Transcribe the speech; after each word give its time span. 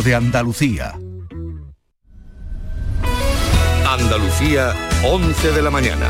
de 0.00 0.14
Andalucía. 0.14 0.94
Andalucía, 3.86 4.74
11 5.04 5.52
de 5.52 5.62
la 5.62 5.70
mañana. 5.70 6.08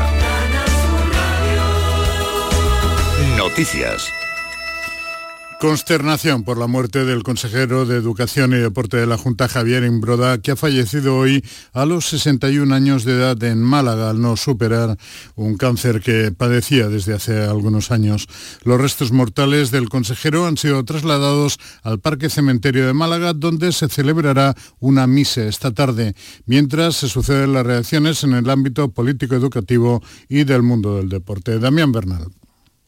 Noticias. 3.35 4.22
Consternación 5.63 6.43
por 6.43 6.57
la 6.57 6.67
muerte 6.67 7.05
del 7.05 7.23
consejero 7.23 7.85
de 7.85 7.95
Educación 7.95 8.51
y 8.51 8.57
Deporte 8.57 8.97
de 8.97 9.07
la 9.07 9.17
Junta, 9.17 9.47
Javier 9.47 9.85
Imbroda, 9.85 10.37
que 10.39 10.51
ha 10.51 10.55
fallecido 10.57 11.15
hoy 11.15 11.41
a 11.71 11.85
los 11.85 12.05
61 12.09 12.75
años 12.75 13.05
de 13.05 13.13
edad 13.13 13.41
en 13.45 13.61
Málaga 13.61 14.09
al 14.09 14.19
no 14.19 14.35
superar 14.35 14.97
un 15.35 15.55
cáncer 15.55 16.01
que 16.01 16.33
padecía 16.33 16.89
desde 16.89 17.13
hace 17.13 17.45
algunos 17.45 17.91
años. 17.91 18.27
Los 18.65 18.81
restos 18.81 19.13
mortales 19.13 19.71
del 19.71 19.87
consejero 19.87 20.47
han 20.47 20.57
sido 20.57 20.83
trasladados 20.83 21.57
al 21.81 22.01
Parque 22.01 22.29
Cementerio 22.29 22.85
de 22.85 22.93
Málaga, 22.93 23.31
donde 23.31 23.71
se 23.71 23.87
celebrará 23.87 24.55
una 24.81 25.07
misa 25.07 25.45
esta 25.45 25.71
tarde, 25.71 26.13
mientras 26.45 26.97
se 26.97 27.07
suceden 27.07 27.53
las 27.53 27.65
reacciones 27.65 28.21
en 28.25 28.33
el 28.33 28.49
ámbito 28.49 28.91
político-educativo 28.91 30.03
y 30.27 30.43
del 30.43 30.61
mundo 30.61 30.97
del 30.97 31.07
deporte. 31.07 31.57
Damián 31.57 31.93
Bernal. 31.93 32.42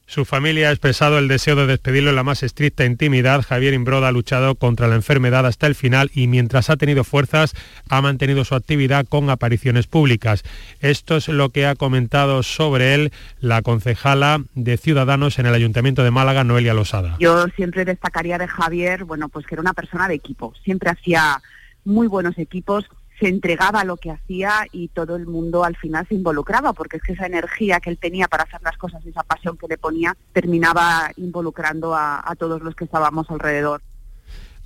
Su 0.07 0.23
familia 0.23 0.69
ha 0.69 0.71
expresado 0.71 1.17
el 1.17 1.27
deseo 1.27 1.55
de 1.55 1.65
despedirlo 1.65 2.11
en 2.11 2.15
la 2.15 2.23
más 2.23 2.43
estricta 2.43 2.85
intimidad. 2.85 3.41
Javier 3.41 3.73
Imbroda 3.73 4.09
ha 4.09 4.11
luchado 4.11 4.53
contra 4.53 4.87
la 4.87 4.95
enfermedad 4.95 5.47
hasta 5.47 5.65
el 5.65 5.73
final 5.73 6.11
y 6.13 6.27
mientras 6.27 6.69
ha 6.69 6.77
tenido 6.77 7.03
fuerzas 7.03 7.53
ha 7.89 8.01
mantenido 8.01 8.45
su 8.45 8.53
actividad 8.53 9.07
con 9.07 9.31
apariciones 9.31 9.87
públicas. 9.87 10.43
Esto 10.79 11.15
es 11.15 11.27
lo 11.27 11.49
que 11.49 11.65
ha 11.65 11.75
comentado 11.75 12.43
sobre 12.43 12.93
él 12.93 13.11
la 13.39 13.63
concejala 13.63 14.43
de 14.53 14.77
Ciudadanos 14.77 15.39
en 15.39 15.47
el 15.47 15.55
Ayuntamiento 15.55 16.03
de 16.03 16.11
Málaga, 16.11 16.43
Noelia 16.43 16.75
Losada. 16.75 17.17
Yo 17.19 17.47
siempre 17.55 17.83
destacaría 17.83 18.37
de 18.37 18.47
Javier, 18.47 19.05
bueno, 19.05 19.29
pues 19.29 19.47
que 19.47 19.55
era 19.55 19.61
una 19.61 19.73
persona 19.73 20.07
de 20.07 20.13
equipo. 20.13 20.53
Siempre 20.63 20.91
hacía 20.91 21.41
muy 21.83 22.07
buenos 22.07 22.37
equipos, 22.37 22.85
se 23.19 23.27
entregaba 23.27 23.81
a 23.81 23.85
lo 23.85 23.97
que 23.97 24.11
hacía 24.11 24.67
y 24.71 24.89
todo 24.89 25.15
el 25.15 25.25
mundo 25.25 25.63
al 25.63 25.75
final 25.75 26.05
se 26.07 26.15
involucraba, 26.15 26.73
porque 26.73 26.97
es 26.97 27.03
que 27.03 27.13
esa 27.13 27.25
energía 27.25 27.79
que 27.79 27.89
él 27.89 27.97
tenía 27.97 28.27
para 28.27 28.43
hacer 28.43 28.61
las 28.61 28.77
cosas, 28.77 29.05
esa 29.05 29.23
pasión 29.23 29.57
que 29.57 29.67
le 29.67 29.77
ponía, 29.77 30.15
terminaba 30.33 31.11
involucrando 31.17 31.95
a, 31.95 32.21
a 32.29 32.35
todos 32.35 32.61
los 32.61 32.75
que 32.75 32.85
estábamos 32.85 33.29
alrededor. 33.29 33.81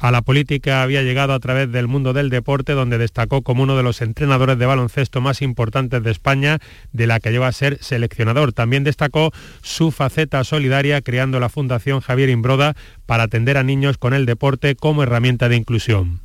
A 0.01 0.11
la 0.11 0.21
política 0.21 0.81
había 0.81 1.03
llegado 1.03 1.33
a 1.33 1.39
través 1.41 1.69
del 1.73 1.89
mundo 1.89 2.13
del 2.13 2.29
deporte, 2.29 2.71
donde 2.71 2.97
destacó 2.97 3.41
como 3.41 3.63
uno 3.63 3.75
de 3.75 3.83
los 3.83 4.01
entrenadores 4.01 4.57
de 4.57 4.65
baloncesto 4.65 5.19
más 5.19 5.41
importantes 5.41 6.01
de 6.01 6.11
España, 6.11 6.59
de 6.93 7.05
la 7.05 7.19
que 7.19 7.31
lleva 7.31 7.47
a 7.47 7.51
ser 7.51 7.83
seleccionador. 7.83 8.53
También 8.53 8.85
destacó 8.85 9.31
su 9.61 9.91
faceta 9.91 10.41
solidaria, 10.45 11.01
creando 11.01 11.41
la 11.41 11.49
Fundación 11.49 11.99
Javier 11.99 12.29
Imbroda 12.29 12.77
para 13.09 13.23
atender 13.23 13.57
a 13.57 13.63
niños 13.63 13.97
con 13.97 14.13
el 14.13 14.27
deporte 14.27 14.75
como 14.75 15.01
herramienta 15.01 15.49
de 15.49 15.55
inclusión. 15.55 16.21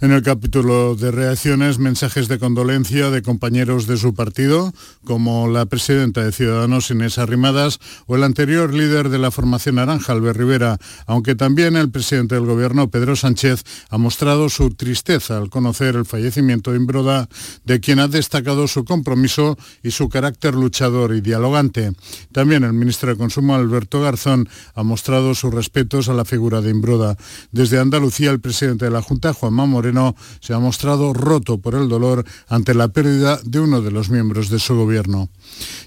En 0.00 0.10
el 0.10 0.22
capítulo 0.22 0.96
de 0.96 1.12
reacciones, 1.12 1.78
mensajes 1.78 2.26
de 2.26 2.40
condolencia 2.40 3.10
de 3.10 3.22
compañeros 3.22 3.86
de 3.86 3.96
su 3.96 4.14
partido, 4.14 4.72
como 5.04 5.46
la 5.46 5.66
presidenta 5.66 6.24
de 6.24 6.32
Ciudadanos 6.32 6.90
Inés 6.90 7.18
Arrimadas 7.18 7.78
o 8.06 8.16
el 8.16 8.24
anterior 8.24 8.74
líder 8.74 9.10
de 9.10 9.18
la 9.18 9.30
formación 9.30 9.76
naranja, 9.76 10.12
Albert 10.12 10.38
Rivera, 10.38 10.78
aunque 11.06 11.36
también 11.36 11.76
el 11.76 11.90
presidente 11.92 12.34
del 12.34 12.46
gobierno, 12.46 12.90
Pedro 12.90 13.14
Sánchez, 13.14 13.62
ha 13.90 13.98
mostrado 13.98 14.48
su 14.48 14.74
tristeza 14.74 15.36
al 15.36 15.50
conocer 15.50 15.94
el 15.94 16.04
fallecimiento 16.04 16.72
de 16.72 16.78
Imbroda, 16.78 17.28
de 17.64 17.78
quien 17.78 18.00
ha 18.00 18.08
destacado 18.08 18.66
su 18.66 18.84
compromiso 18.84 19.56
y 19.84 19.92
su 19.92 20.08
carácter 20.08 20.54
luchador 20.54 21.14
y 21.14 21.20
dialogante. 21.20 21.92
También 22.32 22.64
el 22.64 22.72
ministro 22.72 23.10
de 23.10 23.18
Consumo, 23.18 23.54
Alberto 23.54 24.00
Garzón, 24.00 24.48
ha 24.74 24.82
mostrado 24.82 25.36
sus 25.36 25.54
respetos 25.54 26.08
a 26.08 26.14
la 26.14 26.21
figura 26.24 26.60
de 26.60 26.70
Imbroda. 26.70 27.16
Desde 27.50 27.78
Andalucía, 27.78 28.30
el 28.30 28.40
presidente 28.40 28.84
de 28.84 28.90
la 28.90 29.02
Junta, 29.02 29.32
Juanma 29.32 29.66
Moreno, 29.66 30.14
se 30.40 30.54
ha 30.54 30.58
mostrado 30.58 31.12
roto 31.12 31.58
por 31.58 31.74
el 31.74 31.88
dolor 31.88 32.24
ante 32.48 32.74
la 32.74 32.88
pérdida 32.88 33.40
de 33.44 33.60
uno 33.60 33.80
de 33.80 33.90
los 33.90 34.10
miembros 34.10 34.48
de 34.48 34.58
su 34.58 34.74
gobierno. 34.74 35.28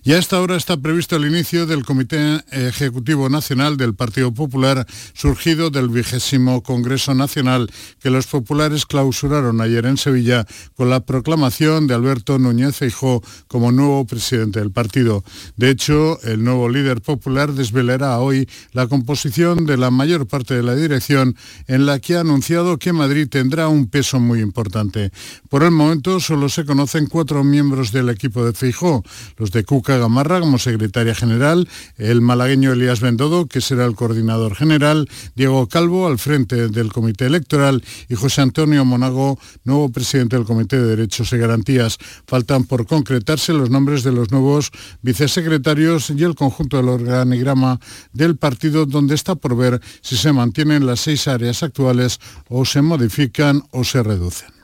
Y 0.03 0.13
a 0.13 0.17
esta 0.17 0.41
hora 0.41 0.55
está 0.55 0.77
previsto 0.77 1.15
el 1.15 1.25
inicio 1.25 1.65
del 1.65 1.85
Comité 1.85 2.43
Ejecutivo 2.51 3.29
Nacional 3.29 3.77
del 3.77 3.95
Partido 3.95 4.33
Popular, 4.33 4.85
surgido 5.13 5.69
del 5.69 5.89
vigésimo 5.89 6.61
Congreso 6.63 7.13
Nacional 7.13 7.69
que 7.99 8.09
los 8.09 8.27
populares 8.27 8.85
clausuraron 8.85 9.61
ayer 9.61 9.85
en 9.85 9.97
Sevilla 9.97 10.45
con 10.75 10.89
la 10.89 11.05
proclamación 11.05 11.87
de 11.87 11.93
Alberto 11.93 12.39
Núñez 12.39 12.75
Feijó 12.75 13.23
como 13.47 13.71
nuevo 13.71 14.05
presidente 14.05 14.59
del 14.59 14.71
partido. 14.71 15.23
De 15.55 15.69
hecho, 15.69 16.19
el 16.23 16.43
nuevo 16.43 16.69
líder 16.69 17.01
popular 17.01 17.53
desvelará 17.53 18.19
hoy 18.19 18.47
la 18.71 18.87
composición 18.87 19.65
de 19.65 19.77
la 19.77 19.91
mayor 19.91 20.24
parte 20.25 20.53
de 20.55 20.63
la 20.63 20.75
dirección 20.75 21.35
en 21.67 21.85
la 21.85 21.99
que 21.99 22.15
ha 22.15 22.21
anunciado 22.21 22.77
que 22.77 22.93
Madrid 22.93 23.27
tendrá 23.29 23.67
un 23.67 23.87
peso 23.87 24.19
muy 24.19 24.41
importante. 24.41 25.11
Por 25.49 25.63
el 25.63 25.71
momento 25.71 26.19
solo 26.19 26.49
se 26.49 26.65
conocen 26.65 27.07
cuatro 27.07 27.43
miembros 27.43 27.91
del 27.91 28.09
equipo 28.09 28.45
de 28.45 28.53
Feijó, 28.53 29.03
los 29.37 29.51
de 29.51 29.63
Cuca 29.63 29.97
Gamarra 29.97 30.39
como 30.39 30.57
secretaria 30.57 31.15
general, 31.15 31.67
el 31.97 32.21
malagueño 32.21 32.73
Elías 32.73 32.99
Bendodo, 32.99 33.47
que 33.47 33.61
será 33.61 33.85
el 33.85 33.95
coordinador 33.95 34.55
general, 34.55 35.09
Diego 35.35 35.67
Calvo 35.67 36.07
al 36.07 36.19
frente 36.19 36.67
del 36.67 36.91
comité 36.91 37.25
electoral 37.25 37.83
y 38.09 38.15
José 38.15 38.41
Antonio 38.41 38.85
Monago, 38.85 39.39
nuevo 39.63 39.89
presidente 39.89 40.35
del 40.35 40.45
Comité 40.45 40.79
de 40.79 40.87
Derechos 40.87 41.31
y 41.33 41.37
Garantías. 41.37 41.97
Faltan 42.27 42.63
por 42.65 42.85
concretarse 42.85 43.53
los 43.53 43.69
nombres 43.69 44.03
de 44.03 44.11
los 44.11 44.31
nuevos 44.31 44.71
vicesecretarios 45.01 46.09
y 46.09 46.23
el 46.23 46.35
conjunto 46.35 46.77
del 46.77 46.89
organigrama 46.89 47.79
del 48.13 48.37
partido, 48.37 48.85
donde 48.85 49.15
está 49.15 49.35
por 49.35 49.55
ver 49.55 49.81
si 50.01 50.14
se 50.15 50.33
mantienen 50.33 50.85
las 50.85 51.01
seis 51.01 51.27
áreas 51.27 51.63
actuales 51.63 52.19
o 52.49 52.65
se 52.65 52.81
modifican 52.81 53.63
o 53.71 53.83
se 53.83 54.03
reducen. 54.03 54.55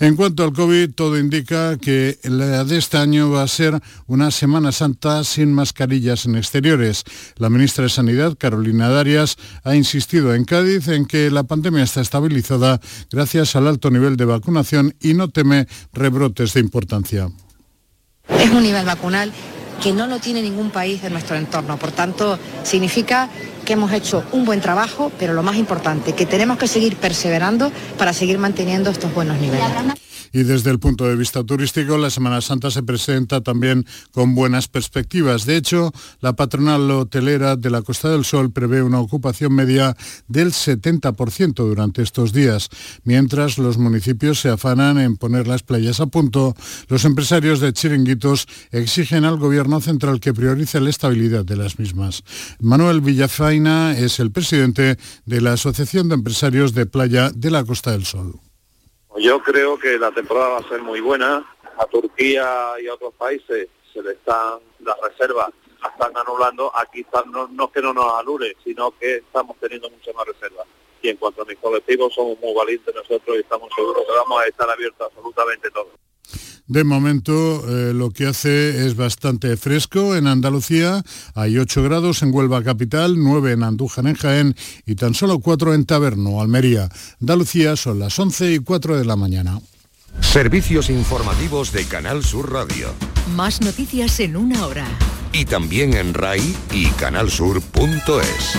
En 0.00 0.16
cuanto 0.16 0.42
al 0.42 0.52
COVID, 0.52 0.90
todo 0.94 1.18
indica 1.18 1.76
que 1.78 2.18
la 2.24 2.64
de 2.64 2.78
este 2.78 2.96
año 2.96 3.30
va 3.30 3.42
a 3.42 3.48
ser 3.48 3.80
una 4.06 4.30
Semana 4.30 4.72
Santa 4.72 5.22
sin 5.22 5.52
mascarillas 5.52 6.26
en 6.26 6.34
exteriores. 6.34 7.04
La 7.36 7.50
ministra 7.50 7.84
de 7.84 7.90
Sanidad, 7.90 8.36
Carolina 8.36 8.88
Darias, 8.88 9.36
ha 9.62 9.76
insistido 9.76 10.34
en 10.34 10.44
Cádiz 10.44 10.88
en 10.88 11.06
que 11.06 11.30
la 11.30 11.44
pandemia 11.44 11.84
está 11.84 12.00
estabilizada 12.00 12.80
gracias 13.10 13.54
al 13.54 13.68
alto 13.68 13.90
nivel 13.90 14.16
de 14.16 14.24
vacunación 14.24 14.94
y 15.00 15.14
no 15.14 15.28
teme 15.28 15.68
rebrotes 15.92 16.54
de 16.54 16.60
importancia. 16.60 17.30
Es 18.28 18.50
un 18.50 18.62
nivel 18.62 18.84
vacunal 18.84 19.32
que 19.82 19.92
no 19.92 20.06
lo 20.06 20.18
tiene 20.18 20.42
ningún 20.42 20.70
país 20.70 21.02
de 21.02 21.10
nuestro 21.10 21.36
entorno. 21.36 21.76
Por 21.76 21.92
tanto, 21.92 22.38
significa 22.62 23.28
que 23.64 23.74
hemos 23.74 23.92
hecho 23.92 24.24
un 24.32 24.44
buen 24.44 24.60
trabajo, 24.60 25.10
pero 25.18 25.32
lo 25.32 25.42
más 25.42 25.56
importante, 25.56 26.12
que 26.12 26.26
tenemos 26.26 26.58
que 26.58 26.68
seguir 26.68 26.96
perseverando 26.96 27.72
para 27.98 28.12
seguir 28.12 28.38
manteniendo 28.38 28.90
estos 28.90 29.12
buenos 29.14 29.38
niveles. 29.38 29.64
Y 30.34 30.42
desde 30.42 30.72
el 30.72 30.80
punto 30.80 31.06
de 31.06 31.14
vista 31.14 31.44
turístico, 31.44 31.96
la 31.96 32.10
Semana 32.10 32.40
Santa 32.40 32.68
se 32.72 32.82
presenta 32.82 33.40
también 33.40 33.86
con 34.10 34.34
buenas 34.34 34.66
perspectivas. 34.66 35.46
De 35.46 35.56
hecho, 35.56 35.92
la 36.20 36.34
patronal 36.34 36.90
hotelera 36.90 37.54
de 37.54 37.70
la 37.70 37.82
Costa 37.82 38.10
del 38.10 38.24
Sol 38.24 38.50
prevé 38.50 38.82
una 38.82 38.98
ocupación 38.98 39.54
media 39.54 39.96
del 40.26 40.50
70% 40.50 41.54
durante 41.54 42.02
estos 42.02 42.32
días. 42.32 42.68
Mientras 43.04 43.58
los 43.58 43.78
municipios 43.78 44.40
se 44.40 44.48
afanan 44.48 44.98
en 44.98 45.16
poner 45.16 45.46
las 45.46 45.62
playas 45.62 46.00
a 46.00 46.06
punto, 46.06 46.56
los 46.88 47.04
empresarios 47.04 47.60
de 47.60 47.72
chiringuitos 47.72 48.48
exigen 48.72 49.24
al 49.24 49.38
gobierno 49.38 49.80
central 49.80 50.18
que 50.18 50.34
priorice 50.34 50.80
la 50.80 50.90
estabilidad 50.90 51.44
de 51.44 51.56
las 51.56 51.78
mismas. 51.78 52.24
Manuel 52.58 53.02
Villafaina 53.02 53.96
es 53.96 54.18
el 54.18 54.32
presidente 54.32 54.98
de 55.26 55.40
la 55.40 55.52
Asociación 55.52 56.08
de 56.08 56.16
Empresarios 56.16 56.74
de 56.74 56.86
Playa 56.86 57.30
de 57.30 57.52
la 57.52 57.62
Costa 57.62 57.92
del 57.92 58.04
Sol. 58.04 58.40
Yo 59.16 59.40
creo 59.40 59.78
que 59.78 59.96
la 59.96 60.10
temporada 60.10 60.48
va 60.48 60.58
a 60.58 60.68
ser 60.68 60.82
muy 60.82 61.00
buena. 61.00 61.44
A 61.78 61.86
Turquía 61.86 62.74
y 62.80 62.88
a 62.88 62.94
otros 62.94 63.14
países 63.14 63.68
se 63.92 64.02
le 64.02 64.12
están 64.12 64.58
las 64.80 64.96
reservas, 65.00 65.50
están 65.92 66.16
anulando. 66.16 66.72
Aquí 66.76 67.06
no, 67.26 67.48
no 67.48 67.64
es 67.64 67.70
que 67.70 67.82
no 67.82 67.92
nos 67.92 68.12
anule, 68.20 68.56
sino 68.64 68.90
que 68.98 69.16
estamos 69.16 69.56
teniendo 69.60 69.88
muchas 69.90 70.14
más 70.14 70.26
reservas. 70.26 70.66
Y 71.00 71.10
en 71.10 71.16
cuanto 71.16 71.42
a 71.42 71.44
mis 71.44 71.58
colectivos, 71.58 72.14
somos 72.14 72.38
muy 72.40 72.54
valientes 72.54 72.94
nosotros 72.94 73.36
y 73.36 73.40
estamos 73.40 73.70
seguros 73.74 74.04
que 74.04 74.12
vamos 74.12 74.42
a 74.42 74.46
estar 74.46 74.68
abiertos 74.68 75.06
absolutamente 75.06 75.70
todos. 75.70 75.92
De 76.66 76.82
momento 76.82 77.62
eh, 77.68 77.92
lo 77.92 78.10
que 78.10 78.26
hace 78.26 78.86
es 78.86 78.96
bastante 78.96 79.56
fresco 79.56 80.16
en 80.16 80.26
Andalucía. 80.26 81.02
Hay 81.34 81.58
8 81.58 81.82
grados 81.82 82.22
en 82.22 82.34
Huelva 82.34 82.62
Capital, 82.62 83.16
9 83.18 83.52
en 83.52 83.62
Andújar 83.62 84.06
en 84.06 84.14
Jaén 84.14 84.56
y 84.86 84.94
tan 84.94 85.14
solo 85.14 85.40
4 85.40 85.74
en 85.74 85.84
Taberno, 85.84 86.40
Almería. 86.40 86.88
Andalucía 87.20 87.76
son 87.76 87.98
las 87.98 88.18
11 88.18 88.54
y 88.54 88.58
4 88.60 88.96
de 88.96 89.04
la 89.04 89.16
mañana. 89.16 89.60
Servicios 90.20 90.88
informativos 90.90 91.70
de 91.72 91.84
Canal 91.84 92.24
Sur 92.24 92.52
Radio. 92.52 92.88
Más 93.36 93.60
noticias 93.60 94.20
en 94.20 94.36
una 94.36 94.66
hora. 94.66 94.86
Y 95.32 95.44
también 95.44 95.94
en 95.94 96.14
RAI 96.14 96.56
y 96.72 96.86
canalsur.es. 96.90 98.58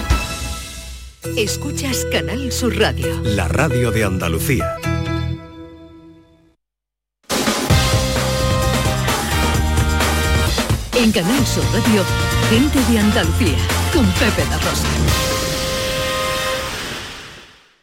Escuchas 1.38 2.06
Canal 2.12 2.52
Sur 2.52 2.78
Radio. 2.78 3.20
La 3.24 3.48
radio 3.48 3.90
de 3.92 4.04
Andalucía. 4.04 4.78
En 10.98 11.12
Canal 11.12 11.46
Sur 11.46 11.64
Radio, 11.74 12.04
gente 12.50 12.80
de 12.90 13.00
Andalucía, 13.00 13.58
con 13.94 14.06
Pepe 14.14 14.46
La 14.50 14.58
Rosa. 14.60 14.88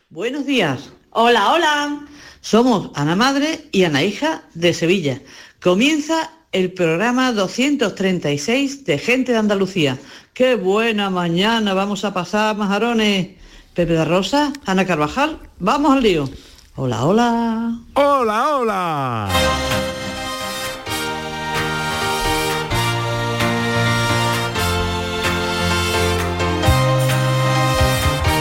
Buenos 0.09 0.47
días. 0.47 0.91
Hola, 1.11 1.53
hola. 1.53 2.01
Somos 2.41 2.91
Ana 2.95 3.15
Madre 3.15 3.69
y 3.71 3.85
Ana 3.85 4.03
Hija 4.03 4.45
de 4.55 4.73
Sevilla. 4.73 5.21
Comienza 5.63 6.31
el 6.53 6.73
programa 6.73 7.33
236 7.33 8.87
de 8.87 8.99
Gente 8.99 9.33
de 9.33 9.39
Andalucía. 9.39 9.99
¡Qué 10.33 10.55
buena 10.55 11.11
mañana 11.11 11.75
vamos 11.75 12.07
a 12.07 12.15
pasar, 12.15 12.57
majarones! 12.57 13.29
Pepe 13.75 13.93
de 13.93 14.05
Rosa, 14.07 14.55
Ana 14.65 14.87
Carvajal, 14.87 15.39
vamos 15.59 15.93
al 15.93 16.03
lío. 16.03 16.31
Hola, 16.77 17.05
hola. 17.05 17.79
Hola, 17.95 18.57
hola. 18.57 19.92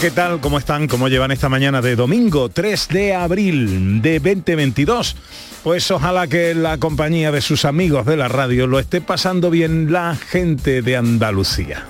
¿Qué 0.00 0.10
tal? 0.10 0.40
¿Cómo 0.40 0.58
están? 0.58 0.88
¿Cómo 0.88 1.08
llevan 1.08 1.30
esta 1.30 1.48
mañana 1.48 1.80
de 1.80 1.94
domingo 1.94 2.48
3 2.48 2.88
de 2.88 3.14
abril 3.14 4.02
de 4.02 4.18
2022? 4.18 5.16
Pues 5.62 5.90
ojalá 5.90 6.26
que 6.26 6.54
la 6.54 6.78
compañía 6.78 7.30
de 7.30 7.40
sus 7.40 7.64
amigos 7.64 8.06
de 8.06 8.16
la 8.16 8.28
radio 8.28 8.66
lo 8.66 8.78
esté 8.78 9.00
pasando 9.00 9.50
bien 9.50 9.92
la 9.92 10.16
gente 10.16 10.82
de 10.82 10.96
Andalucía. 10.96 11.86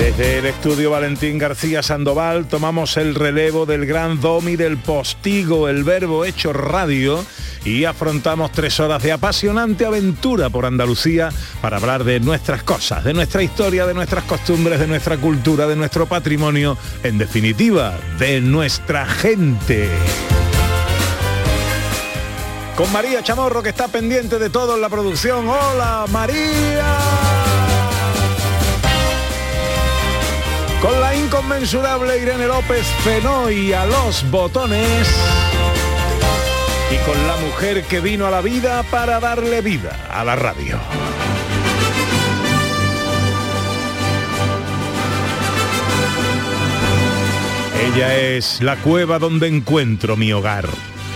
Desde 0.00 0.38
el 0.38 0.46
estudio 0.46 0.92
Valentín 0.92 1.36
García 1.36 1.82
Sandoval 1.82 2.48
tomamos 2.48 2.96
el 2.96 3.14
relevo 3.14 3.66
del 3.66 3.84
gran 3.84 4.18
domi 4.18 4.56
del 4.56 4.78
postigo, 4.78 5.68
el 5.68 5.84
verbo 5.84 6.24
hecho 6.24 6.54
radio, 6.54 7.22
y 7.66 7.84
afrontamos 7.84 8.50
tres 8.50 8.80
horas 8.80 9.02
de 9.02 9.12
apasionante 9.12 9.84
aventura 9.84 10.48
por 10.48 10.64
Andalucía 10.64 11.28
para 11.60 11.76
hablar 11.76 12.04
de 12.04 12.18
nuestras 12.18 12.62
cosas, 12.62 13.04
de 13.04 13.12
nuestra 13.12 13.42
historia, 13.42 13.84
de 13.84 13.92
nuestras 13.92 14.24
costumbres, 14.24 14.80
de 14.80 14.86
nuestra 14.86 15.18
cultura, 15.18 15.66
de 15.66 15.76
nuestro 15.76 16.06
patrimonio, 16.06 16.78
en 17.02 17.18
definitiva, 17.18 17.92
de 18.18 18.40
nuestra 18.40 19.04
gente. 19.04 19.86
Con 22.74 22.90
María 22.90 23.22
Chamorro 23.22 23.62
que 23.62 23.68
está 23.68 23.86
pendiente 23.88 24.38
de 24.38 24.48
todo 24.48 24.76
en 24.76 24.80
la 24.80 24.88
producción. 24.88 25.46
Hola 25.46 26.06
María. 26.10 27.39
Con 30.80 30.98
la 30.98 31.14
inconmensurable 31.14 32.22
Irene 32.22 32.46
López 32.46 32.86
Fenoy 33.04 33.72
a 33.74 33.84
los 33.84 34.28
botones. 34.30 35.08
Y 36.90 36.96
con 37.06 37.26
la 37.26 37.36
mujer 37.36 37.84
que 37.84 38.00
vino 38.00 38.26
a 38.26 38.30
la 38.30 38.40
vida 38.40 38.82
para 38.84 39.20
darle 39.20 39.60
vida 39.60 39.94
a 40.10 40.24
la 40.24 40.36
radio. 40.36 40.80
Ella 47.94 48.16
es 48.16 48.60
la 48.62 48.76
cueva 48.76 49.18
donde 49.18 49.48
encuentro 49.48 50.16
mi 50.16 50.32
hogar, 50.32 50.66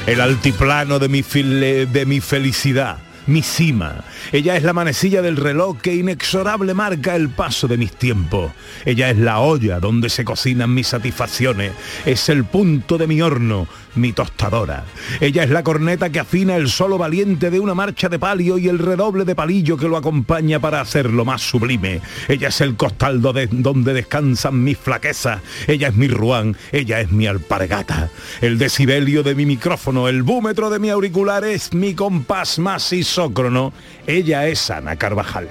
el 0.07 0.21
altiplano 0.21 0.99
de 0.99 1.09
mi, 1.09 1.23
de 1.23 2.05
mi 2.07 2.21
felicidad, 2.21 2.99
mi 3.27 3.43
cima. 3.43 4.05
Ella 4.33 4.57
es 4.57 4.63
la 4.63 4.73
manecilla 4.73 5.23
del 5.23 5.37
reloj 5.37 5.79
que 5.81 5.95
inexorable 5.95 6.75
marca 6.75 7.17
el 7.17 7.29
paso 7.29 7.69
de 7.69 7.77
mis 7.77 7.93
tiempos. 7.93 8.53
Ella 8.85 9.11
es 9.11 9.19
la 9.19 9.41
olla 9.41 9.81
donde 9.81 10.09
se 10.09 10.25
cocinan 10.25 10.75
mis 10.75 10.89
satisfacciones. 10.89 11.73
Es 12.05 12.29
el 12.29 12.45
punto 12.45 12.99
de 12.99 13.07
mi 13.07 13.23
horno, 13.23 13.67
mi 13.97 14.13
tostadora. 14.13 14.85
Ella 15.21 15.45
es 15.45 15.51
la 15.51 15.63
corneta 15.63 16.11
que 16.11 16.21
afina 16.21 16.57
el 16.57 16.69
solo 16.69 16.99
valiente 16.99 17.51
de 17.51 17.61
una 17.61 17.75
marcha 17.75 18.09
de 18.09 18.19
palio 18.19 18.59
y 18.59 18.69
el 18.69 18.79
redoble 18.79 19.25
de 19.25 19.35
palillo 19.35 19.77
que 19.77 19.89
lo 19.89 19.97
acompaña 19.97 20.59
para 20.61 20.81
hacerlo 20.81 21.25
más 21.25 21.43
sublime. 21.43 22.01
Ella 22.29 22.49
es 22.49 22.61
el 22.61 22.77
costal 22.77 23.21
de- 23.23 23.49
donde 23.51 23.93
descansan 23.95 24.63
mis 24.63 24.79
flaquezas. 24.79 25.41
Ella 25.67 25.89
es 25.89 25.95
mi 25.97 26.09
ruán, 26.09 26.57
ella 26.73 27.01
es 27.01 27.11
mi 27.11 27.27
alpargata. 27.27 28.11
El 28.41 28.59
decibelio 28.59 29.23
de 29.23 29.35
mi 29.35 29.47
micrófono, 29.47 30.09
el 30.09 30.23
búmetro 30.23 30.71
de 30.71 30.79
mi 30.79 30.91
auricular 30.91 31.45
es 31.45 31.73
mi 31.73 31.95
compás 31.95 32.59
más 32.59 32.93
isócrono. 32.93 33.73
Ella 34.07 34.47
es 34.49 34.71
Ana 34.71 34.97
Carvajal. 34.97 35.49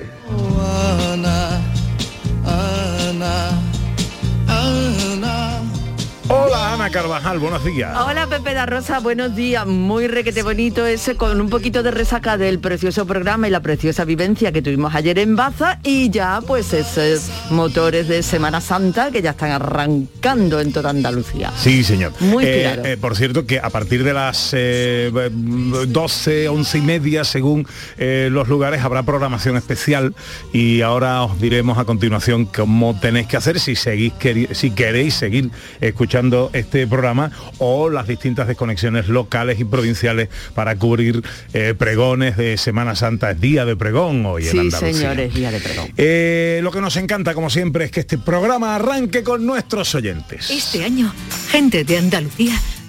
Carvajal, 6.94 7.40
buenos 7.40 7.66
días. 7.66 7.98
Hola 7.98 8.28
Pepe 8.28 8.54
da 8.54 8.68
Rosa, 8.68 9.00
buenos 9.00 9.36
días. 9.36 9.66
Muy 9.66 10.08
requete 10.08 10.44
bonito 10.44 10.86
ese 10.86 11.16
con 11.16 11.42
un 11.42 11.50
poquito 11.50 11.82
de 11.82 11.90
resaca 11.90 12.38
del 12.38 12.60
precioso 12.60 13.08
programa 13.08 13.48
y 13.48 13.52
la 13.52 13.62
preciosa 13.62 14.06
vivencia 14.06 14.52
que 14.52 14.62
tuvimos 14.62 14.94
ayer 14.94 15.18
en 15.18 15.36
Baza 15.36 15.80
y 15.84 16.12
ya 16.12 16.40
pues 16.46 16.72
esos 16.72 17.32
motores 17.50 18.08
de 18.08 18.22
Semana 18.22 18.62
Santa 18.62 19.10
que 19.10 19.24
ya 19.24 19.32
están 19.32 19.50
arrancando 19.52 20.62
en 20.62 20.72
toda 20.72 20.92
Andalucía. 20.92 21.52
Sí, 21.58 21.84
señor. 21.84 22.14
Muy 22.20 22.46
Eh, 22.46 22.62
claro. 22.62 22.86
eh, 22.86 22.98
por 22.98 23.16
cierto, 23.16 23.48
que 23.48 23.58
a 23.60 23.72
partir 23.72 24.04
de 24.04 24.14
las 24.14 24.52
eh, 24.54 25.12
12, 25.32 26.48
11 26.48 26.78
y 26.78 26.82
media, 26.82 27.24
según 27.24 27.68
eh, 27.98 28.30
los 28.32 28.48
lugares, 28.48 28.82
habrá 28.84 29.02
programación 29.02 29.58
especial 29.58 30.14
y 30.54 30.82
ahora 30.82 31.24
os 31.24 31.42
diremos 31.42 31.80
a 31.80 31.86
continuación 31.86 32.46
cómo 32.46 33.00
tenéis 33.00 33.26
que 33.26 33.38
hacer 33.38 33.60
si, 33.60 33.76
seguís, 33.76 34.14
si 34.52 34.70
queréis 34.70 35.16
seguir 35.16 35.50
escuchando 35.82 36.52
este 36.54 36.83
programa 36.88 37.32
o 37.60 37.90
las 37.90 38.08
distintas 38.08 38.48
desconexiones 38.48 39.08
locales 39.10 39.60
y 39.60 39.66
provinciales 39.66 40.30
para 40.54 40.76
cubrir 40.76 41.24
eh, 41.54 41.74
pregones 41.78 42.38
de 42.38 42.58
Semana 42.58 42.96
Santa. 42.96 43.32
Es 43.32 43.42
día 43.42 43.66
de 43.66 43.76
pregón 43.76 44.26
hoy 44.26 44.44
en 44.46 44.52
Sí, 44.52 44.60
Andalucía. 44.60 44.94
señores, 44.94 45.34
día 45.34 45.52
de 45.52 45.60
perdón. 45.60 45.88
Eh, 45.98 46.60
lo 46.64 46.72
que 46.72 46.82
nos 46.82 46.96
encanta, 46.98 47.34
como 47.34 47.50
siempre, 47.50 47.86
es 47.86 47.92
que 47.92 48.00
este 48.02 48.18
programa 48.18 48.76
arranque 48.76 49.24
con 49.24 49.46
nuestros 49.46 49.94
oyentes. 49.96 50.50
Este 50.50 50.84
año, 50.84 51.14
Gente 51.50 51.84
de 51.84 51.98
Andalucía 51.98 52.60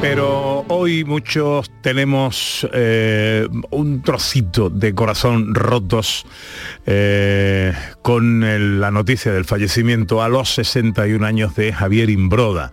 Pero 0.00 0.64
hoy 0.68 1.04
muchos 1.04 1.70
tenemos 1.82 2.66
eh, 2.72 3.46
un 3.70 4.00
trocito 4.00 4.70
de 4.70 4.94
corazón 4.94 5.54
rotos 5.54 6.24
eh, 6.86 7.74
con 8.00 8.80
la 8.80 8.90
noticia 8.90 9.30
del 9.30 9.44
fallecimiento 9.44 10.22
a 10.22 10.30
los 10.30 10.54
61 10.54 11.26
años 11.26 11.54
de 11.54 11.74
Javier 11.74 12.08
Imbroda, 12.08 12.72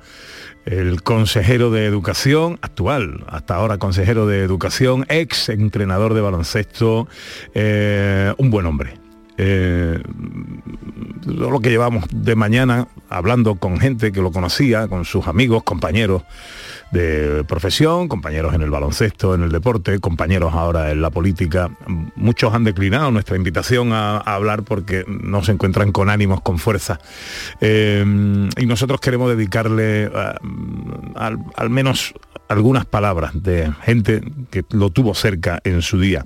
el 0.66 1.04
consejero 1.04 1.70
de 1.70 1.86
educación 1.86 2.60
actual, 2.62 3.26
hasta 3.28 3.56
ahora 3.56 3.78
consejero 3.78 4.26
de 4.26 4.42
educación, 4.42 5.06
ex 5.10 5.50
entrenador 5.50 6.14
de 6.14 6.22
baloncesto, 6.22 7.10
eh, 7.54 8.34
un 8.38 8.50
buen 8.50 8.66
hombre. 8.66 8.94
eh, 9.38 10.02
lo 11.26 11.60
que 11.60 11.70
llevamos 11.70 12.06
de 12.10 12.36
mañana 12.36 12.88
hablando 13.10 13.56
con 13.56 13.80
gente 13.80 14.12
que 14.14 14.22
lo 14.22 14.32
conocía, 14.32 14.88
con 14.88 15.04
sus 15.04 15.28
amigos, 15.28 15.64
compañeros 15.64 16.24
de 16.92 17.44
profesión, 17.46 18.08
compañeros 18.08 18.54
en 18.54 18.62
el 18.62 18.70
baloncesto, 18.70 19.36
en 19.36 19.44
el 19.44 19.52
deporte, 19.52 20.00
compañeros 20.00 20.54
ahora 20.54 20.92
en 20.92 21.02
la 21.02 21.10
política. 21.10 21.70
Muchos 22.16 22.54
han 22.54 22.64
declinado 22.64 23.12
nuestra 23.12 23.36
invitación 23.36 23.94
a, 23.94 24.18
hablar 24.18 24.64
porque 24.64 25.06
no 25.08 25.44
se 25.44 25.52
encuentran 25.52 25.92
con 25.92 26.10
ánimos, 26.10 26.42
con 26.42 26.60
fuerza. 26.60 27.00
Eh, 27.62 28.04
y 28.58 28.66
nosotros 28.66 29.00
queremos 29.00 29.30
dedicarle 29.30 30.06
eh, 30.06 30.34
al 31.16 31.70
menos 31.70 32.14
algunas 32.48 32.86
palabras 32.86 33.32
de 33.44 33.72
gente 33.84 34.22
que 34.50 34.64
lo 34.72 34.90
tuvo 34.90 35.14
cerca 35.14 35.60
en 35.64 35.82
su 35.82 36.00
día. 36.00 36.26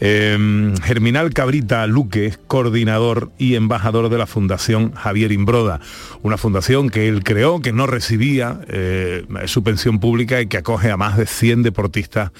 Eh, 0.00 0.72
Germinal 0.82 1.32
Cabrita 1.32 1.86
Luque 1.86 2.26
es 2.26 2.38
coordinador 2.38 3.30
y 3.38 3.54
embajador 3.54 4.08
de 4.08 4.18
la 4.18 4.26
Fundación 4.26 4.92
Javier 4.92 5.32
Imbroda, 5.32 5.80
una 6.22 6.36
fundación 6.36 6.90
que 6.90 7.08
él 7.08 7.24
creó, 7.24 7.60
que 7.60 7.72
no 7.72 7.86
recibía 7.86 8.60
eh, 8.68 9.24
su 9.46 9.62
pensión 9.62 10.00
pública 10.00 10.40
y 10.40 10.46
que 10.46 10.58
acoge 10.58 10.90
a 10.90 10.96
más 10.96 11.16
de 11.16 11.26
100 11.26 11.62
deportistas 11.62 12.30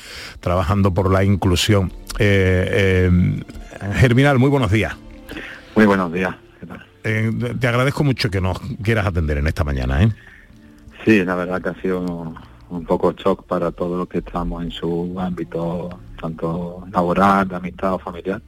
trabajando 0.40 0.92
por 0.92 1.10
la 1.10 1.24
inclusión. 1.24 1.92
Eh, 2.18 3.10
eh, 3.10 3.44
Germinal, 3.94 4.38
muy 4.38 4.50
buenos 4.50 4.70
días. 4.70 4.96
Muy 5.74 5.86
buenos 5.86 6.12
días. 6.12 6.34
Eh, 7.02 7.30
te 7.60 7.66
agradezco 7.68 8.02
mucho 8.04 8.30
que 8.30 8.40
nos 8.40 8.58
quieras 8.82 9.06
atender 9.06 9.38
en 9.38 9.46
esta 9.46 9.64
mañana. 9.64 10.08
Sí, 11.04 11.22
la 11.24 11.34
verdad 11.34 11.60
que 11.60 11.68
ha 11.68 11.82
sido 11.82 12.34
un, 12.70 12.84
poco 12.84 13.12
shock 13.12 13.44
para 13.44 13.70
todos 13.70 13.98
los 13.98 14.08
que 14.08 14.18
estamos 14.18 14.62
en 14.62 14.70
su 14.70 15.14
ámbito, 15.18 15.90
tanto 16.20 16.84
laboral, 16.92 17.48
de 17.48 17.56
amistad 17.56 17.94
o 17.94 17.98
familiar. 17.98 18.40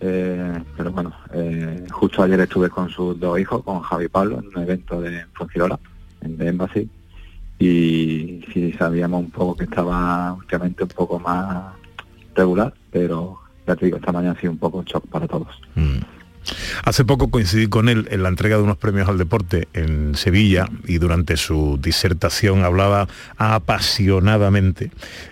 Eh, 0.00 0.62
pero 0.76 0.92
bueno, 0.92 1.12
eh, 1.32 1.86
justo 1.90 2.22
ayer 2.22 2.40
estuve 2.40 2.68
con 2.68 2.90
sus 2.90 3.18
dos 3.18 3.38
hijos, 3.38 3.62
con 3.62 3.80
Javi 3.80 4.08
Pablo, 4.08 4.40
en 4.40 4.48
un 4.48 4.62
evento 4.62 5.00
de 5.00 5.24
Fuengirola, 5.32 5.78
en 6.20 6.36
The 6.36 6.48
Embassy, 6.48 6.88
y 7.58 8.44
sí 8.52 8.72
sabíamos 8.78 9.20
un 9.20 9.30
poco 9.30 9.56
que 9.56 9.64
estaba 9.64 10.34
últimamente 10.34 10.82
un 10.82 10.90
poco 10.90 11.18
más 11.18 11.74
regular, 12.34 12.74
pero 12.90 13.38
ya 13.66 13.76
te 13.76 13.86
digo, 13.86 13.96
esta 13.96 14.12
mañana 14.12 14.34
ha 14.36 14.40
sido 14.40 14.52
un 14.52 14.58
poco 14.58 14.82
shock 14.82 15.06
para 15.06 15.26
todos. 15.26 15.60
Hace 16.84 17.04
poco 17.04 17.30
coincidí 17.30 17.66
con 17.68 17.88
él 17.88 18.06
en 18.10 18.22
la 18.22 18.28
entrega 18.28 18.56
de 18.56 18.62
unos 18.62 18.76
premios 18.76 19.08
al 19.08 19.18
deporte 19.18 19.68
en 19.72 20.14
Sevilla 20.14 20.66
y 20.86 20.98
durante 20.98 21.36
su 21.36 21.78
disertación 21.80 22.64
hablaba 22.64 23.08
apasionadamente 23.36 24.90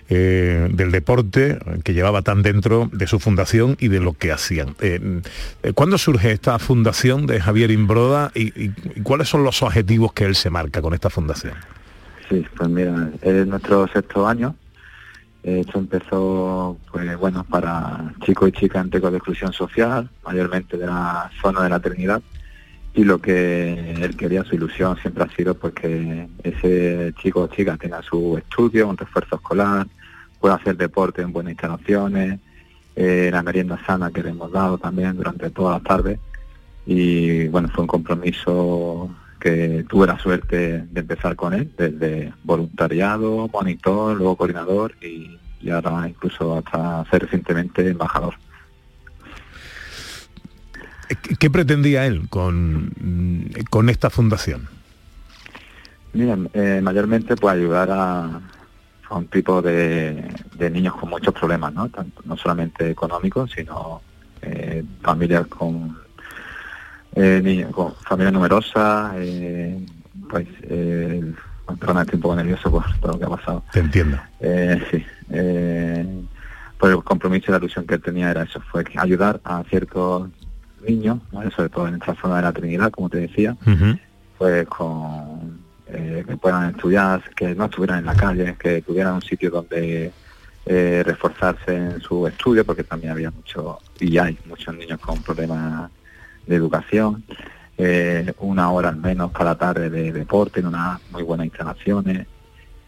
eh, 0.09 0.69
del 0.71 0.91
deporte 0.91 1.57
que 1.83 1.93
llevaba 1.93 2.21
tan 2.21 2.41
dentro 2.41 2.89
de 2.91 3.07
su 3.07 3.19
fundación 3.19 3.77
y 3.79 3.87
de 3.87 3.99
lo 3.99 4.13
que 4.13 4.31
hacían. 4.31 4.75
Eh, 4.81 5.21
eh, 5.63 5.73
¿Cuándo 5.73 5.97
surge 5.97 6.31
esta 6.31 6.59
fundación 6.59 7.25
de 7.27 7.39
Javier 7.41 7.71
Imbroda 7.71 8.31
y, 8.35 8.47
y- 8.61 8.71
y 8.95 9.01
cuáles 9.01 9.29
son 9.29 9.43
los 9.43 9.61
objetivos 9.63 10.13
que 10.13 10.25
él 10.25 10.35
se 10.35 10.49
marca 10.49 10.81
con 10.81 10.93
esta 10.93 11.09
fundación? 11.09 11.53
Sí, 12.29 12.45
pues 12.57 12.69
mira, 12.69 13.09
es 13.21 13.45
nuestro 13.47 13.87
sexto 13.87 14.27
año. 14.27 14.55
Eh, 15.43 15.59
Esto 15.59 15.79
empezó, 15.79 16.77
pues 16.91 17.17
bueno, 17.17 17.43
para 17.43 18.13
chicos 18.25 18.49
y 18.49 18.51
chicas 18.53 18.83
en 18.83 18.91
riesgo 18.91 19.11
de 19.11 19.17
exclusión 19.17 19.51
social, 19.51 20.09
mayormente 20.25 20.77
de 20.77 20.87
la 20.87 21.29
zona 21.41 21.63
de 21.63 21.69
la 21.69 21.79
Trinidad. 21.79 22.21
Y 22.95 23.03
lo 23.03 23.19
que 23.19 23.95
él 23.95 24.15
quería, 24.15 24.43
su 24.43 24.55
ilusión 24.55 24.95
siempre 24.97 25.23
ha 25.23 25.35
sido 25.35 25.55
pues 25.55 25.73
que 25.73 26.27
ese 26.43 27.13
chico 27.21 27.41
o 27.41 27.47
chica 27.47 27.75
tenga 27.75 28.01
su 28.03 28.37
estudio, 28.37 28.87
un 28.87 28.97
refuerzo 28.97 29.35
escolar, 29.35 29.87
pueda 30.39 30.55
hacer 30.55 30.77
deporte 30.77 31.21
en 31.21 31.33
buenas 31.33 31.51
instalaciones, 31.51 32.39
eh, 32.95 33.29
la 33.31 33.41
merienda 33.41 33.79
sana 33.85 34.11
que 34.11 34.21
le 34.21 34.29
hemos 34.29 34.51
dado 34.51 34.77
también 34.77 35.17
durante 35.17 35.49
todas 35.49 35.81
las 35.81 35.83
tardes. 35.83 36.19
Y 36.85 37.47
bueno, 37.47 37.69
fue 37.69 37.81
un 37.81 37.87
compromiso 37.87 39.09
que 39.43 39.83
tuve 39.89 40.07
la 40.07 40.17
suerte 40.17 40.85
de 40.89 40.99
empezar 41.01 41.35
con 41.35 41.53
él, 41.53 41.69
desde 41.77 42.31
voluntariado, 42.45 43.49
monitor, 43.51 44.15
luego 44.15 44.37
coordinador 44.37 44.93
y, 45.01 45.37
y 45.59 45.69
ahora 45.69 46.07
incluso 46.07 46.57
hasta 46.57 47.03
ser 47.11 47.23
recientemente 47.23 47.89
embajador. 47.89 48.35
¿Qué- 51.21 51.35
¿Qué 51.35 51.49
pretendía 51.49 52.05
él 52.05 52.27
con, 52.29 52.91
con 53.69 53.89
esta 53.89 54.09
fundación? 54.09 54.69
Mira, 56.13 56.37
eh, 56.53 56.79
mayormente 56.81 57.35
pues 57.35 57.53
ayudar 57.55 57.89
a, 57.91 58.39
a 59.09 59.15
un 59.15 59.27
tipo 59.27 59.61
de, 59.61 60.23
de 60.57 60.69
niños 60.69 60.95
con 60.95 61.09
muchos 61.09 61.33
problemas, 61.33 61.73
¿no? 61.73 61.89
Tanto, 61.89 62.21
no 62.25 62.37
solamente 62.37 62.89
económicos, 62.89 63.51
sino 63.53 64.01
eh, 64.41 64.83
familias 65.01 65.47
con, 65.47 65.97
eh, 67.15 67.67
con 67.71 67.93
familias 67.95 68.33
numerosas, 68.33 69.13
eh, 69.17 69.85
pues, 70.29 70.47
eh, 70.63 71.33
estoy 71.69 72.15
un 72.15 72.21
poco 72.21 72.35
nervioso 72.35 72.71
por 72.71 72.83
todo 72.99 73.13
lo 73.13 73.19
que 73.19 73.25
ha 73.25 73.29
pasado. 73.29 73.63
Te 73.71 73.79
entiendo. 73.79 74.17
Eh, 74.39 74.81
sí. 74.91 75.05
Eh, 75.29 76.23
pues 76.77 76.93
el 76.93 77.03
compromiso 77.03 77.45
y 77.47 77.51
la 77.51 77.57
ilusión 77.57 77.87
que 77.87 77.95
él 77.95 78.01
tenía 78.01 78.29
era 78.29 78.43
eso, 78.43 78.59
fue 78.71 78.83
ayudar 78.97 79.39
a 79.43 79.63
ciertos 79.69 80.29
niños, 80.85 81.19
sobre 81.55 81.69
todo 81.69 81.87
en 81.87 81.95
esta 81.95 82.13
zona 82.15 82.37
de 82.37 82.41
la 82.41 82.51
Trinidad, 82.51 82.91
como 82.91 83.09
te 83.09 83.19
decía, 83.19 83.55
pues 84.37 84.67
con 84.67 85.63
eh, 85.87 86.25
que 86.27 86.37
puedan 86.37 86.71
estudiar, 86.71 87.21
que 87.35 87.55
no 87.55 87.65
estuvieran 87.65 87.99
en 87.99 88.05
la 88.05 88.15
calle, 88.15 88.55
que 88.59 88.81
tuvieran 88.81 89.13
un 89.15 89.21
sitio 89.21 89.49
donde 89.51 90.11
eh, 90.65 91.03
reforzarse 91.05 91.75
en 91.75 92.01
su 92.01 92.27
estudio, 92.27 92.65
porque 92.65 92.83
también 92.83 93.13
había 93.13 93.31
muchos, 93.31 93.77
y 93.99 94.17
hay 94.17 94.37
muchos 94.45 94.75
niños 94.75 94.99
con 94.99 95.21
problemas 95.21 95.89
de 96.45 96.55
educación, 96.55 97.23
eh, 97.77 98.33
una 98.39 98.71
hora 98.71 98.89
al 98.89 98.97
menos 98.97 99.31
cada 99.31 99.55
tarde 99.57 99.89
de 99.89 100.11
deporte 100.11 100.59
en 100.59 100.67
unas 100.67 100.99
muy 101.11 101.23
buenas 101.23 101.45
instalaciones 101.45 102.27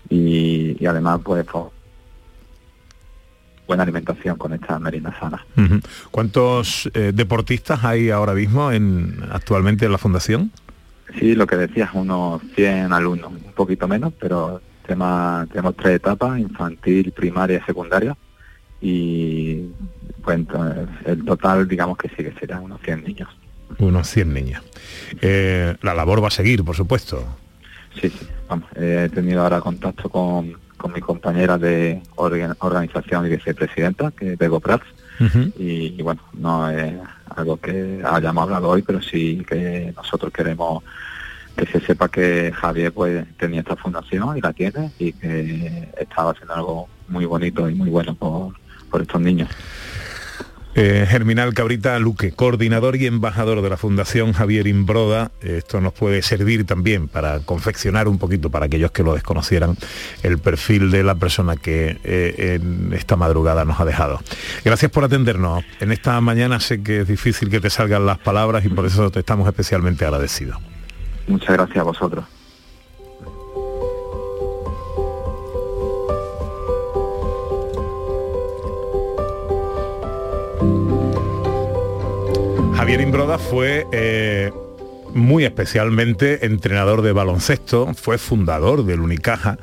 y, 0.10 0.78
y 0.80 0.86
además 0.86 1.22
pues, 1.24 1.46
pues, 1.46 1.66
buena 3.68 3.84
alimentación 3.84 4.38
con 4.38 4.54
esta 4.54 4.78
merienda 4.80 5.18
sana. 5.20 5.46
¿Cuántos 6.12 6.90
eh, 6.94 7.12
deportistas 7.14 7.84
hay 7.84 8.10
ahora 8.10 8.34
mismo 8.34 8.72
en, 8.72 9.18
actualmente 9.32 9.86
en 9.86 9.92
la 9.92 9.98
fundación? 9.98 10.52
Sí, 11.20 11.36
lo 11.36 11.48
que 11.48 11.56
decías, 11.56 11.92
unos 11.94 12.42
100 12.56 12.92
alumnos, 12.92 13.32
un 13.32 13.54
poquito 13.54 13.88
menos, 13.88 14.14
pero 14.20 14.62
tema, 14.86 15.48
tenemos 15.50 15.76
tres 15.76 15.96
etapas, 15.96 16.40
infantil, 16.40 17.12
primaria 17.12 17.58
y 17.58 17.66
secundaria, 17.66 18.16
y 18.82 19.70
pues 20.24 20.40
el 21.06 21.24
total 21.24 21.68
digamos 21.68 21.98
que 21.98 22.10
sí 22.10 22.16
que 22.18 22.34
serán 22.40 22.64
unos 22.64 22.82
100 22.82 23.04
niños. 23.04 23.30
Unos 23.80 24.08
100 24.10 24.34
niños. 24.34 24.64
Eh, 25.22 25.76
la 25.82 25.94
labor 25.94 26.24
va 26.24 26.28
a 26.28 26.32
seguir, 26.32 26.64
por 26.64 26.76
supuesto. 26.76 27.26
Sí, 28.00 28.10
sí, 28.10 28.28
vamos, 28.50 28.68
eh, 28.76 29.08
he 29.08 29.10
tenido 29.16 29.42
ahora 29.42 29.62
contacto 29.62 30.10
con, 30.10 30.54
con 30.78 30.92
mi 30.94 31.00
compañera 31.02 31.58
de 31.58 32.02
orga- 32.16 32.56
organización 32.60 33.26
y 33.26 33.30
vicepresidenta, 33.30 34.12
que 34.12 34.34
es 34.34 34.38
Bego 34.38 34.60
Prats, 34.60 34.86
y, 35.58 35.96
y 35.98 36.02
bueno, 36.02 36.22
no 36.34 36.70
es 36.70 36.94
algo 37.34 37.56
que 37.58 38.02
hayamos 38.06 38.44
hablado 38.44 38.68
hoy, 38.68 38.82
pero 38.82 39.02
sí 39.02 39.46
que 39.48 39.94
nosotros 39.96 40.34
queremos 40.34 40.84
que 41.56 41.66
se 41.68 41.80
sepa 41.80 42.10
que 42.10 42.52
Javier 42.54 42.92
pues 42.92 43.26
tenía 43.38 43.62
esta 43.62 43.78
fundación 43.78 44.38
y 44.38 44.42
la 44.42 44.52
tiene 44.52 44.92
y 45.00 45.14
que 45.14 45.88
estaba 45.98 46.32
haciendo 46.32 46.54
algo 46.54 46.90
muy 47.08 47.24
bonito 47.26 47.70
y 47.70 47.76
muy 47.76 47.90
bueno 47.90 48.14
por, 48.14 48.56
por 48.92 49.02
estos 49.04 49.22
niños. 49.22 49.48
Eh, 50.78 51.06
Germinal 51.10 51.54
Cabrita 51.54 51.98
Luque, 52.00 52.34
coordinador 52.34 52.98
y 52.98 53.06
embajador 53.06 53.62
de 53.62 53.70
la 53.70 53.78
Fundación 53.78 54.34
Javier 54.34 54.68
Imbroda. 54.68 55.32
Esto 55.40 55.80
nos 55.80 55.94
puede 55.94 56.22
servir 56.22 56.66
también 56.66 57.08
para 57.08 57.40
confeccionar 57.40 58.10
un 58.10 58.18
poquito, 58.18 58.50
para 58.50 58.66
aquellos 58.66 58.92
que 58.92 59.02
lo 59.02 59.14
desconocieran, 59.14 59.78
el 60.22 60.38
perfil 60.38 60.92
de 60.92 61.04
la 61.04 61.16
persona 61.16 61.56
que 61.56 61.98
eh, 62.04 62.60
en 62.60 62.92
esta 62.92 63.16
madrugada 63.16 63.64
nos 63.64 63.80
ha 63.80 63.86
dejado. 63.86 64.20
Gracias 64.66 64.92
por 64.92 65.06
atendernos. 65.06 65.64
En 65.80 65.94
esta 65.94 66.20
mañana 66.20 66.60
sé 66.60 66.84
que 66.84 67.02
es 67.02 67.08
difícil 67.08 67.50
que 67.50 67.62
te 67.62 67.70
salgan 67.70 68.06
las 68.06 68.18
palabras 68.18 68.66
y 68.66 68.68
por 68.68 68.86
eso 68.86 69.10
te 69.10 69.20
estamos 69.20 69.48
especialmente 69.48 70.04
agradecidos. 70.04 70.58
Muchas 71.28 71.56
gracias 71.56 71.78
a 71.78 71.84
vosotros. 71.84 72.35
Javier 82.76 83.00
Imbroda 83.00 83.38
fue 83.38 83.88
eh, 83.94 84.52
muy 85.14 85.46
especialmente 85.46 86.46
entrenador 86.46 87.02
de 87.02 87.14
baloncesto, 87.14 87.94
fue 87.94 88.18
fundador 88.18 88.86
del 88.86 89.00
Unicaja, 89.00 89.58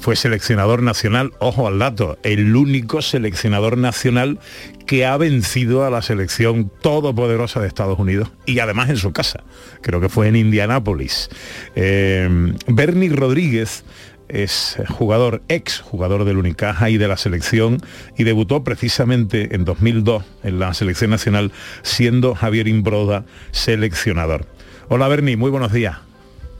fue 0.00 0.16
seleccionador 0.16 0.82
nacional, 0.82 1.32
ojo 1.38 1.68
al 1.68 1.78
dato, 1.78 2.18
el 2.24 2.56
único 2.56 3.02
seleccionador 3.02 3.78
nacional 3.78 4.40
que 4.84 5.06
ha 5.06 5.16
vencido 5.16 5.84
a 5.84 5.90
la 5.90 6.02
selección 6.02 6.72
todopoderosa 6.82 7.60
de 7.60 7.68
Estados 7.68 8.00
Unidos 8.00 8.32
y 8.46 8.58
además 8.58 8.90
en 8.90 8.96
su 8.96 9.12
casa, 9.12 9.44
creo 9.80 10.00
que 10.00 10.08
fue 10.08 10.26
en 10.26 10.34
Indianápolis. 10.34 11.30
Eh, 11.76 12.28
Bernie 12.66 13.10
Rodríguez 13.10 13.84
es 14.32 14.78
jugador, 14.88 15.42
ex 15.48 15.80
jugador 15.80 16.24
del 16.24 16.38
Unicaja 16.38 16.90
y 16.90 16.98
de 16.98 17.08
la 17.08 17.16
selección 17.16 17.78
y 18.16 18.24
debutó 18.24 18.64
precisamente 18.64 19.54
en 19.54 19.64
2002 19.64 20.24
en 20.42 20.58
la 20.58 20.74
selección 20.74 21.10
nacional 21.10 21.52
siendo 21.82 22.34
Javier 22.34 22.68
Imbroda 22.68 23.24
seleccionador. 23.50 24.46
Hola 24.88 25.08
Berni, 25.08 25.36
muy 25.36 25.50
buenos 25.50 25.72
días. 25.72 25.98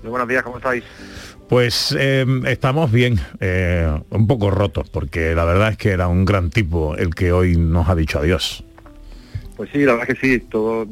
Muy 0.02 0.10
buenos 0.10 0.28
días, 0.28 0.42
¿cómo 0.42 0.58
estáis? 0.58 0.84
Pues 1.48 1.94
eh, 1.98 2.24
estamos 2.46 2.92
bien, 2.92 3.18
eh, 3.40 4.00
un 4.10 4.26
poco 4.26 4.50
rotos, 4.50 4.88
porque 4.88 5.34
la 5.34 5.44
verdad 5.44 5.70
es 5.70 5.76
que 5.76 5.90
era 5.90 6.06
un 6.06 6.24
gran 6.24 6.48
tipo 6.50 6.96
el 6.96 7.14
que 7.14 7.32
hoy 7.32 7.56
nos 7.56 7.88
ha 7.88 7.96
dicho 7.96 8.20
adiós. 8.20 8.62
Pues 9.56 9.68
sí, 9.72 9.80
la 9.80 9.94
verdad 9.94 10.06
que 10.06 10.14
sí, 10.14 10.38
todos 10.38 10.86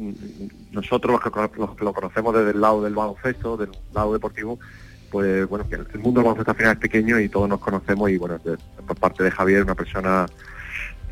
nosotros 0.71 1.13
los 1.13 1.21
que, 1.21 1.59
los 1.59 1.75
que 1.75 1.85
lo 1.85 1.93
conocemos 1.93 2.35
desde 2.35 2.51
el 2.51 2.61
lado 2.61 2.83
del 2.83 2.93
baloncesto, 2.93 3.57
del 3.57 3.69
lado 3.93 4.13
deportivo, 4.13 4.59
pues 5.09 5.47
bueno, 5.47 5.65
el 5.71 5.99
mundo 5.99 6.19
del 6.19 6.25
baloncesto 6.25 6.51
al 6.51 6.57
final 6.57 6.73
es 6.73 6.79
pequeño 6.79 7.19
y 7.19 7.29
todos 7.29 7.49
nos 7.49 7.59
conocemos 7.59 8.09
y 8.09 8.17
bueno, 8.17 8.39
por 8.87 8.97
parte 8.97 9.23
de 9.23 9.31
Javier, 9.31 9.63
una 9.63 9.75
persona 9.75 10.25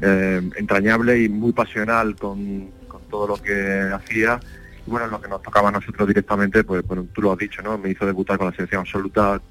eh, 0.02 0.42
entrañable 0.56 1.20
y 1.24 1.30
muy 1.30 1.54
pasional 1.54 2.16
con, 2.16 2.70
todo 3.10 3.28
lo 3.28 3.38
que 3.38 3.90
hacía. 3.94 4.40
Y 4.86 4.90
bueno, 4.90 5.08
lo 5.08 5.22
que 5.22 5.30
nos 5.30 5.42
tocaba 5.42 5.70
a 5.70 5.72
nosotros 5.72 6.08
directamente, 6.08 6.64
pues 6.64 6.86
bueno, 6.86 7.08
tú 7.14 7.22
lo 7.22 7.32
has 7.32 7.38
dicho, 7.38 7.62
¿no? 7.62 7.78
Me 7.78 7.92
hizo 7.92 8.06
debutar 8.06 8.38
con 8.38 8.48
la 8.48 8.54
selección 8.54 8.82
absoluta, 8.82 9.42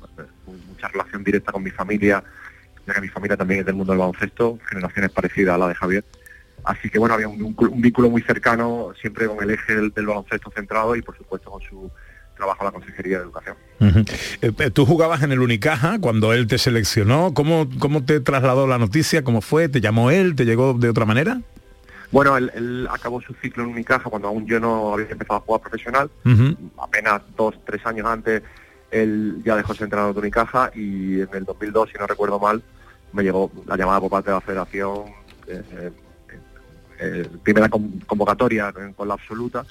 con 0.45 0.67
mucha 0.69 0.89
relación 0.89 1.25
directa 1.25 1.53
con 1.53 1.63
mi 1.63 1.71
familia, 1.71 2.23
ya 2.87 2.95
que 2.95 3.01
mi 3.01 3.09
familia 3.09 3.37
también 3.37 3.61
es 3.61 3.67
del 3.67 3.75
mundo 3.75 3.93
del 3.93 4.01
baloncesto, 4.01 4.59
generaciones 4.69 5.11
parecidas 5.11 5.55
a 5.55 5.59
la 5.59 5.69
de 5.69 5.75
Javier. 5.75 6.05
Así 6.65 6.91
que 6.91 6.99
bueno, 6.99 7.15
había 7.15 7.29
un, 7.29 7.57
vínculo 7.77 8.11
muy 8.11 8.23
cercano, 8.23 8.93
siempre 9.01 9.27
con 9.27 9.43
el 9.43 9.51
eje 9.51 9.75
del 9.75 10.07
baloncesto 10.07 10.51
centrado 10.51 10.97
y 10.97 11.03
por 11.03 11.17
supuesto 11.17 11.51
con 11.51 11.63
su 11.63 11.91
trabajo 12.37 12.59
en 12.63 12.67
la 12.67 12.73
Consejería 12.73 13.19
de 13.19 13.25
Educación. 13.25 13.57
Ujú. 13.81 14.05
Eh, 14.43 14.71
Tú 14.71 14.87
jugabas 14.87 15.23
en 15.23 15.33
el 15.33 15.41
Unicaja 15.41 15.99
cuando 16.01 16.33
él 16.33 16.47
te 16.47 16.59
seleccionó. 16.59 17.33
¿Cómo, 17.35 17.67
¿Cómo 17.79 18.05
te 18.05 18.21
trasladó 18.21 18.67
la 18.67 18.79
noticia? 18.79 19.25
¿Cómo 19.25 19.41
fue? 19.41 19.69
¿Te 19.69 19.81
llamó 19.81 20.11
él? 20.11 20.35
¿Te 20.37 20.45
llegó 20.45 20.75
de 20.75 20.89
otra 20.89 21.05
manera? 21.07 21.41
Bueno, 22.13 22.37
él, 22.37 22.53
él 22.55 22.89
acabó 22.91 23.21
su 23.21 23.35
ciclo 23.35 23.65
en 23.65 23.71
Unicaja 23.71 24.09
cuando 24.09 24.29
aún 24.29 24.47
yo 24.47 24.61
no 24.61 24.95
había 24.95 25.09
empezado 25.09 25.39
a 25.39 25.41
jugar 25.41 25.61
profesional. 25.63 26.11
Apenas 26.81 27.23
dos, 27.37 27.55
tres 27.67 27.85
años 27.85 28.07
antes, 28.07 28.43
él 28.91 29.43
ya 29.45 29.57
dejó 29.57 29.75
de 29.75 29.85
entrenador 29.85 30.15
de 30.15 30.21
Unicaja 30.21 30.71
y 30.75 31.21
en 31.21 31.29
el 31.33 31.45
2002, 31.45 31.89
si 31.93 31.99
no 31.99 32.07
recuerdo 32.07 32.39
mal, 32.39 32.63
me 33.13 33.23
llegó 33.25 33.51
la 33.67 33.77
llamada 33.77 34.01
por 34.01 34.11
parte 34.11 34.31
de 34.31 34.35
la 34.37 34.41
federación, 34.41 35.05
eh, 35.49 35.63
eh, 35.73 35.91
eh, 37.01 37.29
primera 37.43 37.69
con- 37.69 37.99
convocatoria 38.07 38.73
con, 38.73 38.93
con 38.93 39.09
la 39.09 39.15
absoluta. 39.15 39.65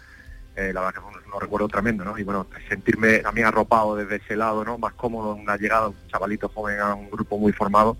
Eh, 0.55 0.71
la 0.73 0.81
verdad 0.81 0.93
que 0.93 1.35
un 1.35 1.41
recuerdo 1.41 1.67
tremendo, 1.67 2.05
¿no? 2.05 2.17
Y 2.17 2.23
bueno, 2.23 2.47
sentirme 2.69 3.19
también 3.19 3.47
arropado 3.47 3.95
desde 3.95 4.17
ese 4.17 4.37
lado, 4.37 4.63
¿no? 4.63 4.77
Más 4.77 4.93
cómodo 4.93 5.35
en 5.35 5.41
una 5.41 5.57
llegada, 5.57 5.89
un 5.89 5.95
chavalito 6.07 6.47
joven 6.49 6.79
a 6.79 6.93
un 6.93 7.09
grupo 7.09 7.37
muy 7.37 7.51
formado. 7.51 7.97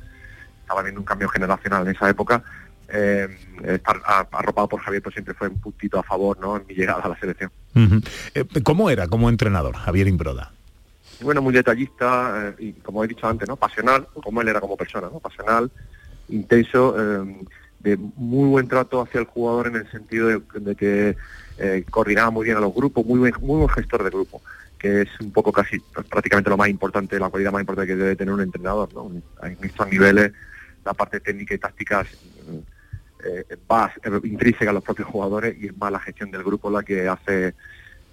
Estaba 0.62 0.82
viendo 0.82 1.02
un 1.02 1.06
cambio 1.06 1.28
generacional 1.28 1.86
en 1.86 1.96
esa 1.96 2.10
época. 2.10 2.44
Eh, 2.88 3.28
estar 3.64 4.02
arropado 4.32 4.70
por 4.70 4.80
Javier 4.80 5.02
pues 5.02 5.14
siempre 5.14 5.34
fue 5.34 5.50
un 5.50 5.60
puntito 5.60 6.00
a 6.00 6.04
favor, 6.04 6.40
¿no? 6.40 6.56
En 6.56 6.66
mi 6.68 6.76
llegada 6.76 7.02
a 7.02 7.10
la 7.10 7.20
selección. 7.20 7.52
Eh, 8.34 8.46
¿Cómo 8.64 8.90
era 8.90 9.08
como 9.08 9.28
entrenador, 9.28 9.76
Javier 9.76 10.08
Imbroda? 10.08 10.54
Bueno, 11.22 11.42
muy 11.42 11.54
detallista 11.54 12.54
eh, 12.60 12.64
y 12.68 12.74
como 12.74 13.04
he 13.04 13.08
dicho 13.08 13.28
antes, 13.28 13.48
¿no? 13.50 13.58
Pasional, 13.58 14.08
como 14.24 14.42
él 14.42 14.48
era 14.48 14.62
como 14.62 14.78
persona, 14.78 15.10
¿no? 15.12 15.20
Pasional, 15.20 15.70
intenso, 16.30 16.94
de 17.80 17.98
muy 17.98 18.50
buen 18.50 18.68
trato 18.68 19.02
hacia 19.02 19.20
el 19.20 19.26
jugador 19.26 19.68
en 19.68 19.76
el 19.76 19.92
sentido 19.92 20.28
de, 20.28 20.42
de 20.54 20.76
que 20.76 21.18
eh, 21.58 21.84
coordinaba 21.90 22.32
muy 22.32 22.46
bien 22.46 22.58
a 22.58 22.60
los 22.60 22.74
grupos, 22.74 23.06
muy 23.06 23.20
buen, 23.20 23.34
muy 23.42 23.58
buen 23.58 23.70
gestor 23.70 24.04
de 24.04 24.10
grupo, 24.10 24.42
que 24.78 25.02
es 25.04 25.10
un 25.20 25.32
poco 25.32 25.52
casi 25.52 25.80
prácticamente 26.10 26.50
lo 26.50 26.58
más 26.58 26.70
importante, 26.70 27.20
la 27.20 27.30
cualidad 27.30 27.52
más 27.52 27.62
importante 27.62 27.88
que 27.88 27.96
debe 27.96 28.16
tener 28.16 28.34
un 28.34 28.42
entrenador, 28.42 28.94
¿no? 28.94 29.12
En 29.44 29.58
estos 29.62 29.90
niveles, 29.90 30.32
la 30.84 30.94
parte 30.94 31.20
técnica 31.20 31.56
y 31.56 31.58
táctica 31.58 32.06
eh, 33.26 33.58
va 33.72 33.92
eh, 34.04 34.20
intrínseca 34.24 34.70
a 34.70 34.74
los 34.74 34.84
propios 34.84 35.08
jugadores 35.08 35.56
y 35.60 35.68
es 35.68 35.78
más 35.78 35.92
la 35.92 36.00
gestión 36.00 36.30
del 36.30 36.44
grupo 36.44 36.70
la 36.70 36.84
que 36.84 37.08
hace 37.08 37.56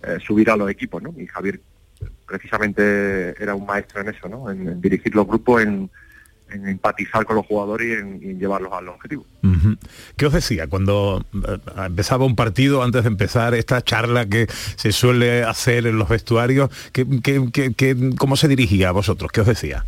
eh, 0.03 0.19
subir 0.25 0.51
a 0.51 0.57
los 0.57 0.71
equipos, 0.71 1.03
¿no? 1.03 1.15
Y 1.19 1.27
Javier 1.27 1.61
precisamente 2.27 3.35
era 3.43 3.55
un 3.55 3.67
maestro 3.67 4.01
en 4.01 4.09
eso, 4.09 4.29
¿no? 4.29 4.51
En, 4.51 4.67
en 4.69 4.81
dirigir 4.81 5.15
los 5.15 5.27
grupos, 5.27 5.63
en, 5.63 5.91
en 6.55 6.69
empatizar 6.69 7.25
con 7.25 7.37
los 7.37 7.47
jugadores 7.47 7.87
y 7.89 7.93
en, 7.93 8.21
y 8.23 8.31
en 8.31 8.39
llevarlos 8.39 8.73
al 8.73 8.89
objetivo. 8.89 9.25
¿Qué 10.17 10.27
os 10.27 10.33
decía 10.33 10.67
cuando 10.67 11.25
eh, 11.35 11.59
empezaba 11.87 12.25
un 12.25 12.37
partido, 12.37 12.83
antes 12.83 13.03
de 13.05 13.09
empezar 13.09 13.55
esta 13.55 13.83
charla 13.83 14.27
que 14.27 14.47
se 14.77 14.93
suele 14.93 15.43
hacer 15.45 15.87
en 15.87 15.99
los 15.99 16.09
vestuarios? 16.09 16.71
¿qué, 16.93 17.07
qué- 17.23 18.11
cómo 18.19 18.37
se 18.37 18.49
dirigía 18.49 18.89
a 18.91 18.93
vosotros? 18.93 19.31
¿Qué 19.33 19.41
os 19.41 19.47
decía? 19.47 19.85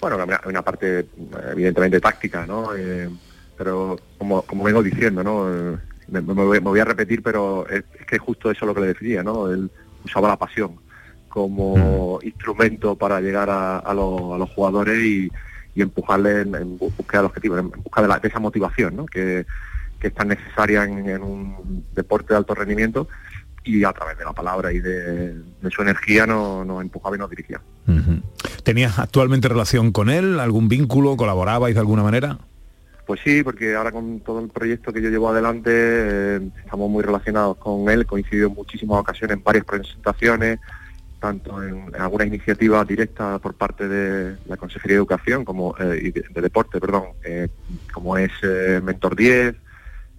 Bueno, 0.00 0.16
una, 0.46 0.62
parte 0.62 1.06
evidentemente 1.52 2.00
táctica, 2.00 2.46
¿no? 2.46 2.74
Eh, 2.76 3.08
pero 3.58 3.98
como, 4.16 4.42
como 4.42 4.64
vengo 4.64 4.82
diciendo, 4.82 5.22
¿no? 5.22 5.46
Eh, 5.52 5.76
me, 6.08 6.20
me 6.22 6.32
voy, 6.32 6.58
me 6.60 6.70
voy 6.70 6.80
a 6.80 6.84
repetir, 6.86 7.22
pero 7.22 7.68
es, 7.68 7.84
es 8.00 8.06
que 8.06 8.18
justo 8.18 8.50
eso 8.50 8.64
es 8.64 8.66
lo 8.66 8.74
que 8.74 8.80
le 8.80 8.86
definía, 8.88 9.22
¿no? 9.22 9.50
Él 9.50 9.70
usaba 10.04 10.28
la 10.28 10.36
pasión 10.38 10.76
como 11.28 12.18
instrumento 12.22 12.96
para 12.96 13.20
llegar 13.20 13.48
a, 13.50 13.78
a 13.78 13.94
los, 13.94 14.20
a 14.34 14.38
los 14.38 14.50
jugadores 14.50 14.98
y, 15.04 15.30
y 15.80 15.82
empujarles 15.82 16.46
en, 16.46 16.54
en 16.54 16.78
bu- 16.78 16.92
búsqueda 16.96 17.20
del 17.22 17.26
objetivo, 17.26 17.58
en, 17.58 17.66
en 17.74 17.82
busca 17.82 18.02
de, 18.02 18.08
la- 18.08 18.18
de 18.18 18.28
esa 18.28 18.38
motivación, 18.38 18.96
¿no? 18.96 19.06
Que, 19.06 19.44
que 19.98 20.06
es 20.08 20.14
tan 20.14 20.28
necesaria 20.28 20.84
en, 20.84 21.08
en 21.08 21.22
un 21.22 21.84
deporte 21.94 22.32
de 22.32 22.38
alto 22.38 22.54
rendimiento 22.54 23.08
y 23.64 23.84
a 23.84 23.92
través 23.92 24.16
de 24.16 24.24
la 24.24 24.32
palabra 24.32 24.72
y 24.72 24.78
de, 24.80 25.34
de 25.34 25.70
su 25.70 25.82
energía 25.82 26.26
nos, 26.26 26.66
nos 26.66 26.80
empujaba 26.80 27.16
y 27.16 27.18
nos 27.18 27.28
dirigía. 27.28 27.60
¿Tenías 28.64 28.98
actualmente 28.98 29.48
relación 29.48 29.90
con 29.92 30.08
él? 30.10 30.38
¿Algún 30.40 30.68
vínculo? 30.68 31.16
¿Colaborabais 31.16 31.74
de 31.74 31.80
alguna 31.80 32.02
manera? 32.02 32.38
Pues 33.06 33.20
sí, 33.24 33.42
porque 33.42 33.74
ahora 33.74 33.90
con 33.90 34.20
todo 34.20 34.40
el 34.40 34.48
proyecto 34.48 34.92
que 34.92 35.02
yo 35.02 35.08
llevo 35.10 35.28
adelante 35.28 35.70
eh, 35.74 36.40
estamos 36.64 36.88
muy 36.88 37.02
relacionados 37.02 37.56
con 37.56 37.88
él, 37.90 38.06
coincidido 38.06 38.48
en 38.48 38.54
muchísimas 38.54 39.00
ocasiones 39.00 39.36
en 39.36 39.42
varias 39.42 39.64
presentaciones, 39.64 40.60
tanto 41.20 41.62
en, 41.62 41.94
en 41.94 42.00
alguna 42.00 42.24
iniciativa 42.24 42.82
directa 42.84 43.38
por 43.38 43.54
parte 43.54 43.86
de 43.86 44.36
la 44.46 44.56
Consejería 44.56 44.94
de 44.96 45.00
Educación 45.00 45.44
como 45.44 45.76
eh, 45.78 46.10
de, 46.14 46.24
de 46.30 46.40
Deporte, 46.40 46.80
perdón, 46.80 47.04
eh, 47.22 47.48
como 47.92 48.16
es 48.16 48.30
eh, 48.42 48.80
Mentor 48.82 49.14
10, 49.14 49.54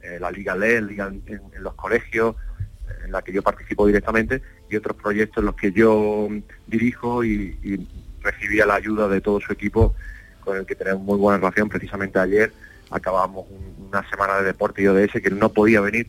eh, 0.04 0.18
la 0.20 0.32
Liga 0.32 0.56
LE, 0.56 0.82
Liga 0.84 1.08
en, 1.08 1.42
los 1.60 1.74
colegios, 1.74 2.36
en 3.04 3.12
la 3.12 3.24
que 3.24 3.34
yo 3.34 3.42
participo 3.42 3.88
directamente, 3.88 4.42
y 4.70 4.76
otros 4.76 4.96
proyectos 4.96 5.42
en 5.42 5.46
los 5.48 5.56
que 5.56 5.72
yo 5.72 6.28
mm, 6.30 6.38
dirijo 6.68 7.24
y, 7.26 7.88
recibía 8.24 8.68
la 8.68 8.76
ayuda 8.76 9.08
de 9.08 9.20
todo 9.20 9.42
su 9.42 9.52
equipo 9.52 9.96
con 10.42 10.56
el 10.56 10.68
que 10.68 10.76
tenemos 10.76 11.02
muy 11.02 11.18
buena 11.18 11.40
relación. 11.40 11.68
Precisamente 11.68 12.20
ayer 12.20 12.54
acabamos 12.92 13.48
un- 13.50 13.88
una 13.88 14.08
semana 14.12 14.38
de 14.38 14.44
deporte 14.44 14.84
y 14.84 14.88
ODS 14.88 15.20
que 15.24 15.32
no 15.32 15.50
podía 15.50 15.82
venir 15.82 16.08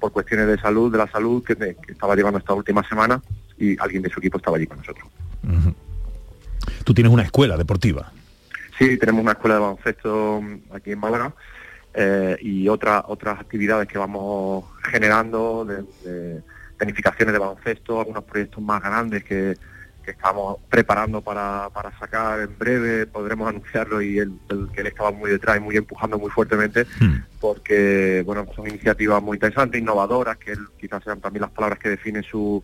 por 0.00 0.10
cuestiones 0.12 0.46
de 0.46 0.58
salud, 0.58 0.90
de 0.90 0.96
la 0.96 1.06
salud 1.08 1.44
que 1.44 1.76
estaba 1.88 2.16
llevando 2.16 2.38
esta 2.38 2.54
última 2.54 2.82
semana 2.88 3.20
y 3.60 3.76
alguien 3.78 4.02
de 4.02 4.10
su 4.10 4.18
equipo 4.18 4.38
estaba 4.38 4.56
allí 4.56 4.66
con 4.66 4.78
nosotros. 4.78 5.06
Tú 6.84 6.94
tienes 6.94 7.12
una 7.12 7.22
escuela 7.22 7.56
deportiva. 7.56 8.10
Sí, 8.78 8.96
tenemos 8.96 9.22
una 9.22 9.32
escuela 9.32 9.56
de 9.56 9.60
baloncesto 9.60 10.42
aquí 10.72 10.92
en 10.92 10.98
Málaga 10.98 11.34
eh, 11.94 12.36
y 12.40 12.66
otra, 12.68 13.04
otras 13.06 13.38
actividades 13.38 13.86
que 13.86 13.98
vamos 13.98 14.64
generando 14.90 15.64
de, 15.64 15.82
de 16.08 16.42
planificaciones 16.78 17.32
de 17.32 17.38
baloncesto, 17.38 18.00
algunos 18.00 18.24
proyectos 18.24 18.62
más 18.62 18.82
grandes 18.82 19.22
que, 19.22 19.54
que 20.02 20.12
estamos 20.12 20.58
preparando 20.68 21.20
para, 21.20 21.68
para 21.70 21.96
sacar 21.98 22.40
en 22.40 22.58
breve, 22.58 23.06
podremos 23.06 23.48
anunciarlo 23.48 24.00
y 24.00 24.18
el, 24.18 24.32
el 24.48 24.68
que 24.72 24.80
él 24.80 24.86
estaba 24.86 25.10
muy 25.10 25.30
detrás 25.30 25.58
y 25.58 25.60
muy 25.60 25.76
empujando 25.76 26.18
muy 26.18 26.30
fuertemente 26.30 26.86
porque 27.40 28.22
bueno 28.24 28.46
son 28.54 28.68
iniciativas 28.68 29.22
muy 29.22 29.36
interesantes, 29.36 29.80
innovadoras, 29.80 30.38
que 30.38 30.52
él, 30.52 30.60
quizás 30.78 31.04
sean 31.04 31.20
también 31.20 31.42
las 31.42 31.50
palabras 31.50 31.78
que 31.78 31.90
definen 31.90 32.22
su, 32.22 32.62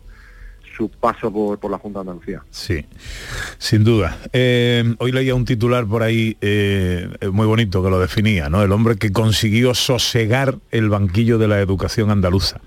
su 0.77 0.89
paso 0.89 1.31
por, 1.31 1.57
por 1.59 1.71
la 1.71 1.79
Junta 1.79 1.99
de 1.99 2.11
Andalucía. 2.11 2.43
Sí, 2.51 2.85
sin 3.57 3.83
duda. 3.83 4.17
Eh, 4.31 4.95
hoy 4.99 5.11
leía 5.11 5.33
un 5.33 5.45
titular 5.45 5.85
por 5.87 6.03
ahí 6.03 6.37
eh, 6.41 7.09
muy 7.31 7.47
bonito 7.47 7.83
que 7.83 7.89
lo 7.89 7.99
definía, 7.99 8.49
¿no? 8.49 8.61
El 8.61 8.71
hombre 8.71 8.95
que 8.95 9.11
consiguió 9.11 9.73
sosegar 9.73 10.55
el 10.71 10.89
banquillo 10.89 11.37
de 11.37 11.47
la 11.47 11.59
educación 11.59 12.11
andaluza. 12.11 12.61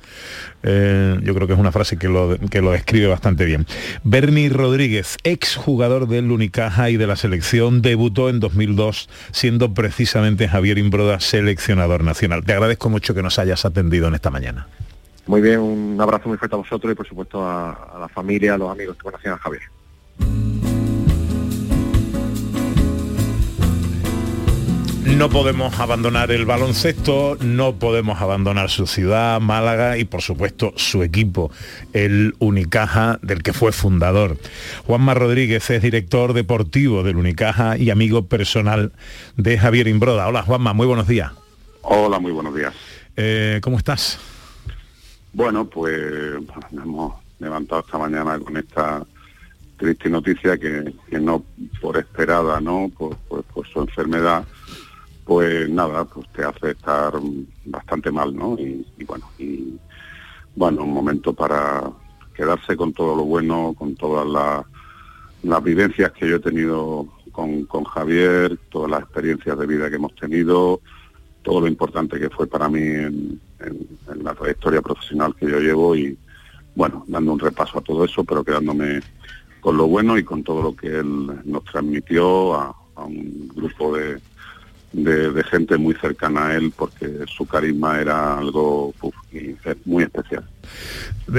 Eh, 0.63 1.19
yo 1.23 1.35
creo 1.35 1.47
que 1.47 1.55
es 1.55 1.59
una 1.59 1.73
frase 1.73 1.97
que 1.97 2.09
lo, 2.09 2.37
que 2.51 2.61
lo 2.61 2.73
describe 2.73 3.07
bastante 3.07 3.45
bien. 3.45 3.67
Bernie 4.03 4.49
Rodríguez, 4.49 5.17
ex 5.25 5.57
jugador 5.57 6.09
del 6.09 6.31
Unicaja 6.31 6.91
y 6.91 6.97
de 6.97 7.07
la 7.07 7.17
selección, 7.17 7.81
debutó 7.81 8.29
en 8.29 8.41
2002 8.41 9.09
siendo 9.31 9.73
precisamente 9.73 10.49
Javier 10.49 10.79
Imbroda 10.79 11.21
seleccionador 11.21 12.05
nacional. 12.05 12.45
Te 12.45 12.53
agradezco 12.53 12.91
mucho 12.91 13.15
que 13.15 13.23
nos 13.23 13.39
hayas 13.39 13.65
atendido 13.65 14.09
en 14.09 14.15
esta 14.15 14.31
mañana. 14.31 14.67
Muy 15.31 15.43
bien, 15.43 15.61
un 15.61 16.01
abrazo 16.01 16.29
muy 16.29 16.37
fuerte 16.37 16.57
a 16.57 16.59
vosotros 16.59 16.93
y 16.93 16.97
por 16.97 17.07
supuesto 17.07 17.41
a, 17.41 17.71
a 17.71 18.01
la 18.01 18.09
familia, 18.09 18.55
a 18.55 18.59
los 18.59 18.69
amigos 18.69 18.97
que 18.97 19.05
conocían 19.05 19.35
a 19.35 19.39
Javier. 19.39 19.63
No 25.05 25.31
podemos 25.31 25.79
abandonar 25.79 26.33
el 26.33 26.47
baloncesto, 26.47 27.37
no 27.41 27.77
podemos 27.77 28.21
abandonar 28.21 28.71
su 28.71 28.89
ciudad, 28.89 29.41
Málaga, 29.41 29.99
y 29.99 30.05
por 30.05 30.21
supuesto 30.21 30.73
su 30.75 31.05
equipo, 31.05 31.53
el 31.93 32.35
Unicaja, 32.41 33.21
del 33.23 33.45
que 33.45 33.53
fue 33.53 33.71
fundador. 33.71 34.37
Juanma 34.85 35.15
Rodríguez 35.15 35.71
es 35.71 35.81
director 35.81 36.33
deportivo 36.33 37.05
del 37.05 37.15
Unicaja 37.15 37.79
y 37.79 37.91
amigo 37.91 38.27
personal 38.27 38.91
de 39.37 39.59
Javier 39.59 39.87
Imbroda. 39.87 40.27
Hola 40.27 40.43
Juanma, 40.43 40.73
muy 40.73 40.89
buenos 40.89 41.07
días. 41.07 41.31
Hola, 41.83 42.19
muy 42.19 42.33
buenos 42.33 42.53
días. 42.53 42.75
Eh, 43.17 43.61
¿Cómo 43.63 43.79
estás? 43.79 44.19
Bueno, 45.33 45.65
pues 45.65 45.93
nos 46.73 46.85
hemos 46.85 47.15
levantado 47.39 47.83
esta 47.83 47.99
mañana 47.99 48.39
con 48.41 48.57
esta 48.57 49.07
triste 49.77 50.11
noticia 50.11 50.59
que, 50.59 50.93
no 51.21 51.45
por 51.81 51.97
esperada, 51.97 52.61
¿no? 52.61 52.91
Por, 52.97 53.17
su 53.73 53.81
enfermedad, 53.81 54.45
pues 55.25 55.69
nada, 55.69 56.05
pues 56.05 56.27
te 56.33 56.43
hace 56.43 56.73
estar 56.73 57.13
bastante 57.65 58.11
mal, 58.11 58.35
¿no? 58.35 58.59
Y, 58.59 58.85
bueno, 59.07 59.31
y 59.39 59.79
bueno, 60.57 60.83
un 60.83 60.93
momento 60.93 61.33
para 61.33 61.91
quedarse 62.35 62.77
con 62.77 62.93
todo 62.93 63.15
lo 63.17 63.25
bueno, 63.25 63.75
con 63.79 63.95
todas 63.95 64.27
las, 64.27 65.63
vivencias 65.63 66.11
que 66.13 66.29
yo 66.29 66.37
he 66.37 66.41
tenido 66.41 67.07
con 67.33 67.85
Javier, 67.85 68.59
todas 68.71 68.91
las 68.91 69.03
experiencias 69.03 69.57
de 69.57 69.67
vida 69.67 69.89
que 69.89 69.97
hemos 69.97 70.15
tenido, 70.17 70.81
todo 71.43 71.61
lo 71.61 71.67
importante 71.67 72.19
que 72.19 72.31
fue 72.31 72.47
para 72.47 72.69
mí 72.69 72.81
en, 72.81 73.41
la 74.23 74.35
trayectoria 74.35 74.83
profesional 74.83 75.35
que 75.35 75.49
yo 75.49 75.61
llevo 75.61 75.95
y 75.95 76.17
bueno, 76.75 77.05
dando 77.07 77.33
un 77.33 77.39
repaso 77.39 77.79
a 77.79 77.83
todo 77.83 78.05
eso, 78.05 78.25
pero 78.25 78.43
quedándome 78.43 79.01
con 79.61 79.77
lo 79.77 79.87
bueno 79.87 80.17
y 80.19 80.25
con 80.25 80.43
todo 80.43 80.63
lo 80.63 80.75
que 80.75 80.89
él 80.89 81.27
nos 81.45 81.65
transmitió 81.65 82.55
a 82.55 82.75
un 83.05 83.49
grupo 83.55 83.97
de, 83.97 84.19
de- 84.93 85.31
de 85.31 85.45
gente 85.45 85.77
muy 85.77 85.95
cercana 85.95 86.49
a 86.49 86.57
él 86.57 86.73
porque 86.77 87.07
su 87.27 87.47
carisma 87.47 88.01
era 88.01 88.39
algo 88.39 88.93
uf, 89.01 89.15
muy 89.85 90.03
especial. 90.05 90.45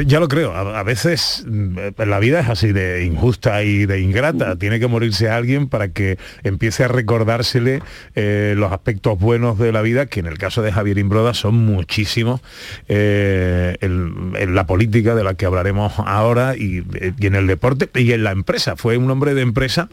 Ya 0.06 0.20
lo 0.22 0.28
creo, 0.30 0.54
a, 0.54 0.80
a 0.80 0.84
veces 0.84 1.44
mm, 1.48 1.78
la 2.08 2.20
vida 2.20 2.40
es 2.40 2.50
así 2.50 2.72
de 2.72 3.04
injusta 3.06 3.64
y 3.64 3.86
de 3.86 4.00
ingrata. 4.00 4.56
Tiene 4.58 4.80
que 4.80 4.88
morirse 4.88 5.30
alguien 5.30 5.68
para 5.68 5.90
que 5.90 6.18
empiece 6.44 6.86
a 6.86 6.88
recordársele 6.88 7.82
eh, 8.16 8.54
los 8.58 8.72
aspectos 8.72 9.20
buenos 9.20 9.60
de 9.60 9.72
la 9.74 9.82
vida, 9.82 10.06
que 10.06 10.22
en 10.22 10.28
el 10.28 10.38
caso 10.38 10.62
de 10.62 10.72
Javier 10.72 10.98
Imbroda 10.98 11.34
son 11.34 11.56
muchísimos 11.56 12.42
eh, 12.88 13.76
en, 13.82 14.34
en 14.38 14.56
la 14.56 14.66
política 14.66 15.14
de 15.16 15.24
la 15.26 15.34
que 15.34 15.46
hablaremos 15.46 15.94
ahora 15.98 16.56
y, 16.56 16.84
y 17.20 17.26
en 17.26 17.36
el 17.36 17.48
deporte 17.48 17.90
y 17.96 18.14
en 18.14 18.24
la 18.24 18.32
empresa. 18.32 18.76
Fue 18.78 18.96
un 18.98 19.10
hombre 19.12 19.34
de 19.34 19.42
empresa. 19.42 19.90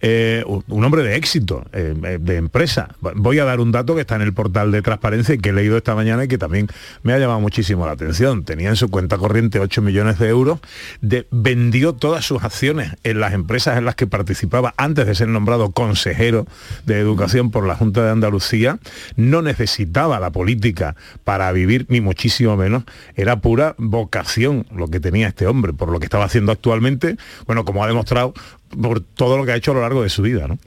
Eh, 0.00 0.44
un 0.46 0.84
hombre 0.84 1.02
de 1.02 1.16
éxito, 1.16 1.64
eh, 1.72 1.94
eh, 2.04 2.18
de 2.20 2.36
empresa. 2.36 2.88
Voy 3.00 3.38
a 3.38 3.44
dar 3.44 3.60
un 3.60 3.72
dato 3.72 3.94
que 3.94 4.02
está 4.02 4.16
en 4.16 4.22
el 4.22 4.32
portal 4.32 4.72
de 4.72 4.82
transparencia 4.82 5.34
y 5.34 5.38
que 5.38 5.50
he 5.50 5.52
leído 5.52 5.76
esta 5.76 5.94
mañana 5.94 6.24
y 6.24 6.28
que 6.28 6.38
también 6.38 6.68
me 7.02 7.12
ha 7.12 7.18
llamado 7.18 7.40
muchísimo 7.40 7.86
la 7.86 7.92
atención. 7.92 8.44
Tenía 8.44 8.68
en 8.68 8.76
su 8.76 8.88
cuenta 8.88 9.18
corriente 9.18 9.60
8 9.60 9.82
millones 9.82 10.18
de 10.18 10.28
euros, 10.28 10.60
de, 11.00 11.26
vendió 11.30 11.92
todas 11.92 12.24
sus 12.24 12.42
acciones 12.42 12.96
en 13.02 13.20
las 13.20 13.34
empresas 13.34 13.76
en 13.78 13.84
las 13.84 13.94
que 13.94 14.06
participaba 14.06 14.74
antes 14.76 15.06
de 15.06 15.14
ser 15.14 15.28
nombrado 15.28 15.70
consejero 15.72 16.46
de 16.86 16.98
educación 16.98 17.50
por 17.50 17.66
la 17.66 17.74
Junta 17.74 18.04
de 18.04 18.10
Andalucía. 18.10 18.78
No 19.16 19.42
necesitaba 19.42 20.20
la 20.20 20.30
política 20.30 20.96
para 21.24 21.50
vivir, 21.52 21.86
ni 21.88 22.00
muchísimo 22.00 22.56
menos. 22.56 22.84
Era 23.16 23.40
pura 23.40 23.74
vocación 23.78 24.66
lo 24.74 24.88
que 24.88 25.00
tenía 25.00 25.28
este 25.28 25.46
hombre, 25.46 25.72
por 25.72 25.90
lo 25.90 25.98
que 25.98 26.06
estaba 26.06 26.24
haciendo 26.24 26.52
actualmente, 26.52 27.16
bueno, 27.46 27.64
como 27.64 27.84
ha 27.84 27.86
demostrado, 27.86 28.34
por 28.80 29.00
todo 29.00 29.36
lo 29.36 29.44
que 29.44 29.52
ha 29.52 29.56
hecho 29.56 29.70
a 29.72 29.74
lo 29.74 29.80
largo 29.80 30.02
de 30.02 30.08
su 30.08 30.22
vida, 30.22 30.46
¿no? 30.48 30.58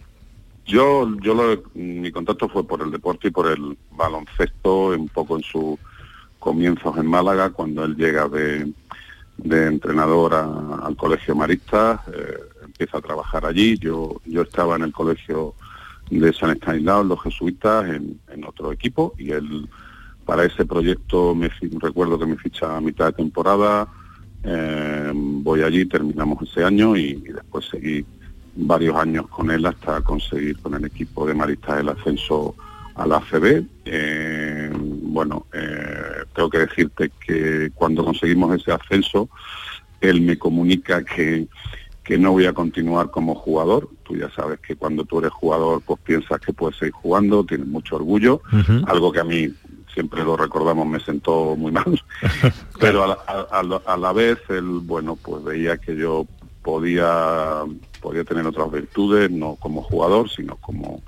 Yo, 0.66 1.10
yo 1.22 1.34
lo- 1.34 1.63
mi 1.74 2.12
contacto 2.12 2.48
fue 2.48 2.66
por 2.66 2.82
el 2.82 2.92
deporte 2.92 3.28
y 3.28 3.32
por 3.32 3.48
el 3.48 3.78
baloncesto, 3.92 4.88
un 4.88 5.10
poco 5.10 5.36
en 5.38 5.44
sus 5.44 5.78
comienzos 6.39 6.98
en 6.98 7.08
Málaga, 7.08 7.50
cuando 7.50 7.84
él 7.84 7.96
llega 7.96 8.28
de, 8.30 8.72
de 9.38 9.68
entrenador 9.68 10.34
al 10.34 10.96
colegio 10.96 11.36
Maristas, 11.36 12.02
eh, 12.13 12.38
empieza 12.63 12.98
a 12.98 13.02
trabajar 13.02 13.46
allí. 13.46 13.78
Yo, 13.78 14.22
yo 14.26 14.42
estaba 14.44 14.76
en 14.76 14.84
el 14.84 14.94
colegio 14.94 15.54
de 16.10 16.34
San 16.34 16.52
Estanislao, 16.52 17.04
los 17.04 17.22
jesuitas, 17.24 17.86
en, 17.89 18.20
otro 18.46 18.72
equipo, 18.72 19.13
y 19.18 19.32
él 19.32 19.68
para 20.26 20.46
ese 20.46 20.66
proyecto 20.66 21.34
me 21.36 21.50
recuerdo 21.80 22.18
que 22.20 22.26
me 22.26 22.38
ficha 22.38 22.76
a 22.78 22.82
mitad 22.82 23.08
de 23.08 23.13
temporada, 23.13 23.88
eh, 24.43 25.12
voy 25.13 25.62
allí, 25.62 25.86
terminamos 25.86 26.49
ese 26.49 26.63
año 26.63 26.95
y, 26.95 27.23
y 27.25 27.32
después 27.32 27.65
seguí 27.69 28.06
varios 28.56 28.95
años 28.97 29.27
con 29.27 29.49
él 29.51 29.65
hasta 29.65 30.01
conseguir 30.01 30.58
con 30.60 30.75
el 30.75 30.86
equipo 30.86 31.25
de 31.25 31.34
Maristas 31.34 31.79
el 31.79 31.89
ascenso 31.89 32.56
a 32.95 33.08
la 33.08 33.17
ACB. 33.17 33.65
Eh, 33.86 34.71
bueno, 34.75 35.45
eh, 35.53 36.23
tengo 36.36 36.49
que 36.49 36.60
decirte 36.60 37.12
que 37.25 37.71
cuando 37.73 38.03
conseguimos 38.03 38.56
ese 38.56 38.71
ascenso, 38.71 39.29
él 40.01 40.21
me 40.21 40.38
comunica 40.38 41.03
que, 41.03 41.47
que 42.03 42.17
no 42.17 42.32
voy 42.32 42.45
a 42.45 42.53
continuar 42.53 43.10
como 43.10 43.36
jugador. 43.36 43.89
Tú 44.03 44.15
ya 44.15 44.29
sabes 44.32 44.60
que 44.60 44.75
cuando 44.75 45.06
tú 45.06 45.19
eres 45.19 45.32
jugador, 45.32 45.82
pues 45.86 45.99
piensas 46.01 46.39
que 46.39 46.53
puedes 46.53 46.77
seguir 46.77 46.93
jugando, 46.93 47.45
tienes 47.45 47.67
mucho 47.67 47.95
orgullo, 47.95 48.41
algo 48.86 49.12
que 49.12 49.19
a 49.19 49.23
mí 49.23 49.49
siempre 49.93 50.23
lo 50.23 50.36
recordamos 50.38 50.86
me 50.88 50.99
sentó 50.99 51.56
muy 51.56 51.71
mal. 51.71 52.01
Pero 52.79 53.03
a 53.03 53.08
la, 53.08 53.17
a- 53.27 53.60
a 53.60 53.63
la- 53.63 53.82
a 53.86 53.97
la 53.97 54.13
vez 54.13 54.39
él 54.49 54.79
bueno 54.84 55.15
pues 55.15 55.43
veía 55.43 55.77
que 55.77 55.95
yo 55.95 56.25
podía 56.63 57.63
podía 58.01 58.23
tener 58.23 58.45
otras 58.47 58.71
virtudes 58.71 59.29
no 59.32 59.56
como 59.56 59.82
jugador 59.84 60.29
sino 60.29 60.56
como 60.58 61.01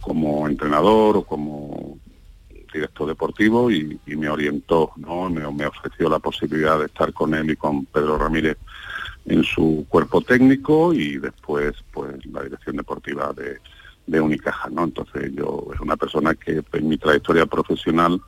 como 0.00 0.46
entrenador 0.48 1.16
o 1.18 1.22
como 1.24 1.98
director 2.72 3.08
deportivo 3.08 3.70
y, 3.70 3.98
y 4.06 4.16
me 4.16 4.28
orientó 4.28 4.92
no 4.96 5.28
me, 5.28 5.50
me 5.52 5.66
ofreció 5.66 6.08
la 6.08 6.18
posibilidad 6.20 6.78
de 6.78 6.86
estar 6.86 7.12
con 7.12 7.34
él 7.34 7.50
y 7.50 7.56
con 7.56 7.84
Pedro 7.86 8.16
Ramírez 8.16 8.56
en 9.26 9.42
su 9.44 9.84
cuerpo 9.88 10.20
técnico 10.22 10.94
y 10.94 11.18
después 11.18 11.74
pues 11.92 12.14
la 12.26 12.42
dirección 12.42 12.76
deportiva 12.76 13.32
de, 13.34 13.58
de 14.10 14.20
Unicaja, 14.20 14.68
¿no? 14.70 14.84
Entonces 14.84 15.32
yo 15.34 15.68
es 15.72 15.80
una 15.80 15.96
persona 15.96 16.34
que 16.34 16.62
en 16.72 16.88
mi 16.88 16.98
trayectoria 16.98 17.46
profesional 17.46 18.20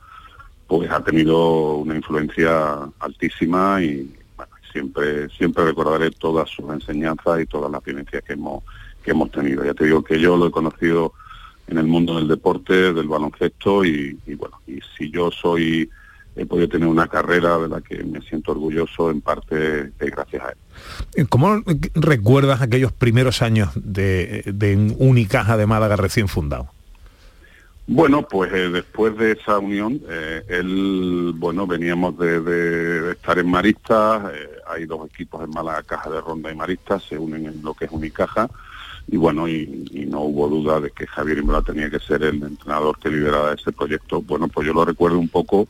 pues 0.67 0.89
ha 0.89 1.03
tenido 1.03 1.75
una 1.75 1.95
influencia 1.95 2.89
altísima 2.99 3.81
y 3.81 4.15
bueno, 4.37 4.53
siempre 4.71 5.29
siempre 5.29 5.65
recordaré 5.65 6.09
todas 6.11 6.49
sus 6.49 6.71
enseñanzas 6.71 7.41
y 7.41 7.45
todas 7.45 7.69
las 7.69 7.83
vivencias 7.83 8.23
que 8.23 8.33
hemos 8.33 8.63
que 9.03 9.11
hemos 9.11 9.29
tenido. 9.31 9.65
Ya 9.65 9.73
te 9.73 9.85
digo 9.85 10.01
que 10.03 10.19
yo 10.19 10.37
lo 10.37 10.47
he 10.47 10.51
conocido 10.51 11.13
en 11.67 11.77
el 11.77 11.85
mundo 11.85 12.15
del 12.15 12.29
deporte, 12.29 12.93
del 12.93 13.07
baloncesto 13.07 13.83
y 13.83 14.17
bueno, 14.37 14.61
y 14.65 14.79
si 14.97 15.11
yo 15.11 15.31
soy 15.31 15.89
he 16.35 16.45
podido 16.45 16.67
tener 16.69 16.87
una 16.87 17.07
carrera 17.07 17.57
de 17.57 17.67
la 17.67 17.81
que 17.81 18.03
me 18.03 18.21
siento 18.21 18.51
orgulloso 18.51 19.11
en 19.11 19.21
parte 19.21 19.91
gracias 19.99 20.43
a 20.43 20.49
él. 20.49 21.27
¿Cómo 21.29 21.63
recuerdas 21.95 22.61
aquellos 22.61 22.91
primeros 22.91 23.41
años 23.41 23.69
de, 23.75 24.43
de 24.45 24.95
Unicaja 24.97 25.57
de 25.57 25.67
Málaga 25.67 25.95
recién 25.95 26.27
fundado? 26.27 26.69
Bueno, 27.85 28.25
pues 28.25 28.51
eh, 28.53 28.69
después 28.69 29.17
de 29.17 29.33
esa 29.33 29.59
unión, 29.59 30.01
eh, 30.09 30.41
él, 30.47 31.33
bueno, 31.35 31.67
veníamos 31.67 32.17
de, 32.17 33.11
estar 33.11 33.37
en 33.37 33.51
Maristas, 33.51 34.31
eh, 34.33 34.49
hay 34.67 34.85
dos 34.85 35.09
equipos 35.09 35.43
en 35.43 35.49
Málaga, 35.49 35.83
Caja 35.83 36.09
de 36.09 36.21
Ronda 36.21 36.49
y 36.49 36.55
Maristas, 36.55 37.03
se 37.03 37.17
unen 37.17 37.45
en 37.45 37.61
lo 37.61 37.73
que 37.73 37.85
es 37.85 37.91
Unicaja, 37.91 38.49
y 39.05 39.17
bueno, 39.17 39.49
y, 39.49 39.85
y 39.91 40.05
no 40.05 40.21
hubo 40.21 40.47
duda 40.47 40.79
de 40.79 40.91
que 40.91 41.05
Javier 41.05 41.39
Imbroda 41.39 41.61
tenía 41.61 41.89
que 41.89 41.99
ser 41.99 42.23
el 42.23 42.41
entrenador 42.41 42.97
que 42.99 43.09
liderara 43.09 43.53
ese 43.53 43.73
proyecto. 43.73 44.21
Bueno, 44.21 44.47
pues 44.47 44.65
yo 44.65 44.73
lo 44.73 44.85
recuerdo 44.85 45.19
un 45.19 45.27
poco 45.27 45.67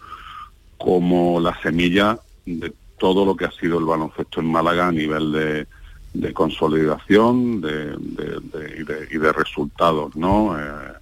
como 0.84 1.40
la 1.40 1.58
semilla 1.62 2.20
de 2.46 2.74
todo 3.00 3.26
lo 3.26 3.38
que 3.38 3.46
ha 3.46 3.52
sido 3.52 3.80
el 3.80 3.86
baloncesto 3.86 4.42
en 4.42 4.52
Málaga 4.52 4.90
a 4.90 4.92
nivel 4.92 5.32
de, 5.32 5.68
de 6.14 6.34
consolidación 6.34 7.62
de, 7.62 7.96
y, 8.78 8.84
de, 8.84 9.08
y 9.10 9.18
de 9.18 9.32
resultados, 9.32 10.14
¿no? 10.18 10.60
Eh, 10.60 10.94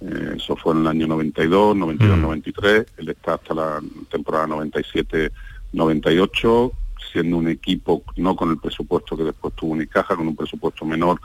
eh, 0.00 0.34
eso 0.36 0.56
fue 0.56 0.72
en 0.72 0.80
el 0.80 0.86
año 0.86 1.06
92, 1.08 1.76
92, 1.76 2.18
93, 2.18 2.86
él 2.96 3.10
está 3.10 3.34
hasta 3.34 3.52
la 3.52 3.82
temporada 4.10 4.46
97, 4.46 5.30
98, 5.70 6.72
siendo 7.12 7.36
un 7.36 7.48
equipo 7.48 8.04
no 8.16 8.34
con 8.34 8.50
el 8.50 8.56
presupuesto 8.56 9.18
que 9.18 9.24
después 9.24 9.52
tuvo 9.54 9.72
Unicaja, 9.72 10.16
con 10.16 10.28
un 10.28 10.36
presupuesto 10.36 10.86
menor, 10.86 11.20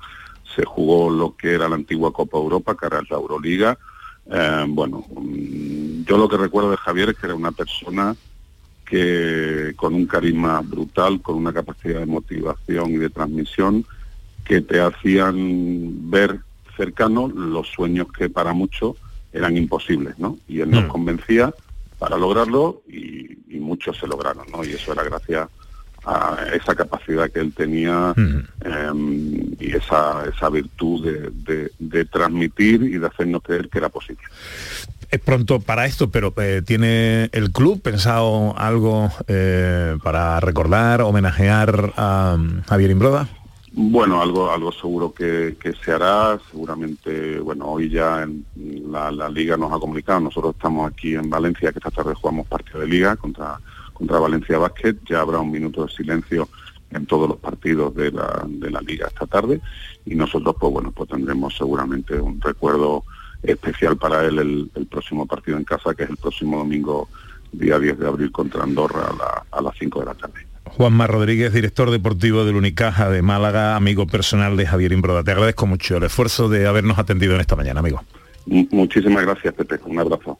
se 0.54 0.66
jugó 0.66 1.10
lo 1.10 1.38
que 1.38 1.54
era 1.54 1.70
la 1.70 1.76
antigua 1.76 2.12
Copa 2.12 2.38
Europa, 2.38 2.76
que 2.76 2.88
era 2.88 3.02
la 3.10 3.16
Euroliga. 3.16 3.78
Eh, 4.32 4.66
bueno, 4.70 5.06
mm, 5.10 6.04
yo 6.06 6.18
lo 6.18 6.30
que 6.30 6.38
recuerdo 6.38 6.72
de 6.72 6.78
Javier 6.78 7.10
es 7.10 7.18
que 7.18 7.28
era 7.28 7.36
una 7.36 7.52
persona 7.52 8.16
que 8.86 9.74
con 9.76 9.94
un 9.94 10.06
carisma 10.06 10.62
brutal, 10.62 11.22
con 11.22 11.36
una 11.36 11.54
capacidad 11.54 12.00
de 12.00 12.06
motivación 12.06 12.92
y 12.92 12.98
de 12.98 13.10
transmisión 13.10 13.86
que 14.44 14.62
te 14.62 14.82
hacían 14.82 16.10
ver 16.10 16.40
cercanos 16.76 17.34
los 17.34 17.68
sueños 17.68 18.08
que 18.12 18.30
para 18.30 18.54
muchos 18.54 18.96
eran 19.34 19.56
imposibles, 19.56 20.18
¿no? 20.20 20.38
Y 20.48 20.60
él 20.60 20.72
nos 20.72 20.86
convencía 20.86 21.54
para 22.00 22.18
lograrlo 22.18 22.82
y, 22.88 23.38
y 23.56 23.60
muchos 23.60 23.98
se 23.98 24.08
lograron, 24.08 24.46
¿no? 24.52 24.64
Y 24.64 24.72
eso 24.72 24.92
era 24.92 25.04
gracias 25.04 25.48
a 25.48 25.61
esa 26.54 26.74
capacidad 26.76 27.30
que 27.30 27.40
él 27.40 27.54
tenía 27.56 28.14
em, 28.18 29.54
y 29.60 29.76
esa, 29.76 30.24
esa 30.36 30.50
virtud 30.50 31.06
de, 31.06 31.30
de- 31.54 31.72
de 31.78 32.06
transmitir 32.06 32.82
y 32.84 32.98
de 32.98 33.08
hacernos 33.08 33.42
creer 33.44 33.70
que 33.70 33.78
era 33.78 33.90
posible. 33.90 34.22
Es 35.10 35.20
pronto 35.20 35.60
para 35.60 35.86
esto, 35.86 36.10
pero 36.10 36.34
eh, 36.38 36.62
¿tiene 36.66 37.26
el 37.34 37.52
club 37.52 37.82
pensado 37.82 38.58
algo 38.58 39.12
eh, 39.28 39.98
para 40.04 40.40
recordar, 40.40 41.02
homenajear 41.02 41.94
a 41.98 42.36
um, 42.38 42.62
Javier 42.64 42.92
Imbroda? 42.92 43.28
Bueno, 43.74 44.22
algo, 44.22 44.52
algo 44.52 44.72
seguro 44.72 45.14
que, 45.14 45.56
que 45.62 45.74
se 45.74 45.92
hará, 45.94 46.38
seguramente, 46.50 47.40
bueno, 47.40 47.66
hoy 47.68 47.90
ya 47.90 48.24
en 48.24 48.46
la, 48.92 49.12
la 49.12 49.30
liga 49.30 49.56
nos 49.56 49.72
ha 49.72 49.80
comunicado, 49.80 50.20
nosotros 50.20 50.56
estamos 50.56 50.92
aquí 50.92 51.16
en 51.16 51.30
Valencia, 51.30 51.72
que 51.72 51.80
esta 51.80 51.92
tarde 51.92 52.14
jugamos 52.16 52.48
partido 52.48 52.80
de 52.82 52.88
liga 52.88 53.16
contra, 53.16 53.60
contra 54.02 54.20
Valencia 54.20 54.58
Basket, 54.58 54.96
ya 55.08 55.22
habrá 55.22 55.38
un 55.40 55.52
minuto 55.52 55.86
de 55.86 55.92
silencio 55.94 56.50
en 56.90 57.06
todos 57.06 57.30
los 57.30 57.38
partidos 57.38 57.94
de 57.96 58.12
la, 58.12 58.44
de 58.48 58.72
la 58.72 58.82
liga 58.82 59.08
esta 59.08 59.28
tarde 59.28 59.62
y 60.08 60.16
nosotros 60.16 60.56
pues 60.60 60.74
bueno 60.74 60.92
pues 60.92 61.08
tendremos 61.10 61.56
seguramente 61.56 62.20
un 62.20 62.42
recuerdo 62.42 63.04
especial 63.44 63.96
para 63.98 64.26
él 64.26 64.40
el, 64.40 64.72
el 64.76 64.86
próximo 64.88 65.28
partido 65.28 65.58
en 65.58 65.64
casa 65.64 65.94
que 65.94 66.04
es 66.04 66.10
el 66.10 66.18
próximo 66.18 66.58
domingo 66.58 67.08
día 67.52 67.78
10 67.80 68.00
de 68.00 68.08
abril 68.08 68.32
contra 68.32 68.64
Andorra 68.64 69.08
a, 69.12 69.14
la- 69.16 69.46
a 69.52 69.62
las 69.62 69.74
5 69.78 70.00
de 70.00 70.06
la 70.08 70.14
tarde. 70.16 70.48
Juanma 70.66 71.06
Rodríguez, 71.06 71.54
director 71.54 71.92
deportivo 71.92 72.44
del 72.46 72.56
Unicaja 72.56 73.10
de 73.10 73.22
Málaga, 73.22 73.76
amigo 73.76 74.08
personal 74.08 74.58
de 74.58 74.66
Javier 74.66 74.94
Imbroda. 74.94 75.24
Te 75.24 75.32
agradezco 75.32 75.68
mucho 75.68 75.98
el 75.98 76.04
esfuerzo 76.04 76.50
de 76.50 76.66
habernos 76.66 76.98
atendido 76.98 77.36
en 77.36 77.42
esta 77.42 77.56
mañana, 77.56 77.82
amigo. 77.82 78.02
M- 78.48 78.68
muchísimas 78.72 79.24
gracias 79.26 79.54
Pepe, 79.54 79.80
un 79.86 80.00
abrazo. 80.00 80.40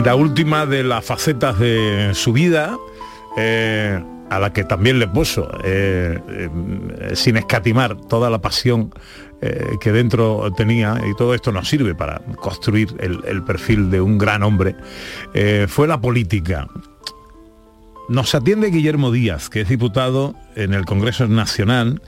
Y 0.00 0.02
la 0.02 0.14
última 0.14 0.64
de 0.64 0.82
las 0.82 1.04
facetas 1.04 1.58
de 1.58 2.12
su 2.14 2.32
vida, 2.32 2.74
eh, 3.36 4.02
a 4.30 4.38
la 4.38 4.50
que 4.50 4.64
también 4.64 4.98
le 4.98 5.06
puso, 5.06 5.46
eh, 5.62 6.18
eh, 6.26 6.48
sin 7.12 7.36
escatimar 7.36 8.00
toda 8.08 8.30
la 8.30 8.40
pasión 8.40 8.94
que 9.80 9.92
dentro 9.92 10.50
tenía, 10.54 11.00
y 11.10 11.14
todo 11.16 11.34
esto 11.34 11.50
nos 11.50 11.68
sirve 11.68 11.94
para 11.94 12.20
construir 12.36 12.94
el, 12.98 13.42
perfil 13.42 13.90
de 13.90 14.00
un 14.00 14.18
gran 14.18 14.42
hombre, 14.42 14.76
fue 15.66 15.88
la 15.88 15.98
política. 15.98 16.66
Nos 18.10 18.34
atiende 18.34 18.68
Guillermo 18.68 19.10
Díaz, 19.10 19.48
que 19.48 19.62
es 19.62 19.68
diputado 19.70 20.34
en 20.56 20.74
el 20.74 20.84
Congreso 20.84 21.26
Nacional 21.26 22.02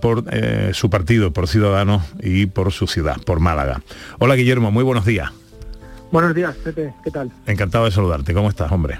por 0.00 0.24
su 0.72 0.90
partido, 0.90 1.32
por 1.32 1.46
Ciudadanos 1.46 2.02
y 2.20 2.46
por 2.46 2.72
su 2.72 2.88
ciudad, 2.88 3.18
por 3.24 3.38
Málaga. 3.38 3.80
Hola 4.18 4.34
Guillermo, 4.34 4.72
muy 4.72 4.82
buenos 4.82 5.04
días. 5.04 5.30
Buenos 6.10 6.34
días, 6.34 6.54
Pepe, 6.56 6.94
¿qué 7.04 7.10
tal? 7.10 7.30
Encantado 7.46 7.84
de 7.84 7.90
saludarte. 7.90 8.32
¿Cómo 8.32 8.48
estás, 8.48 8.72
hombre? 8.72 8.98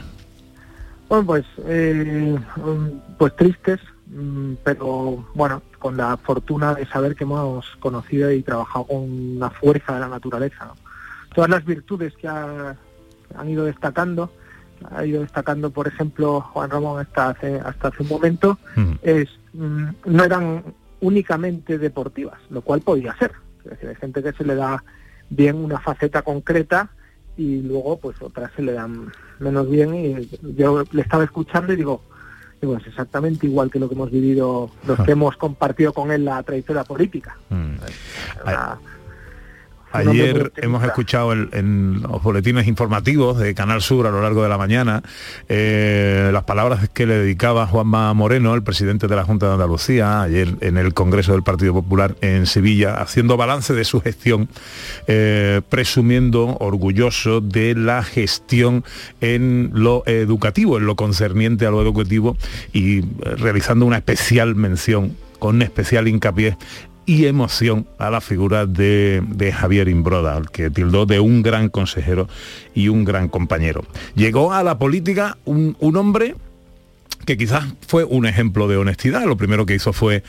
Bueno, 1.09 1.25
pues, 1.25 1.45
eh, 1.67 2.39
mm, 2.57 3.17
pues 3.17 3.35
tristes, 3.37 3.81
mm, 4.09 4.55
pero 4.63 5.25
bueno, 5.35 5.63
con 5.79 5.97
la 5.97 6.17
fortuna 6.19 6.75
de 6.75 6.87
saber 6.87 7.15
que 7.17 7.25
hemos 7.25 7.65
conocido 7.81 8.31
y 8.31 8.43
trabajado 8.43 8.87
con 8.87 9.37
una 9.37 9.49
fuerza 9.51 9.95
de 9.95 10.01
la 10.01 10.09
naturaleza. 10.09 10.67
¿no? 10.67 10.75
Todas 11.35 11.49
las 11.49 11.65
virtudes 11.65 12.15
que 12.17 12.29
ha- 12.29 12.77
han 13.37 13.49
ido 13.49 13.65
destacando, 13.65 14.31
ha 14.91 15.05
ido 15.07 15.23
destacando, 15.23 15.71
por 15.71 15.89
ejemplo, 15.89 16.43
Juan 16.43 16.69
Ramón 16.71 17.01
hasta 17.01 17.31
hace, 17.31 17.59
hasta 17.59 17.89
hace 17.89 18.03
un 18.03 18.09
momento, 18.11 18.59
es 19.03 19.29
mm, 19.55 19.85
no 20.05 20.25
eran 20.25 20.63
únicamente 21.01 21.79
deportivas, 21.79 22.39
lo 22.51 22.61
cual 22.61 22.81
podía 22.83 23.17
ser. 23.17 23.33
Es 23.65 23.71
decir, 23.71 23.89
hay 23.89 23.95
gente 23.97 24.23
que 24.23 24.33
se 24.33 24.45
le 24.45 24.55
da 24.57 24.85
bien 25.31 25.57
una 25.57 25.79
faceta 25.81 26.21
concreta 26.23 26.91
y 27.39 27.63
luego 27.63 27.97
pues 27.97 28.17
otras 28.21 28.51
se 28.57 28.63
le 28.63 28.73
dan 28.73 29.07
menos 29.39 29.71
bien 29.71 29.95
y 29.95 30.29
yo 30.57 30.85
le 30.91 31.03
estaba 31.03 31.23
escuchando 31.25 31.73
y 31.73 31.77
digo, 31.77 32.03
digo 32.61 32.77
es 32.77 32.87
exactamente 32.87 33.47
igual 33.47 33.71
que 33.71 33.79
lo 33.79 33.89
que 33.89 33.95
hemos 33.95 34.11
vivido 34.11 34.69
los 34.87 34.99
que 35.01 35.13
hemos 35.13 35.37
compartido 35.37 35.93
con 35.95 36.11
él 36.11 36.25
la 36.25 36.43
trayectoria 36.43 36.83
política. 36.85 37.37
Una- 38.43 38.79
Ayer 39.93 40.53
hemos 40.59 40.85
escuchado 40.85 41.33
el- 41.33 41.49
en 41.53 42.03
los 42.03 42.23
boletines 42.23 42.67
informativos 42.67 43.39
de 43.39 43.55
Canal 43.55 43.81
Sur 43.81 44.07
a 44.07 44.11
lo 44.11 44.21
largo 44.21 44.43
de 44.43 44.49
la 44.49 44.59
mañana 44.59 45.03
eh, 45.49 46.31
las 46.33 46.45
palabras 46.45 46.89
que 46.91 47.07
le 47.07 47.15
dedicaba 47.19 47.67
Juanma 47.67 48.13
Moreno, 48.15 48.55
el 48.55 48.63
presidente 48.63 49.09
de 49.09 49.17
la 49.17 49.25
Junta 49.25 49.47
de 49.47 49.53
Andalucía, 49.55 50.23
ayer 50.23 50.57
en 50.61 50.77
el 50.77 50.93
Congreso 50.95 51.33
del 51.33 51.43
Partido 51.43 51.73
Popular 51.73 52.17
en 52.21 52.47
Sevilla, 52.47 52.97
haciendo 53.01 53.37
balance 53.37 53.73
de 53.73 53.85
su 53.85 54.01
gestión, 54.01 54.49
eh, 55.07 55.63
presumiendo 55.69 56.57
orgulloso 56.61 57.41
de 57.41 57.75
la 57.75 58.03
gestión 58.03 58.85
en 59.21 59.71
lo 59.73 60.03
educativo, 60.07 60.77
en 60.79 60.87
lo 60.87 60.97
concerniente 60.97 61.67
a 61.67 61.71
lo 61.71 61.81
educativo 61.81 62.37
y 62.73 62.99
eh, 62.99 63.05
realizando 63.39 63.87
una 63.87 63.97
especial 63.97 64.55
mención 64.55 65.17
con 65.39 65.63
especial 65.63 66.09
hincapié 66.09 66.57
y 67.09 67.25
emoción 67.25 67.87
a 67.97 68.11
la 68.11 68.21
figura 68.21 68.67
de, 68.67 69.23
de 69.27 69.51
Javier 69.51 69.89
Imbroda, 69.89 70.37
al 70.37 70.51
que 70.51 70.69
tildó 70.69 71.07
de 71.07 71.21
un 71.21 71.41
gran 71.41 71.71
consejero 71.71 72.29
y 72.75 72.89
un 72.89 73.07
gran 73.07 73.29
compañero. 73.29 73.83
Llegó 74.15 74.53
a 74.53 74.63
la 74.63 74.79
política 74.79 75.39
un, 75.47 75.75
un 75.81 75.97
hombre 75.97 76.35
que 77.29 77.37
quizás 77.37 77.67
fue 77.87 78.05
un 78.05 78.25
ejemplo 78.25 78.69
de 78.69 78.79
honestidad. 78.79 79.27
Lo 79.27 79.37
primero 79.37 79.67
que 79.67 79.75
hizo 79.75 79.93
fue 79.93 80.23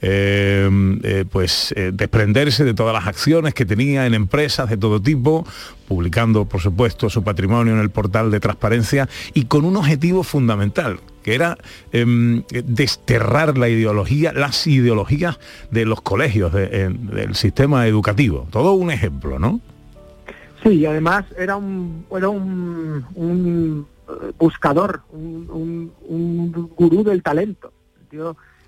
eh, 0.00 0.70
eh, 1.02 1.26
pues 1.30 1.74
eh, 1.76 1.90
desprenderse 1.92 2.64
de 2.64 2.72
todas 2.72 2.94
las 2.94 3.06
acciones 3.06 3.52
que 3.52 3.66
tenía 3.66 4.06
en 4.06 4.14
empresas 4.14 4.70
de 4.70 4.78
todo 4.78 4.98
tipo, 4.98 5.46
publicando 5.86 6.46
por 6.46 6.62
supuesto 6.62 7.10
su 7.10 7.22
patrimonio 7.22 7.74
en 7.74 7.80
el 7.80 7.90
portal 7.90 8.30
de 8.30 8.40
transparencia 8.40 9.06
y 9.34 9.44
con 9.44 9.66
un 9.66 9.76
objetivo 9.76 10.22
fundamental 10.22 11.00
que 11.22 11.34
era 11.34 11.58
em, 11.92 12.42
desterrar 12.64 13.58
la 13.58 13.68
ideología, 13.68 14.32
las 14.32 14.66
ideologías 14.66 15.38
de 15.70 15.84
los 15.84 16.00
colegios, 16.00 16.54
del 16.54 17.34
sistema 17.34 17.86
educativo. 17.86 18.48
Todo 18.50 18.72
un 18.72 18.90
ejemplo, 18.90 19.38
¿no? 19.38 19.60
Sí, 20.62 20.86
además 20.86 21.26
era 21.36 21.56
un, 21.56 22.06
era 22.10 22.30
un, 22.30 23.86
buscador, 24.38 25.02
un, 25.10 25.92
gurú 26.76 27.04
del 27.04 27.22
talento. 27.22 27.72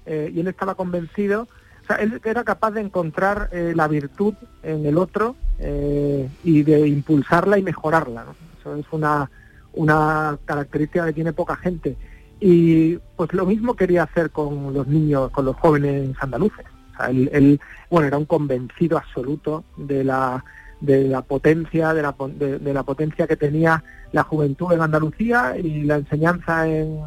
Eh, 0.07 0.33
y 0.35 0.41
él 0.41 0.49
estaba 0.49 0.75
convencido, 0.75 1.43
o 1.83 1.87
sea, 1.87 1.97
él 1.97 2.21
era 2.25 2.45
capaz 2.45 2.73
de 2.73 2.81
encontrar 2.81 3.49
eh, 3.53 3.73
la 3.75 3.89
virtud 3.89 4.35
en 4.63 4.85
el 4.87 4.99
otro 4.99 5.37
eh, 5.59 6.29
y 6.45 6.63
de 6.63 6.87
impulsarla 6.89 7.59
y 7.59 7.63
mejorarla. 7.63 8.27
Eso 8.59 8.77
es 8.77 8.87
una, 8.91 9.31
una 9.73 10.39
característica 10.45 11.07
que 11.07 11.13
tiene 11.13 11.33
poca 11.33 11.57
gente. 11.57 11.97
Y 12.41 12.97
pues 13.17 13.33
lo 13.33 13.47
mismo 13.47 13.75
quería 13.75 14.05
hacer 14.05 14.31
con 14.31 14.73
los 14.73 14.87
niños, 14.87 15.31
con 15.31 15.45
los 15.45 15.57
jóvenes 15.57 16.17
andaluces. 16.21 16.67
O 16.99 17.05
él, 17.05 17.61
bueno, 17.91 18.09
era 18.09 18.19
un 18.19 18.27
convencido 18.27 18.99
absoluto 18.99 19.65
de 19.77 20.05
la 20.05 20.45
de 20.81 21.09
la 21.09 21.23
potencia 21.23 21.93
de 21.93 22.03
la, 22.03 22.15
de, 22.37 22.59
de 22.59 22.75
la 22.75 22.83
potencia 22.83 23.27
que 23.27 23.37
tenía 23.37 23.83
la 24.13 24.23
juventud 24.23 24.73
en 24.73 24.81
Andalucía 24.81 25.57
y 25.59 25.83
la 25.83 25.97
enseñanza 25.97 26.69
en 26.69 27.01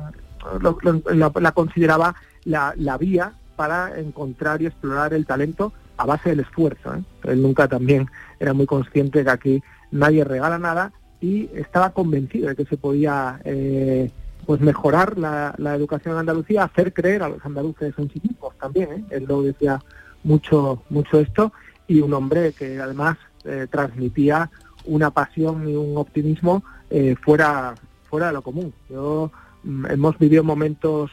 la 1.13 1.51
consideraba 1.51 2.15
la, 2.45 2.73
la 2.77 2.97
vía 2.97 3.33
para 3.55 3.99
encontrar 3.99 4.61
y 4.61 4.65
explorar 4.65 5.13
el 5.13 5.25
talento 5.25 5.71
a 5.97 6.05
base 6.05 6.29
del 6.29 6.39
esfuerzo. 6.39 6.95
¿eh? 6.95 7.03
Él 7.25 7.41
nunca 7.41 7.67
también 7.67 8.09
era 8.39 8.53
muy 8.53 8.65
consciente 8.65 9.19
de 9.19 9.25
que 9.25 9.31
aquí 9.31 9.63
nadie 9.91 10.23
regala 10.23 10.57
nada 10.57 10.91
y 11.19 11.49
estaba 11.53 11.91
convencido 11.91 12.49
de 12.49 12.55
que 12.55 12.65
se 12.65 12.77
podía 12.77 13.39
eh, 13.43 14.09
pues 14.45 14.61
mejorar 14.61 15.17
la, 15.19 15.53
la 15.57 15.75
educación 15.75 16.15
en 16.15 16.21
Andalucía, 16.21 16.63
hacer 16.63 16.93
creer 16.93 17.21
a 17.21 17.29
los 17.29 17.45
andaluces 17.45 17.93
en 17.97 18.09
sí 18.09 18.19
mismos 18.23 18.57
también. 18.57 18.91
¿eh? 18.91 19.05
Él 19.11 19.25
lo 19.27 19.43
decía 19.43 19.79
mucho, 20.23 20.81
mucho 20.89 21.19
esto 21.19 21.53
y 21.87 22.01
un 22.01 22.13
hombre 22.13 22.53
que 22.53 22.79
además 22.79 23.17
eh, 23.45 23.67
transmitía 23.69 24.49
una 24.85 25.11
pasión 25.11 25.67
y 25.69 25.75
un 25.75 25.97
optimismo 25.97 26.63
eh, 26.89 27.15
fuera, 27.21 27.75
fuera 28.09 28.27
de 28.27 28.33
lo 28.33 28.41
común. 28.41 28.73
Yo, 28.89 29.31
mm, 29.63 29.85
hemos 29.87 30.17
vivido 30.17 30.43
momentos 30.43 31.11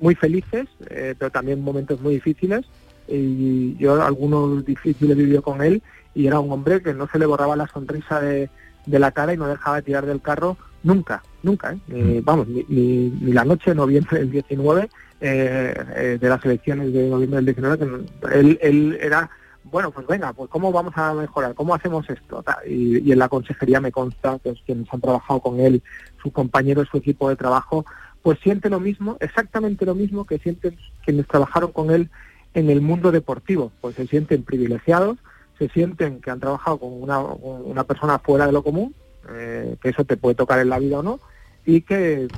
muy 0.00 0.14
felices, 0.14 0.66
eh, 0.90 1.14
pero 1.18 1.30
también 1.30 1.62
momentos 1.62 2.00
muy 2.00 2.14
difíciles. 2.14 2.64
Y 3.08 3.76
yo 3.76 4.02
algunos 4.02 4.64
difíciles 4.64 5.16
vivió 5.16 5.42
con 5.42 5.60
él 5.62 5.82
y 6.14 6.26
era 6.26 6.40
un 6.40 6.50
hombre 6.52 6.80
que 6.82 6.94
no 6.94 7.06
se 7.08 7.18
le 7.18 7.26
borraba 7.26 7.54
la 7.56 7.66
sonrisa 7.66 8.20
de, 8.20 8.48
de 8.86 8.98
la 8.98 9.10
cara 9.10 9.34
y 9.34 9.36
no 9.36 9.46
dejaba 9.46 9.76
de 9.76 9.82
tirar 9.82 10.06
del 10.06 10.22
carro 10.22 10.56
nunca, 10.82 11.22
nunca. 11.42 11.72
¿eh? 11.74 11.78
Ni- 11.88 12.20
vamos, 12.20 12.48
ni, 12.48 12.64
ni- 12.68 13.10
ni 13.20 13.32
la 13.32 13.44
noche 13.44 13.70
de 13.72 13.74
noviembre 13.76 14.20
del 14.20 14.30
19 14.30 14.88
eh, 15.20 15.74
eh, 15.96 16.18
de 16.20 16.28
las 16.28 16.42
elecciones 16.46 16.92
de 16.94 17.08
noviembre 17.10 17.36
del 17.42 17.46
19, 17.54 17.78
que 17.78 18.38
él, 18.38 18.58
él 18.62 18.98
era 19.00 19.28
bueno, 19.64 19.90
pues 19.90 20.06
venga, 20.06 20.32
pues 20.32 20.50
cómo 20.50 20.70
vamos 20.72 20.92
a 20.96 21.14
mejorar, 21.14 21.54
cómo 21.54 21.74
hacemos 21.74 22.08
esto. 22.08 22.44
Y, 22.66 23.10
en 23.10 23.18
la 23.18 23.28
consejería 23.28 23.80
me 23.80 23.92
consta 23.92 24.38
que 24.38 24.54
quienes 24.66 24.92
han 24.92 25.00
trabajado 25.00 25.40
con 25.40 25.60
él, 25.60 25.82
sus 26.22 26.32
compañeros, 26.32 26.88
su 26.90 26.98
equipo 26.98 27.28
de 27.28 27.36
trabajo, 27.36 27.84
pues 28.22 28.38
siente 28.40 28.70
lo 28.70 28.80
mismo, 28.80 29.16
exactamente 29.20 29.84
lo 29.84 29.94
mismo 29.94 30.24
que 30.24 30.38
sienten 30.38 30.76
quienes 31.04 31.26
trabajaron 31.26 31.72
con 31.72 31.90
él 31.90 32.10
en 32.54 32.70
el 32.70 32.80
mundo 32.80 33.10
deportivo, 33.10 33.72
pues 33.80 33.96
se 33.96 34.06
sienten 34.06 34.44
privilegiados, 34.44 35.18
se 35.58 35.68
sienten 35.68 36.20
que 36.20 36.30
han 36.30 36.40
trabajado 36.40 36.78
con 36.78 37.02
una, 37.02 37.20
una 37.20 37.84
persona 37.84 38.18
fuera 38.18 38.46
de 38.46 38.52
lo 38.52 38.62
común 38.62 38.94
eh, 39.28 39.76
que 39.80 39.88
eso 39.88 40.04
te 40.04 40.16
puede 40.16 40.34
tocar 40.34 40.58
en 40.60 40.68
la 40.68 40.78
vida 40.78 40.98
o 40.98 41.02
no, 41.02 41.20
y 41.64 41.80
que 41.80 42.28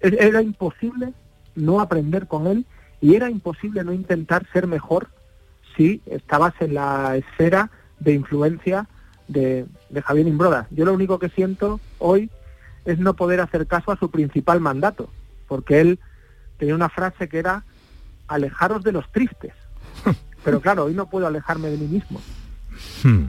e- 0.00 0.16
era 0.18 0.42
imposible 0.42 1.12
no 1.54 1.80
aprender 1.80 2.26
con 2.26 2.46
él 2.48 2.66
y 3.00 3.14
era 3.14 3.30
imposible 3.30 3.84
no 3.84 3.92
intentar 3.92 4.46
ser 4.52 4.66
mejor 4.66 5.08
si 5.76 6.00
estabas 6.06 6.54
en 6.60 6.74
la 6.74 7.16
esfera 7.16 7.70
de 8.00 8.12
influencia 8.14 8.86
de, 9.28 9.66
de 9.90 10.02
Javier 10.02 10.26
Imbroda. 10.28 10.66
Yo 10.70 10.84
lo 10.84 10.92
único 10.92 11.18
que 11.18 11.28
siento 11.30 11.80
hoy 11.98 12.30
es 12.84 12.98
no 12.98 13.14
poder 13.14 13.40
hacer 13.40 13.66
caso 13.66 13.92
a 13.92 13.96
su 13.98 14.10
principal 14.10 14.60
mandato, 14.60 15.08
porque 15.48 15.80
él 15.80 15.98
tenía 16.58 16.74
una 16.74 16.88
frase 16.90 17.28
que 17.28 17.38
era 17.38 17.64
alejaros 18.28 18.82
de 18.84 18.92
los 18.92 19.10
tristes. 19.12 19.52
Pero 20.44 20.60
claro, 20.60 20.84
hoy 20.84 20.94
no 20.94 21.08
puedo 21.08 21.26
alejarme 21.26 21.68
de 21.70 21.78
mí 21.78 21.86
mismo. 21.86 22.20
Hmm. 23.02 23.28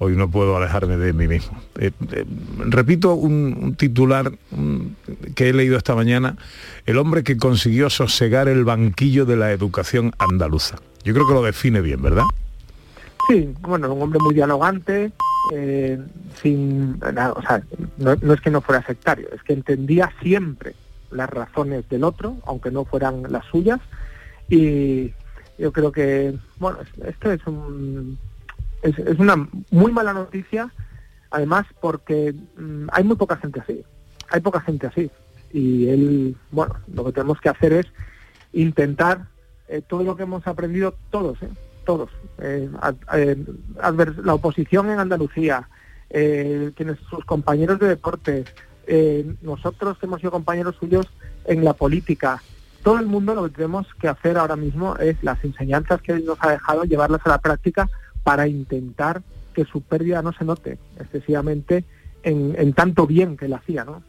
Hoy 0.00 0.14
no 0.16 0.30
puedo 0.30 0.56
alejarme 0.56 0.96
de 0.96 1.12
mí 1.12 1.26
mismo. 1.26 1.60
Eh, 1.78 1.90
eh, 2.12 2.24
repito 2.58 3.14
un, 3.14 3.58
un 3.60 3.74
titular 3.74 4.30
un- 4.52 4.94
que 5.34 5.48
he 5.48 5.52
leído 5.52 5.76
esta 5.76 5.96
mañana, 5.96 6.36
el 6.86 6.98
hombre 6.98 7.24
que 7.24 7.36
consiguió 7.36 7.90
sosegar 7.90 8.46
el 8.46 8.64
banquillo 8.64 9.24
de 9.26 9.36
la 9.36 9.50
educación 9.50 10.12
andaluza. 10.18 10.76
Yo 11.04 11.14
creo 11.14 11.26
que 11.26 11.34
lo 11.34 11.42
define 11.42 11.80
bien, 11.80 12.02
¿verdad? 12.02 12.24
Sí, 13.28 13.52
bueno, 13.60 13.92
un 13.92 14.02
hombre 14.02 14.18
muy 14.20 14.34
dialogante, 14.34 15.12
eh, 15.52 15.98
sin, 16.42 16.98
nada, 16.98 17.32
o 17.32 17.42
sea, 17.42 17.62
no, 17.98 18.12
es 18.12 18.40
que 18.40 18.50
no 18.50 18.60
fuera 18.60 18.82
sectario, 18.84 19.28
es 19.34 19.42
que 19.42 19.52
entendía 19.52 20.10
siempre 20.22 20.74
las 21.10 21.28
razones 21.28 21.88
del 21.88 22.04
otro, 22.04 22.36
aunque 22.46 22.70
no 22.70 22.84
fueran 22.84 23.22
las 23.30 23.44
suyas, 23.46 23.80
y 24.48 25.12
yo 25.58 25.72
creo 25.72 25.92
que, 25.92 26.34
bueno, 26.58 26.78
es- 26.80 27.06
esto 27.06 27.30
es 27.32 27.46
un, 27.46 28.18
es, 28.82 28.98
es 28.98 29.18
una 29.18 29.48
muy 29.70 29.92
mala 29.92 30.12
noticia, 30.14 30.72
además 31.30 31.66
porque 31.80 32.34
mm, 32.56 32.86
hay 32.92 33.04
muy 33.04 33.16
poca 33.16 33.36
gente 33.36 33.60
así, 33.60 33.82
hay 34.30 34.40
poca 34.40 34.60
gente 34.60 34.86
así, 34.86 35.10
y 35.52 35.88
él, 35.88 36.36
bueno, 36.50 36.76
lo 36.94 37.04
que 37.04 37.12
tenemos 37.12 37.40
que 37.40 37.48
hacer 37.50 37.72
es 37.74 37.86
intentar 38.52 39.26
eh, 39.68 39.82
todo 39.86 40.02
lo 40.02 40.16
que 40.16 40.22
hemos 40.22 40.46
aprendido 40.46 40.94
todos, 41.10 41.42
¿eh? 41.42 41.48
todos, 41.84 42.10
eh, 42.38 42.68
la 44.22 44.34
oposición 44.34 44.90
en 44.90 44.98
Andalucía, 44.98 45.68
quienes 46.10 46.98
sus 47.10 47.24
compañeros 47.24 47.78
de 47.78 47.88
deporte, 47.88 48.44
eh, 48.86 49.34
nosotros 49.42 49.98
hemos 50.02 50.20
sido 50.20 50.30
compañeros 50.30 50.76
suyos 50.80 51.06
en 51.44 51.64
la 51.64 51.74
política, 51.74 52.42
todo 52.82 52.98
el 52.98 53.06
mundo 53.06 53.34
lo 53.34 53.44
que 53.44 53.56
tenemos 53.56 53.86
que 54.00 54.08
hacer 54.08 54.38
ahora 54.38 54.56
mismo 54.56 54.96
es 54.96 55.22
las 55.22 55.42
enseñanzas 55.44 56.00
que 56.00 56.14
nos 56.20 56.38
ha 56.40 56.52
dejado, 56.52 56.84
llevarlas 56.84 57.20
a 57.24 57.30
la 57.30 57.38
práctica 57.38 57.88
para 58.22 58.48
intentar 58.48 59.22
que 59.52 59.64
su 59.64 59.82
pérdida 59.82 60.22
no 60.22 60.32
se 60.32 60.44
note 60.44 60.78
excesivamente 60.98 61.84
en, 62.22 62.72
tanto 62.72 63.06
bien 63.06 63.36
que 63.36 63.46
él 63.46 63.54
hacía, 63.54 63.84
¿no? 63.84 64.02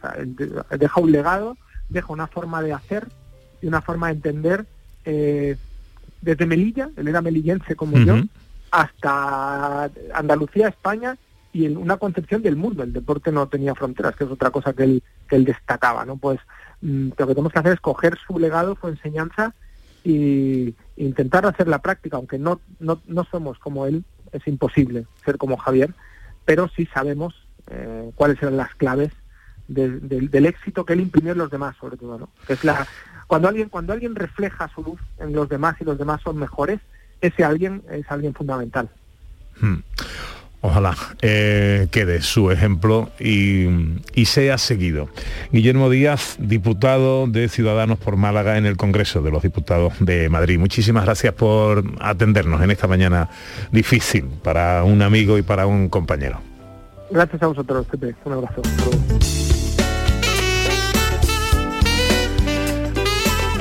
Deja 0.78 1.02
un 1.02 1.12
legado, 1.12 1.58
deja 1.89 2.13
una 2.13 2.28
forma 2.28 2.62
de 2.62 2.74
hacer 2.74 3.08
y 3.62 3.67
una 3.67 3.82
forma 3.82 4.08
de 4.08 4.13
entender 4.13 4.65
eh, 5.10 5.58
desde 6.22 6.45
Melilla, 6.45 6.89
él 6.95 7.08
era 7.08 7.22
melillense 7.22 7.76
como 7.76 7.98
yo, 7.98 8.15
hasta 8.69 9.89
Andalucía, 10.13 10.67
España 10.67 11.17
y 11.52 11.65
en 11.65 11.78
una 11.78 11.98
concepción 11.98 12.43
del 12.43 12.56
mundo. 12.56 12.84
El 12.84 12.93
deporte 12.93 13.32
no 13.32 13.48
tenía 13.48 13.74
fronteras, 13.74 14.15
que 14.15 14.26
es 14.26 14.30
otra 14.30 14.52
cosa 14.52 14.74
que 14.74 14.84
él, 14.84 15.04
que 15.28 15.36
él 15.38 15.45
destacaba, 15.45 16.06
¿no? 16.06 16.17
Pues 16.17 16.39
mm, 16.82 17.10
lo 17.17 17.28
que 17.28 17.34
tenemos 17.34 17.52
que 17.52 17.60
hacer 17.60 17.74
es 17.74 17.80
coger 17.80 18.17
su 18.28 18.38
legado, 18.38 18.78
su 18.80 18.88
enseñanza 18.88 19.56
y 20.04 20.76
intentar 20.98 21.45
hacer 21.45 21.67
la 21.67 21.80
práctica, 21.80 22.17
aunque 22.17 22.38
no, 22.38 22.62
no, 22.80 23.02
no 23.08 23.24
somos 23.26 23.58
como 23.58 23.88
él, 23.88 24.04
es 24.32 24.48
imposible 24.48 25.08
ser 25.26 25.38
como 25.38 25.58
Javier, 25.58 25.93
pero 26.45 26.69
sí 26.76 26.88
sabemos 26.93 27.34
eh, 27.72 28.12
cuáles 28.15 28.41
eran 28.43 28.58
las 28.58 28.76
claves 28.76 29.12
del- 29.69 30.45
éxito 30.45 30.84
que 30.86 30.93
él 30.93 31.01
imprimió 31.01 31.32
en 31.32 31.38
los 31.38 31.49
demás, 31.51 31.75
sobre 31.79 31.95
todo, 31.97 32.17
¿no? 32.17 32.29
Es 32.47 32.63
la 32.63 32.86
cuando 33.27 33.47
alguien 33.47 33.69
cuando 33.69 33.93
alguien 33.93 34.15
refleja 34.15 34.69
su 34.73 34.82
luz 34.84 34.99
en 35.19 35.34
los 35.34 35.47
demás 35.47 35.75
y 35.79 35.84
los 35.86 35.97
demás 35.97 36.21
son 36.23 36.38
mejores, 36.38 36.79
ese 37.21 37.43
alguien 37.43 37.84
es 37.91 38.05
alguien 38.10 38.34
fundamental. 38.34 38.89
Hmm. 39.62 39.77
Ojalá 40.62 40.93
eh, 41.21 41.88
quede 41.89 42.21
su 42.21 42.51
ejemplo 42.51 43.10
y, 43.17 43.65
y 44.13 44.25
sea 44.25 44.58
seguido. 44.58 45.08
Guillermo 45.53 45.89
Díaz, 45.89 46.36
diputado 46.38 47.27
de 47.27 47.47
Ciudadanos 47.47 47.97
por 47.97 48.17
Málaga 48.17 48.58
en 48.58 48.65
el 48.65 48.75
Congreso 48.75 49.21
de 49.21 49.32
los 49.32 49.41
Diputados 49.41 49.93
de 50.01 50.27
Madrid. 50.27 50.60
Muchísimas 50.60 51.05
gracias 51.05 51.34
por 51.34 51.86
atendernos 52.01 52.62
en 52.62 52.71
esta 52.71 52.88
mañana 52.88 53.29
difícil 53.71 54.25
para 54.43 54.84
un 54.84 55.01
amigo 55.01 55.38
y 55.38 55.43
para 55.43 55.65
un 55.65 55.88
compañero. 55.88 56.41
Gracias 57.10 57.41
a 57.41 57.47
vosotros, 57.47 57.86
Pepe. 57.88 58.13
Un 58.25 58.34
abrazo. 58.34 58.62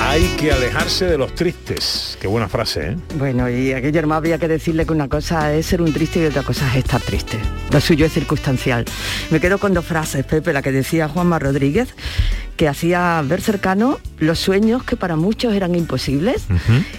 Hay 0.09 0.23
que 0.39 0.51
alejarse 0.51 1.05
de 1.05 1.19
los 1.19 1.35
tristes. 1.35 2.17
Qué 2.19 2.27
buena 2.27 2.49
frase, 2.49 2.93
¿eh? 2.93 2.97
Bueno, 3.19 3.51
y 3.51 3.75
a 3.75 3.81
Guillermo 3.81 4.15
habría 4.15 4.39
que 4.39 4.49
decirle 4.49 4.87
que 4.87 4.93
una 4.95 5.07
cosa 5.07 5.53
es 5.53 5.67
ser 5.67 5.83
un 5.83 5.93
triste 5.93 6.19
y 6.23 6.25
otra 6.25 6.43
cosa 6.43 6.67
es 6.71 6.77
estar 6.77 7.03
triste. 7.03 7.39
Lo 7.71 7.79
suyo 7.79 8.07
es 8.07 8.15
circunstancial. 8.15 8.87
Me 9.31 9.39
quedo 9.39 9.59
con 9.59 9.75
dos 9.75 9.85
frases, 9.85 10.25
Pepe, 10.25 10.55
la 10.55 10.63
que 10.63 10.73
decía 10.73 11.09
Juanma 11.09 11.39
Rodríguez, 11.39 11.95
que 12.57 12.69
hacía 12.69 13.23
ver 13.23 13.43
cercano 13.43 13.99
los 14.19 14.39
sueños 14.39 14.83
que 14.83 14.97
para 14.97 15.15
muchos 15.17 15.53
eran 15.53 15.75
imposibles, 15.75 16.47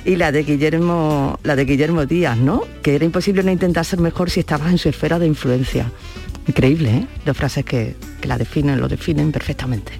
y 0.06 0.15
la 0.15 0.32
de 0.32 0.43
Guillermo, 0.43 1.39
la 1.41 1.56
de 1.56 1.65
Guillermo 1.65 2.06
Díaz, 2.06 2.38
¿no? 2.38 2.62
Que 2.84 2.93
era 2.93 3.06
imposible 3.06 3.41
no 3.41 3.52
intentar 3.52 3.86
ser 3.86 4.00
mejor 4.00 4.30
si 4.30 4.41
estabas 4.41 4.69
en 4.69 4.78
su 4.78 4.88
esfera 4.88 5.17
de 5.17 5.26
influencia. 5.26 5.91
Increíble, 6.45 6.91
¿eh? 6.91 7.08
Dos 7.26 7.36
frases 7.36 7.65
que, 7.65 7.95
que 8.22 8.28
la 8.28 8.38
definen, 8.38 8.80
lo 8.80 8.88
definen 8.88 9.32
perfectamente. 9.32 9.93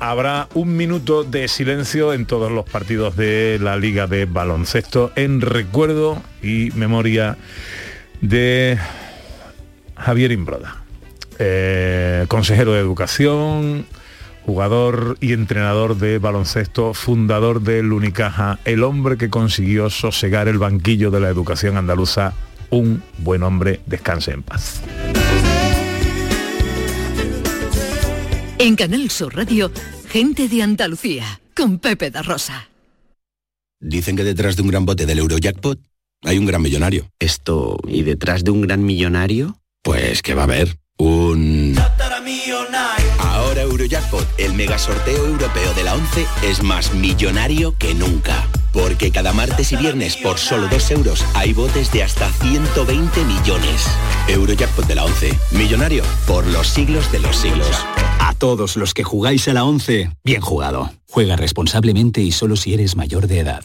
Habrá 0.00 0.48
un 0.54 0.76
minuto 0.76 1.24
de 1.24 1.48
silencio 1.48 2.12
en 2.12 2.26
todos 2.26 2.50
los 2.50 2.64
partidos 2.68 3.16
de 3.16 3.58
la 3.60 3.76
Liga 3.76 4.06
de 4.06 4.24
Baloncesto 4.24 5.12
en 5.16 5.40
recuerdo 5.40 6.22
y 6.42 6.70
memoria 6.74 7.36
de 8.20 8.78
Javier 9.96 10.32
Imbroda, 10.32 10.82
eh, 11.38 12.26
consejero 12.28 12.72
de 12.72 12.80
educación, 12.80 13.86
jugador 14.44 15.16
y 15.20 15.32
entrenador 15.32 15.96
de 15.96 16.18
baloncesto, 16.18 16.94
fundador 16.94 17.62
del 17.62 17.92
Unicaja, 17.92 18.58
el 18.64 18.82
hombre 18.82 19.16
que 19.16 19.30
consiguió 19.30 19.90
sosegar 19.90 20.48
el 20.48 20.58
banquillo 20.58 21.10
de 21.10 21.20
la 21.20 21.28
educación 21.28 21.76
andaluza, 21.76 22.32
un 22.70 23.02
buen 23.18 23.42
hombre, 23.42 23.80
descanse 23.86 24.32
en 24.32 24.42
paz. 24.42 24.82
En 28.62 28.76
Canal 28.76 29.10
Sur 29.10 29.34
Radio, 29.34 29.72
gente 30.08 30.46
de 30.46 30.62
Andalucía, 30.62 31.40
con 31.56 31.80
Pepe 31.80 32.12
da 32.12 32.22
Rosa. 32.22 32.68
Dicen 33.80 34.14
que 34.14 34.22
detrás 34.22 34.54
de 34.54 34.62
un 34.62 34.68
gran 34.68 34.86
bote 34.86 35.04
del 35.04 35.18
Eurojackpot 35.18 35.80
hay 36.22 36.38
un 36.38 36.46
gran 36.46 36.62
millonario. 36.62 37.10
Esto, 37.18 37.76
¿y 37.88 38.04
detrás 38.04 38.44
de 38.44 38.52
un 38.52 38.60
gran 38.60 38.84
millonario? 38.84 39.58
Pues 39.82 40.22
que 40.22 40.34
va 40.34 40.42
a 40.42 40.44
haber 40.44 40.78
un... 40.96 41.74
Ahora 43.18 43.62
Eurojackpot, 43.62 44.28
el 44.38 44.54
mega 44.54 44.78
sorteo 44.78 45.26
europeo 45.26 45.74
de 45.74 45.82
la 45.82 45.96
11, 45.96 46.24
es 46.44 46.62
más 46.62 46.94
millonario 46.94 47.76
que 47.76 47.94
nunca. 47.94 48.46
Porque 48.72 49.10
cada 49.10 49.32
martes 49.32 49.72
y 49.72 49.76
viernes 49.76 50.16
por 50.16 50.38
solo 50.38 50.68
2 50.68 50.90
euros 50.92 51.24
hay 51.34 51.52
botes 51.52 51.92
de 51.92 52.02
hasta 52.02 52.28
120 52.30 53.24
millones. 53.24 53.86
Eurojackpot 54.28 54.86
de 54.86 54.94
la 54.94 55.04
11, 55.04 55.38
millonario 55.52 56.04
por 56.26 56.46
los 56.46 56.68
siglos 56.68 57.10
de 57.12 57.20
los 57.20 57.36
siglos. 57.36 57.68
A 58.18 58.34
todos 58.34 58.76
los 58.76 58.94
que 58.94 59.04
jugáis 59.04 59.48
a 59.48 59.52
la 59.52 59.64
11, 59.64 60.10
bien 60.24 60.40
jugado. 60.40 60.90
Juega 61.10 61.36
responsablemente 61.36 62.20
y 62.20 62.32
solo 62.32 62.56
si 62.56 62.74
eres 62.74 62.96
mayor 62.96 63.26
de 63.26 63.40
edad. 63.40 63.64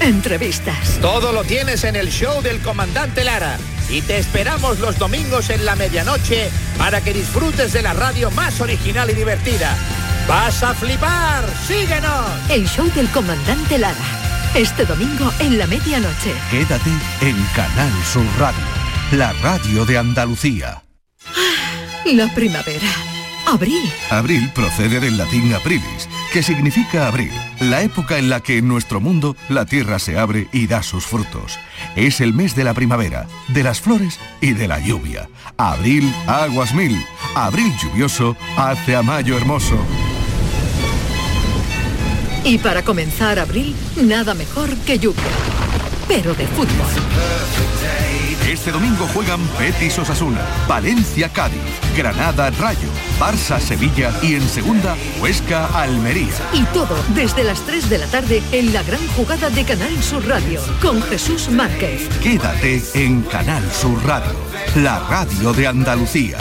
entrevistas. 0.00 0.98
Todo 1.00 1.32
lo 1.32 1.44
tienes 1.44 1.84
en 1.84 1.96
el 1.96 2.10
show 2.10 2.42
del 2.42 2.60
comandante 2.60 3.24
Lara. 3.24 3.58
Y 3.88 4.02
te 4.02 4.18
esperamos 4.18 4.78
los 4.80 4.98
domingos 4.98 5.50
en 5.50 5.64
la 5.64 5.74
medianoche 5.76 6.50
para 6.76 7.00
que 7.00 7.12
disfrutes 7.12 7.72
de 7.72 7.82
la 7.82 7.94
radio 7.94 8.30
más 8.32 8.60
original 8.60 9.10
y 9.10 9.14
divertida. 9.14 9.74
¡Vas 10.28 10.62
a 10.62 10.74
flipar! 10.74 11.44
¡Síguenos! 11.66 12.26
El 12.50 12.68
show 12.68 12.86
del 12.94 13.08
comandante 13.08 13.78
Lara. 13.78 13.96
Este 14.54 14.84
domingo 14.84 15.32
en 15.38 15.58
la 15.58 15.66
medianoche. 15.66 16.34
Quédate 16.50 16.90
en 17.20 17.36
Canal 17.54 17.92
Sur 18.04 18.26
Radio, 18.38 18.64
la 19.12 19.32
radio 19.34 19.84
de 19.84 19.98
Andalucía. 19.98 20.82
La 22.04 22.32
primavera. 22.34 23.17
Abril. 23.48 23.90
Abril 24.10 24.50
procede 24.54 25.00
del 25.00 25.16
latín 25.16 25.54
aprilis, 25.54 26.06
que 26.34 26.42
significa 26.42 27.08
abril, 27.08 27.32
la 27.60 27.80
época 27.80 28.18
en 28.18 28.28
la 28.28 28.40
que 28.40 28.58
en 28.58 28.68
nuestro 28.68 29.00
mundo 29.00 29.36
la 29.48 29.64
tierra 29.64 29.98
se 29.98 30.18
abre 30.18 30.48
y 30.52 30.66
da 30.66 30.82
sus 30.82 31.06
frutos. 31.06 31.58
Es 31.96 32.20
el 32.20 32.34
mes 32.34 32.54
de 32.54 32.64
la 32.64 32.74
primavera, 32.74 33.26
de 33.48 33.62
las 33.62 33.80
flores 33.80 34.20
y 34.42 34.52
de 34.52 34.68
la 34.68 34.80
lluvia. 34.80 35.30
Abril, 35.56 36.12
aguas 36.26 36.74
mil. 36.74 37.02
Abril 37.34 37.72
lluvioso 37.82 38.36
hace 38.58 38.94
a 38.94 39.02
mayo 39.02 39.38
hermoso. 39.38 39.78
Y 42.44 42.58
para 42.58 42.82
comenzar 42.82 43.38
abril, 43.38 43.74
nada 43.96 44.34
mejor 44.34 44.68
que 44.84 44.98
lluvia. 44.98 45.24
Pero 46.08 46.34
de 46.34 46.46
fútbol. 46.46 46.88
Este 48.48 48.72
domingo 48.72 49.06
juegan 49.12 49.40
Betis 49.58 49.98
Osasuna, 49.98 50.40
Valencia 50.66 51.28
Cádiz, 51.28 51.60
Granada 51.94 52.50
Rayo, 52.52 52.88
Barça 53.20 53.60
Sevilla 53.60 54.10
y 54.22 54.36
en 54.36 54.48
segunda 54.48 54.96
Huesca 55.20 55.66
Almería. 55.78 56.32
Y 56.54 56.64
todo 56.72 56.96
desde 57.14 57.44
las 57.44 57.60
3 57.66 57.90
de 57.90 57.98
la 57.98 58.06
tarde 58.06 58.42
en 58.52 58.72
la 58.72 58.82
gran 58.84 59.06
jugada 59.08 59.50
de 59.50 59.64
Canal 59.64 60.02
Sur 60.02 60.26
Radio 60.26 60.62
con 60.80 61.02
Jesús 61.02 61.50
Márquez. 61.50 62.08
Quédate 62.22 62.82
en 62.94 63.20
Canal 63.22 63.62
Sur 63.70 64.02
Radio, 64.06 64.34
la 64.76 64.98
radio 65.00 65.52
de 65.52 65.66
Andalucía. 65.66 66.38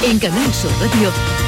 En 0.00 0.18
Canal 0.18 0.52
Sur 0.52 0.72
Radio, 0.80 1.10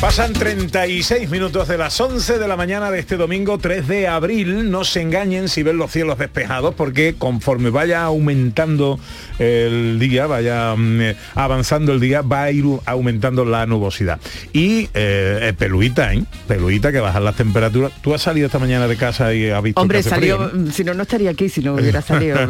Pasan 0.00 0.32
36 0.32 1.28
minutos 1.28 1.68
de 1.68 1.76
las 1.76 2.00
11 2.00 2.38
de 2.38 2.48
la 2.48 2.56
mañana 2.56 2.90
de 2.90 3.00
este 3.00 3.18
domingo 3.18 3.58
3 3.58 3.86
de 3.86 4.08
abril. 4.08 4.70
No 4.70 4.82
se 4.82 5.02
engañen 5.02 5.50
si 5.50 5.62
ven 5.62 5.76
los 5.76 5.90
cielos 5.90 6.16
despejados 6.18 6.74
porque 6.74 7.16
conforme 7.18 7.68
vaya 7.68 8.04
aumentando 8.04 8.98
el 9.38 9.98
día, 9.98 10.26
vaya 10.26 10.74
mm, 10.74 11.00
eh, 11.02 11.16
avanzando 11.34 11.92
el 11.92 12.00
día, 12.00 12.22
va 12.22 12.44
a 12.44 12.50
ir 12.50 12.64
aumentando 12.86 13.44
la 13.44 13.66
nubosidad. 13.66 14.18
Y 14.54 14.88
eh, 14.94 15.52
peluita, 15.58 16.14
¿eh? 16.14 16.24
Peluita 16.48 16.92
que 16.92 17.00
bajan 17.00 17.22
las 17.22 17.36
temperaturas. 17.36 17.92
¿Tú 18.00 18.14
has 18.14 18.22
salido 18.22 18.46
esta 18.46 18.58
mañana 18.58 18.88
de 18.88 18.96
casa 18.96 19.34
y 19.34 19.50
has 19.50 19.62
visto 19.62 19.82
Hombre, 19.82 20.02
salió, 20.02 20.48
frío, 20.48 20.64
¿no? 20.64 20.72
si 20.72 20.82
no, 20.82 20.94
no 20.94 21.02
estaría 21.02 21.28
aquí 21.28 21.50
si 21.50 21.60
no 21.60 21.74
hubiera 21.74 22.00
salido. 22.00 22.38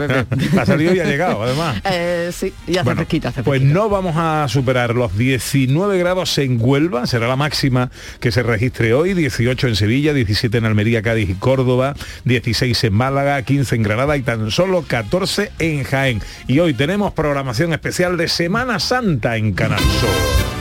Ha 0.56 0.66
salido 0.66 0.94
y 0.94 1.00
ha 1.00 1.04
llegado, 1.04 1.42
además. 1.42 1.82
Eh, 1.90 2.30
sí, 2.32 2.52
y 2.68 2.72
hace 2.72 2.82
Bueno, 2.84 2.98
fresquito, 2.98 3.28
hace 3.28 3.42
Pues 3.42 3.60
no 3.60 3.88
vamos 3.88 4.14
a 4.16 4.46
superar 4.48 4.94
los 4.94 5.16
19 5.18 5.98
grados 5.98 6.38
en 6.38 6.56
Huelva, 6.60 7.06
será 7.06 7.26
la 7.26 7.39
máxima 7.40 7.90
que 8.20 8.30
se 8.32 8.42
registre 8.42 8.92
hoy, 8.92 9.14
18 9.14 9.68
en 9.68 9.76
Sevilla, 9.76 10.12
17 10.12 10.58
en 10.58 10.66
Almería, 10.66 11.00
Cádiz 11.00 11.30
y 11.30 11.34
Córdoba, 11.34 11.94
16 12.24 12.84
en 12.84 12.92
Málaga, 12.92 13.40
15 13.42 13.76
en 13.76 13.82
Granada 13.82 14.18
y 14.18 14.22
tan 14.22 14.50
solo 14.50 14.84
14 14.86 15.50
en 15.58 15.82
Jaén. 15.84 16.20
Y 16.46 16.58
hoy 16.58 16.74
tenemos 16.74 17.14
programación 17.14 17.72
especial 17.72 18.18
de 18.18 18.28
Semana 18.28 18.78
Santa 18.78 19.38
en 19.38 19.54
Canal 19.54 19.80
Sur. 19.80 20.60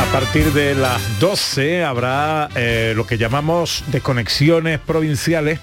A 0.00 0.12
partir 0.12 0.52
de 0.52 0.76
las 0.76 1.18
12 1.18 1.82
habrá 1.82 2.48
eh, 2.54 2.92
lo 2.94 3.04
que 3.04 3.18
llamamos 3.18 3.82
desconexiones 3.88 4.78
provinciales 4.78 5.58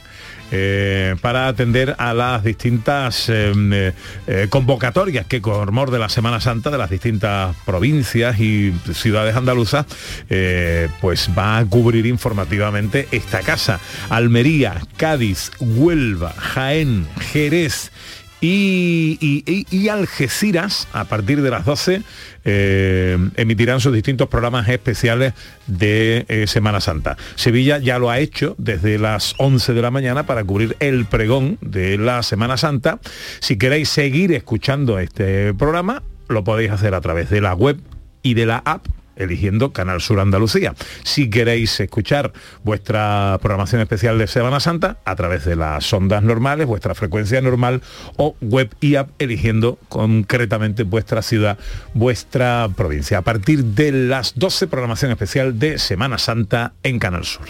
eh, 0.54 1.16
para 1.22 1.48
atender 1.48 1.96
a 1.98 2.14
las 2.14 2.44
distintas 2.44 3.30
eh, 3.30 3.94
eh, 4.28 4.48
convocatorias 4.50 5.26
que 5.26 5.42
con 5.42 5.74
mor 5.74 5.92
de 5.92 6.00
la 6.00 6.10
Semana 6.10 6.42
Santa 6.42 6.70
de 6.70 6.78
las 6.78 6.90
distintas 6.90 7.56
provincias 7.66 8.38
y 8.40 8.74
ciudades 8.94 9.36
andaluzas 9.36 9.86
pues 11.00 11.30
va 11.38 11.58
a 11.58 11.66
cubrir 11.66 12.06
informativamente 12.06 13.08
esta 13.12 13.40
casa. 13.40 13.80
Almería, 14.10 14.82
Cádiz, 14.98 15.52
Huelva, 15.60 16.34
Jaén, 16.38 17.08
Jerez 17.32 17.92
y, 18.42 19.88
Algeciras, 19.90 20.88
a 20.94 21.06
partir 21.06 21.42
de 21.42 21.52
las 21.52 21.66
12, 21.66 22.02
eh, 22.44 23.18
emitirán 23.36 23.80
sus 23.80 23.94
distintos 23.94 24.28
programas 24.30 24.68
especiales 24.68 25.34
de 25.68 26.26
eh, 26.28 26.48
Semana 26.48 26.82
Santa. 26.82 27.18
Sevilla 27.36 27.78
ya 27.78 28.00
lo 28.00 28.10
ha 28.10 28.20
hecho 28.20 28.56
desde 28.58 28.98
las 28.98 29.36
11 29.38 29.74
de 29.74 29.82
la 29.82 29.92
mañana 29.92 30.26
para 30.26 30.44
cubrir 30.44 30.76
el 30.80 31.06
pregón 31.06 31.58
de 31.62 31.98
la 31.98 32.24
Semana 32.24 32.58
Santa. 32.58 33.00
Si 33.40 33.58
queréis 33.58 33.90
seguir 33.90 34.34
escuchando 34.34 34.98
este 34.98 35.54
programa, 35.54 36.02
lo 36.28 36.44
podéis 36.44 36.72
hacer 36.72 36.96
a 36.96 37.02
través 37.02 37.30
de 37.30 37.42
la 37.42 37.54
web 37.54 37.80
y 38.24 38.34
de 38.34 38.46
la 38.46 38.58
app 38.66 38.88
eligiendo 39.16 39.74
Canal 39.74 40.02
Sur 40.02 40.20
Andalucía. 40.20 40.74
Si 41.04 41.30
queréis 41.30 41.80
escuchar 41.80 42.34
vuestra 42.64 43.38
programación 43.42 43.82
especial 43.82 44.18
de 44.18 44.28
Semana 44.28 44.60
Santa 44.60 44.98
a 45.06 45.16
través 45.16 45.46
de 45.46 45.56
las 45.56 45.92
ondas 45.94 46.24
normales, 46.24 46.68
vuestra 46.68 46.96
frecuencia 46.96 47.42
normal 47.42 47.82
o 48.18 48.36
web 48.42 48.70
y 48.80 48.96
app 48.96 49.10
eligiendo 49.20 49.78
concretamente 49.90 50.84
vuestra 50.84 51.22
ciudad, 51.22 51.58
vuestra 51.94 52.70
provincia. 52.76 53.18
A 53.18 53.22
partir 53.22 53.64
de 53.64 53.92
las 53.92 54.38
12 54.38 54.68
programación 54.68 55.12
especial 55.12 55.60
de 55.60 55.78
Semana 55.78 56.18
Santa 56.18 56.74
en 56.84 57.00
Canal 57.00 57.26
Sur. 57.26 57.46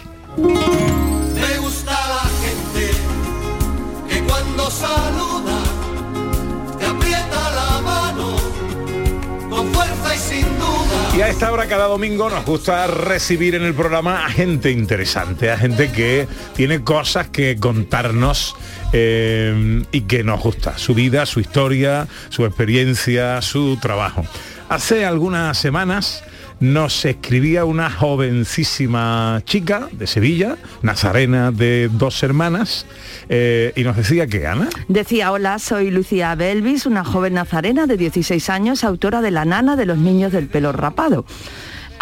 Esta 11.42 11.52
hora 11.52 11.66
cada 11.66 11.86
domingo 11.86 12.30
nos 12.30 12.44
gusta 12.44 12.86
recibir 12.86 13.56
en 13.56 13.64
el 13.64 13.74
programa 13.74 14.24
a 14.24 14.28
gente 14.28 14.70
interesante, 14.70 15.50
a 15.50 15.58
gente 15.58 15.90
que 15.90 16.28
tiene 16.54 16.84
cosas 16.84 17.30
que 17.30 17.56
contarnos 17.58 18.54
eh, 18.92 19.82
y 19.90 20.02
que 20.02 20.22
nos 20.22 20.40
gusta, 20.40 20.78
su 20.78 20.94
vida, 20.94 21.26
su 21.26 21.40
historia, 21.40 22.06
su 22.28 22.46
experiencia, 22.46 23.42
su 23.42 23.76
trabajo. 23.82 24.24
Hace 24.68 25.04
algunas 25.04 25.58
semanas 25.58 26.22
nos 26.62 27.04
escribía 27.04 27.64
una 27.64 27.90
jovencísima 27.90 29.42
chica 29.44 29.88
de 29.90 30.06
Sevilla, 30.06 30.56
nazarena 30.80 31.50
de 31.50 31.90
dos 31.92 32.22
hermanas, 32.22 32.86
eh, 33.28 33.72
y 33.74 33.82
nos 33.82 33.96
decía 33.96 34.28
que 34.28 34.46
Ana, 34.46 34.68
Decía, 34.86 35.32
hola, 35.32 35.58
soy 35.58 35.90
Lucía 35.90 36.36
Belvis, 36.36 36.86
una 36.86 37.04
joven 37.04 37.34
nazarena 37.34 37.88
de 37.88 37.96
16 37.96 38.48
años, 38.48 38.84
autora 38.84 39.20
de 39.20 39.32
La 39.32 39.44
nana 39.44 39.74
de 39.74 39.86
los 39.86 39.98
niños 39.98 40.30
del 40.30 40.46
pelo 40.46 40.70
rapado. 40.70 41.24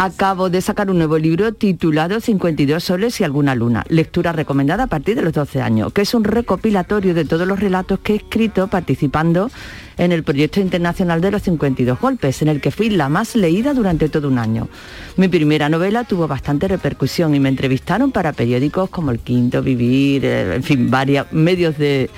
Acabo 0.03 0.49
de 0.49 0.61
sacar 0.61 0.89
un 0.89 0.97
nuevo 0.97 1.19
libro 1.19 1.53
titulado 1.53 2.19
52 2.19 2.83
soles 2.83 3.21
y 3.21 3.23
alguna 3.23 3.53
luna, 3.53 3.85
lectura 3.87 4.31
recomendada 4.31 4.85
a 4.85 4.87
partir 4.87 5.15
de 5.15 5.21
los 5.21 5.31
12 5.31 5.61
años, 5.61 5.93
que 5.93 6.01
es 6.01 6.15
un 6.15 6.23
recopilatorio 6.23 7.13
de 7.13 7.23
todos 7.23 7.47
los 7.47 7.59
relatos 7.59 7.99
que 7.99 8.13
he 8.13 8.15
escrito 8.15 8.67
participando 8.67 9.51
en 9.99 10.11
el 10.11 10.23
proyecto 10.23 10.59
internacional 10.59 11.21
de 11.21 11.29
los 11.29 11.43
52 11.43 11.99
golpes, 11.99 12.41
en 12.41 12.47
el 12.47 12.61
que 12.61 12.71
fui 12.71 12.89
la 12.89 13.09
más 13.09 13.35
leída 13.35 13.75
durante 13.75 14.09
todo 14.09 14.27
un 14.27 14.39
año. 14.39 14.69
Mi 15.17 15.27
primera 15.27 15.69
novela 15.69 16.03
tuvo 16.03 16.27
bastante 16.27 16.67
repercusión 16.67 17.35
y 17.35 17.39
me 17.39 17.49
entrevistaron 17.49 18.11
para 18.11 18.33
periódicos 18.33 18.89
como 18.89 19.11
El 19.11 19.19
Quinto, 19.19 19.61
Vivir, 19.61 20.25
eh, 20.25 20.55
en 20.55 20.63
fin, 20.63 20.89
varios 20.89 21.31
medios 21.31 21.77
de 21.77 22.09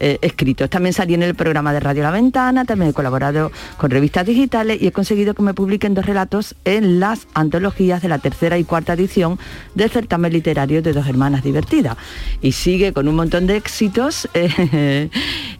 eh, 0.00 0.18
escritos. 0.22 0.70
También 0.70 0.94
salí 0.94 1.14
en 1.14 1.22
el 1.22 1.34
programa 1.34 1.72
de 1.72 1.80
Radio 1.80 2.02
La 2.02 2.10
Ventana, 2.10 2.64
también 2.64 2.90
he 2.90 2.94
colaborado 2.94 3.52
con 3.76 3.90
revistas 3.90 4.26
digitales 4.26 4.80
y 4.80 4.86
he 4.86 4.92
conseguido 4.92 5.34
que 5.34 5.42
me 5.42 5.54
publiquen 5.54 5.94
dos 5.94 6.06
relatos 6.06 6.54
en 6.64 7.00
las 7.00 7.26
antologías 7.34 8.02
de 8.02 8.08
la 8.08 8.18
tercera 8.18 8.58
y 8.58 8.64
cuarta 8.64 8.94
edición 8.94 9.38
del 9.74 9.90
certamen 9.90 10.32
literario 10.32 10.82
de 10.82 10.92
Dos 10.92 11.06
Hermanas 11.06 11.44
Divertidas. 11.44 11.96
Y 12.40 12.52
sigue 12.52 12.92
con 12.92 13.08
un 13.08 13.14
montón 13.14 13.46
de 13.46 13.56
éxitos. 13.56 14.28
eh, 14.34 15.10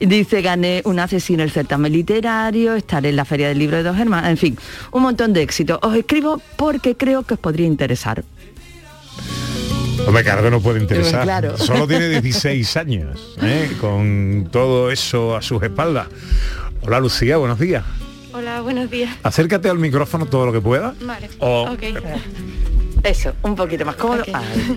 dice, 0.01 0.43
gané 0.43 0.83
un 0.85 0.99
asesino 0.99 1.43
el 1.43 1.51
certamen 1.51 1.93
literario, 1.93 2.75
estaré 2.75 3.11
en 3.11 3.17
la 3.17 3.25
Feria 3.25 3.49
del 3.49 3.59
Libro 3.59 3.77
de 3.77 3.83
Dos 3.83 3.99
Hermanas, 3.99 4.31
en 4.31 4.37
fin, 4.37 4.59
un 4.93 5.03
montón 5.03 5.33
de 5.33 5.43
éxitos. 5.43 5.79
Os 5.83 5.95
escribo 5.95 6.41
porque 6.57 6.97
creo 6.97 7.25
que 7.25 7.35
os 7.35 7.41
podría 7.41 7.67
interesar. 7.67 8.25
Hombre, 10.07 10.25
claro 10.25 10.43
que 10.43 10.51
no 10.51 10.61
puede 10.61 10.81
interesar. 10.81 11.23
Claro. 11.23 11.57
Solo 11.57 11.87
tiene 11.87 12.09
16 12.21 12.77
años, 12.77 13.37
¿eh? 13.43 13.71
con 13.81 14.49
todo 14.51 14.91
eso 14.91 15.37
a 15.37 15.43
sus 15.43 15.63
espaldas. 15.63 16.09
Hola 16.83 16.99
Lucía, 17.01 17.37
buenos 17.37 17.59
días. 17.59 17.85
Hola, 18.33 18.61
buenos 18.61 18.91
días. 18.91 19.15
Acércate 19.23 19.69
al 19.69 19.79
micrófono 19.79 20.27
todo 20.27 20.47
lo 20.47 20.53
que 20.53 20.61
pueda. 20.61 20.95
Vale. 21.03 21.29
O 21.39 21.69
Ok. 21.71 21.83
Eso, 23.03 23.33
un 23.43 23.55
poquito 23.57 23.85
más 23.87 23.97
cómodo. 23.97 24.25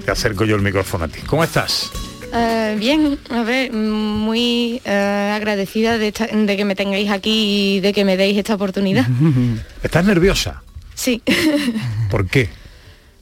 Te 0.06 0.12
acerco 0.12 0.46
yo 0.46 0.56
el 0.56 0.62
micrófono 0.62 1.06
a 1.06 1.08
ti. 1.08 1.20
¿Cómo 1.26 1.44
estás? 1.44 1.92
Eh, 2.34 2.76
bien, 2.80 3.20
a 3.30 3.44
ver, 3.44 3.72
muy 3.74 4.82
eh, 4.86 5.32
agradecida 5.36 5.98
de, 5.98 6.08
esta- 6.08 6.28
de 6.28 6.58
que 6.58 6.66
me 6.66 6.76
tengáis 6.76 7.12
aquí 7.12 7.76
y 7.76 7.80
de 7.82 7.92
que 7.94 8.06
me 8.06 8.16
deis 8.18 8.38
esta 8.38 8.56
oportunidad. 8.56 9.06
¿Estás 9.84 10.06
nerviosa? 10.06 10.64
Sí, 10.96 11.22
¿Por 12.10 12.28
qué? 12.28 12.50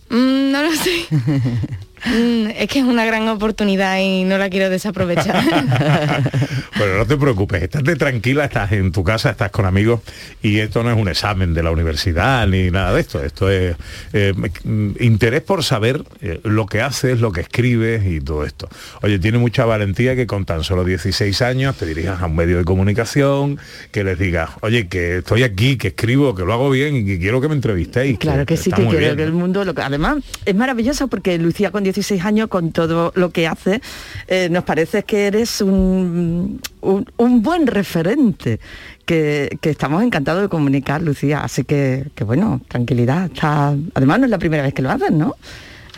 Mm, 0.10 0.52
no 0.52 0.64
lo 0.64 0.72
sé. 0.76 1.06
Mm, 2.06 2.48
es 2.56 2.68
que 2.68 2.80
es 2.80 2.86
una 2.86 3.06
gran 3.06 3.28
oportunidad 3.28 4.00
y 4.00 4.24
no 4.24 4.38
la 4.38 4.50
quiero 4.50 4.70
desaprovechar. 4.70 5.44
Bueno, 6.78 6.98
no 6.98 7.06
te 7.06 7.16
preocupes, 7.16 7.62
estate 7.62 7.96
tranquila, 7.96 8.46
estás 8.46 8.72
en 8.72 8.92
tu 8.92 9.04
casa, 9.04 9.30
estás 9.30 9.52
con 9.52 9.66
amigos 9.66 10.02
y 10.42 10.58
esto 10.58 10.82
no 10.82 10.90
es 10.90 10.98
un 10.98 11.10
examen 11.10 11.54
de 11.54 11.62
la 11.62 11.70
universidad 11.70 12.48
ni 12.48 12.72
nada 12.72 12.94
de 12.94 13.02
esto. 13.02 13.24
Esto 13.24 13.52
es 13.52 13.76
eh, 14.14 14.34
mm, 14.64 14.92
interés 15.00 15.42
por 15.44 15.64
saber 15.64 16.04
eh, 16.22 16.40
lo 16.44 16.66
que 16.66 16.82
haces, 16.82 17.20
lo 17.20 17.32
que 17.32 17.42
escribes 17.42 18.04
y 18.08 18.20
todo 18.20 18.46
esto. 18.46 18.68
Oye, 19.04 19.20
tiene 19.20 19.38
mucha 19.38 19.66
valentía 19.66 20.16
que 20.16 20.26
con 20.26 20.46
tan 20.46 20.64
solo 20.64 20.84
16 20.84 21.40
años 21.44 21.76
te 21.78 21.86
dirijas 21.86 22.20
a 22.22 22.26
un 22.26 22.36
medio 22.36 22.58
de 22.58 22.64
comunicación, 22.64 23.60
que 23.92 24.04
les 24.04 24.18
digas, 24.18 24.50
oye, 24.62 24.88
que 24.88 25.18
estoy 25.18 25.44
aquí, 25.44 25.78
que 25.78 25.90
escribo, 25.90 26.34
que 26.34 26.44
lo 26.44 26.54
hago 26.54 26.72
bien 26.72 26.96
y 26.96 27.06
que 27.06 27.20
quiero 27.20 27.42
que 27.42 27.48
me 27.48 27.56
entrevistéis. 27.56 28.18
Claro 28.18 28.46
que 28.48 28.58
sí, 28.58 28.72
que 28.72 28.84
quiero 28.84 28.98
bien, 28.98 29.18
que 29.18 29.24
el 29.24 29.34
mundo, 29.34 29.66
lo 29.66 29.76
que, 29.76 29.82
además 29.82 30.18
es 30.46 30.56
maravilloso 30.56 31.08
porque 31.10 31.38
Lucía 31.38 31.70
con 31.70 31.84
16 31.92 32.24
años, 32.26 32.48
con 32.48 32.72
todo 32.72 33.12
lo 33.16 33.32
que 33.32 33.48
hace, 33.48 33.82
eh, 34.28 34.50
nos 34.50 34.64
parece 34.64 35.04
que 35.04 35.28
eres 35.28 35.62
un, 35.62 36.62
un, 36.82 37.06
un 37.18 37.42
buen 37.42 37.68
referente, 37.68 38.60
que, 39.06 39.58
que 39.60 39.70
estamos 39.70 40.04
encantados 40.04 40.42
de 40.42 40.50
comunicar, 40.50 41.02
Lucía. 41.02 41.42
Así 41.42 41.64
que, 41.64 42.08
que 42.16 42.24
bueno, 42.24 42.62
tranquilidad. 42.68 43.26
Está, 43.26 43.76
además 43.94 44.20
no 44.20 44.26
es 44.26 44.32
la 44.32 44.40
primera 44.40 44.64
vez 44.64 44.74
que 44.74 44.82
lo 44.82 44.90
haces, 44.90 45.12
¿no? 45.12 45.36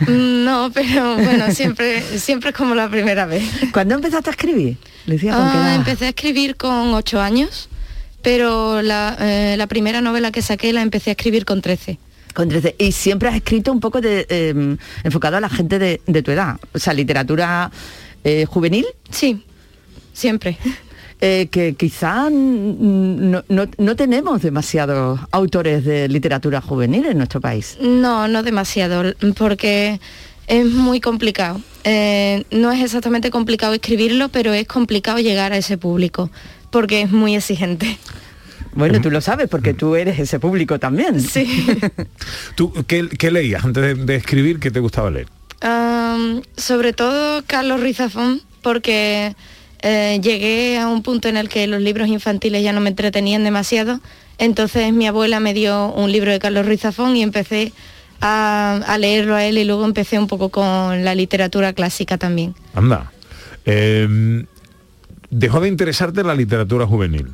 Mm, 0.00 0.44
no, 0.44 0.70
pero 0.74 1.14
bueno, 1.16 1.50
siempre, 1.52 2.02
siempre 2.18 2.50
es 2.50 2.56
como 2.56 2.74
la 2.74 2.88
primera 2.88 3.26
vez. 3.26 3.44
¿Cuándo 3.72 3.94
empezaste 3.94 4.30
a 4.30 4.32
escribir? 4.32 4.76
Lucía, 5.06 5.32
¿con 5.32 5.42
Ah, 5.42 5.74
empecé 5.74 6.06
a 6.06 6.08
escribir 6.08 6.56
con 6.56 6.94
8 6.94 7.20
años, 7.20 7.68
pero 8.22 8.82
la, 8.82 9.16
eh, 9.20 9.54
la 9.56 9.66
primera 9.66 10.00
novela 10.00 10.32
que 10.32 10.42
saqué 10.42 10.72
la 10.72 10.82
empecé 10.82 11.10
a 11.10 11.12
escribir 11.12 11.44
con 11.44 11.62
13. 11.62 11.98
Con 12.34 12.48
13. 12.48 12.74
Y 12.78 12.92
siempre 12.92 13.28
has 13.28 13.36
escrito 13.36 13.72
un 13.72 13.80
poco 13.80 14.00
de, 14.00 14.26
eh, 14.28 14.76
enfocado 15.04 15.36
a 15.36 15.40
la 15.40 15.48
gente 15.48 15.78
de, 15.78 16.00
de 16.06 16.22
tu 16.22 16.30
edad. 16.32 16.56
O 16.74 16.78
sea, 16.78 16.92
literatura 16.92 17.70
eh, 18.24 18.44
juvenil. 18.46 18.86
Sí, 19.10 19.42
siempre. 20.12 20.58
Eh, 21.20 21.46
que 21.50 21.74
quizá 21.74 22.28
no, 22.30 23.44
no- 23.48 23.66
no 23.78 23.96
tenemos 23.96 24.42
demasiados 24.42 25.20
autores 25.30 25.84
de 25.84 26.08
literatura 26.08 26.60
juvenil 26.60 27.06
en 27.06 27.16
nuestro 27.18 27.40
país. 27.40 27.78
No, 27.80 28.26
no 28.28 28.42
demasiado, 28.42 29.14
porque 29.38 30.00
es 30.48 30.66
muy 30.66 31.00
complicado. 31.00 31.60
Eh, 31.84 32.44
no 32.50 32.72
es 32.72 32.82
exactamente 32.82 33.30
complicado 33.30 33.74
escribirlo, 33.74 34.28
pero 34.28 34.52
es 34.52 34.66
complicado 34.66 35.18
llegar 35.18 35.52
a 35.52 35.56
ese 35.56 35.78
público, 35.78 36.30
porque 36.70 37.02
es 37.02 37.10
muy 37.12 37.36
exigente. 37.36 37.96
Bueno, 38.74 39.00
tú 39.00 39.10
lo 39.10 39.20
sabes 39.20 39.48
porque 39.48 39.74
tú 39.74 39.96
eres 39.96 40.18
ese 40.18 40.38
público 40.40 40.78
también. 40.78 41.20
Sí. 41.20 41.66
¿Tú 42.54 42.72
qué, 42.86 43.08
qué 43.08 43.30
leías 43.30 43.64
antes 43.64 43.82
de, 43.82 43.94
de 43.94 44.16
escribir? 44.16 44.58
¿Qué 44.58 44.70
te 44.70 44.80
gustaba 44.80 45.10
leer? 45.10 45.28
Sobre 46.56 46.92
todo 46.92 47.42
Carlos 47.46 47.80
Ruiz 47.80 47.96
Zafón, 47.96 48.42
porque 48.62 49.34
eh, 49.82 50.20
llegué 50.22 50.78
a 50.78 50.88
un 50.88 51.02
punto 51.02 51.28
en 51.28 51.36
el 51.36 51.48
que 51.48 51.66
los 51.66 51.80
libros 51.80 52.08
infantiles 52.08 52.62
ya 52.62 52.72
no 52.72 52.80
me 52.80 52.90
entretenían 52.90 53.44
demasiado. 53.44 54.00
Entonces 54.38 54.92
mi 54.92 55.06
abuela 55.06 55.40
me 55.40 55.54
dio 55.54 55.92
un 55.92 56.12
libro 56.12 56.32
de 56.32 56.38
Carlos 56.38 56.66
Ruiz 56.66 56.82
Zafón 56.82 57.16
y 57.16 57.22
empecé 57.22 57.72
a, 58.20 58.82
a 58.86 58.98
leerlo 58.98 59.34
a 59.34 59.44
él 59.44 59.58
y 59.58 59.64
luego 59.64 59.84
empecé 59.84 60.18
un 60.18 60.26
poco 60.26 60.50
con 60.50 61.04
la 61.04 61.14
literatura 61.14 61.72
clásica 61.72 62.18
también. 62.18 62.54
Anda. 62.74 63.12
Eh, 63.64 64.44
dejó 65.30 65.60
de 65.60 65.68
interesarte 65.68 66.22
la 66.22 66.34
literatura 66.34 66.86
juvenil. 66.86 67.28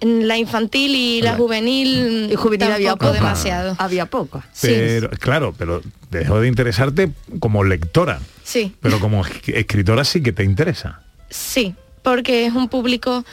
En 0.00 0.28
la 0.28 0.36
infantil 0.36 0.94
y 0.94 1.22
la 1.22 1.36
juvenil, 1.36 2.28
Y 2.30 2.34
juvenil 2.36 2.70
había 2.70 2.96
poca. 2.96 3.12
demasiado. 3.12 3.74
Había 3.78 4.06
poco. 4.06 4.42
Pero, 4.60 5.08
claro, 5.10 5.54
pero 5.56 5.80
dejó 6.10 6.40
de 6.40 6.48
interesarte 6.48 7.10
como 7.40 7.64
lectora, 7.64 8.20
Sí, 8.44 8.74
pero 8.80 9.00
como 9.00 9.24
es- 9.24 9.32
escritora 9.48 10.04
sí 10.04 10.22
que 10.22 10.32
te 10.32 10.44
interesa. 10.44 11.00
sí, 11.30 11.74
porque 12.02 12.44
es 12.46 12.52
un 12.52 12.68
público, 12.68 13.24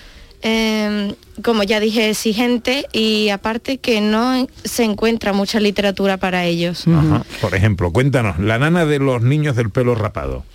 eh, 0.41 1.13
como 1.43 1.63
ya 1.63 1.79
dije, 1.79 2.09
exigente 2.09 2.85
y 2.93 3.29
aparte 3.29 3.77
que 3.77 3.99
no 4.01 4.47
se 4.63 4.83
encuentra 4.83 5.33
mucha 5.33 5.59
literatura 5.59 6.17
para 6.17 6.45
ellos. 6.45 6.85
Ajá. 6.87 7.23
Por 7.41 7.55
ejemplo, 7.55 7.91
cuéntanos, 7.91 8.39
la 8.39 8.57
nana 8.57 8.85
de 8.85 8.99
los 8.99 9.21
niños 9.21 9.55
del 9.55 9.69
pelo 9.69 9.95
rapado. 9.95 10.45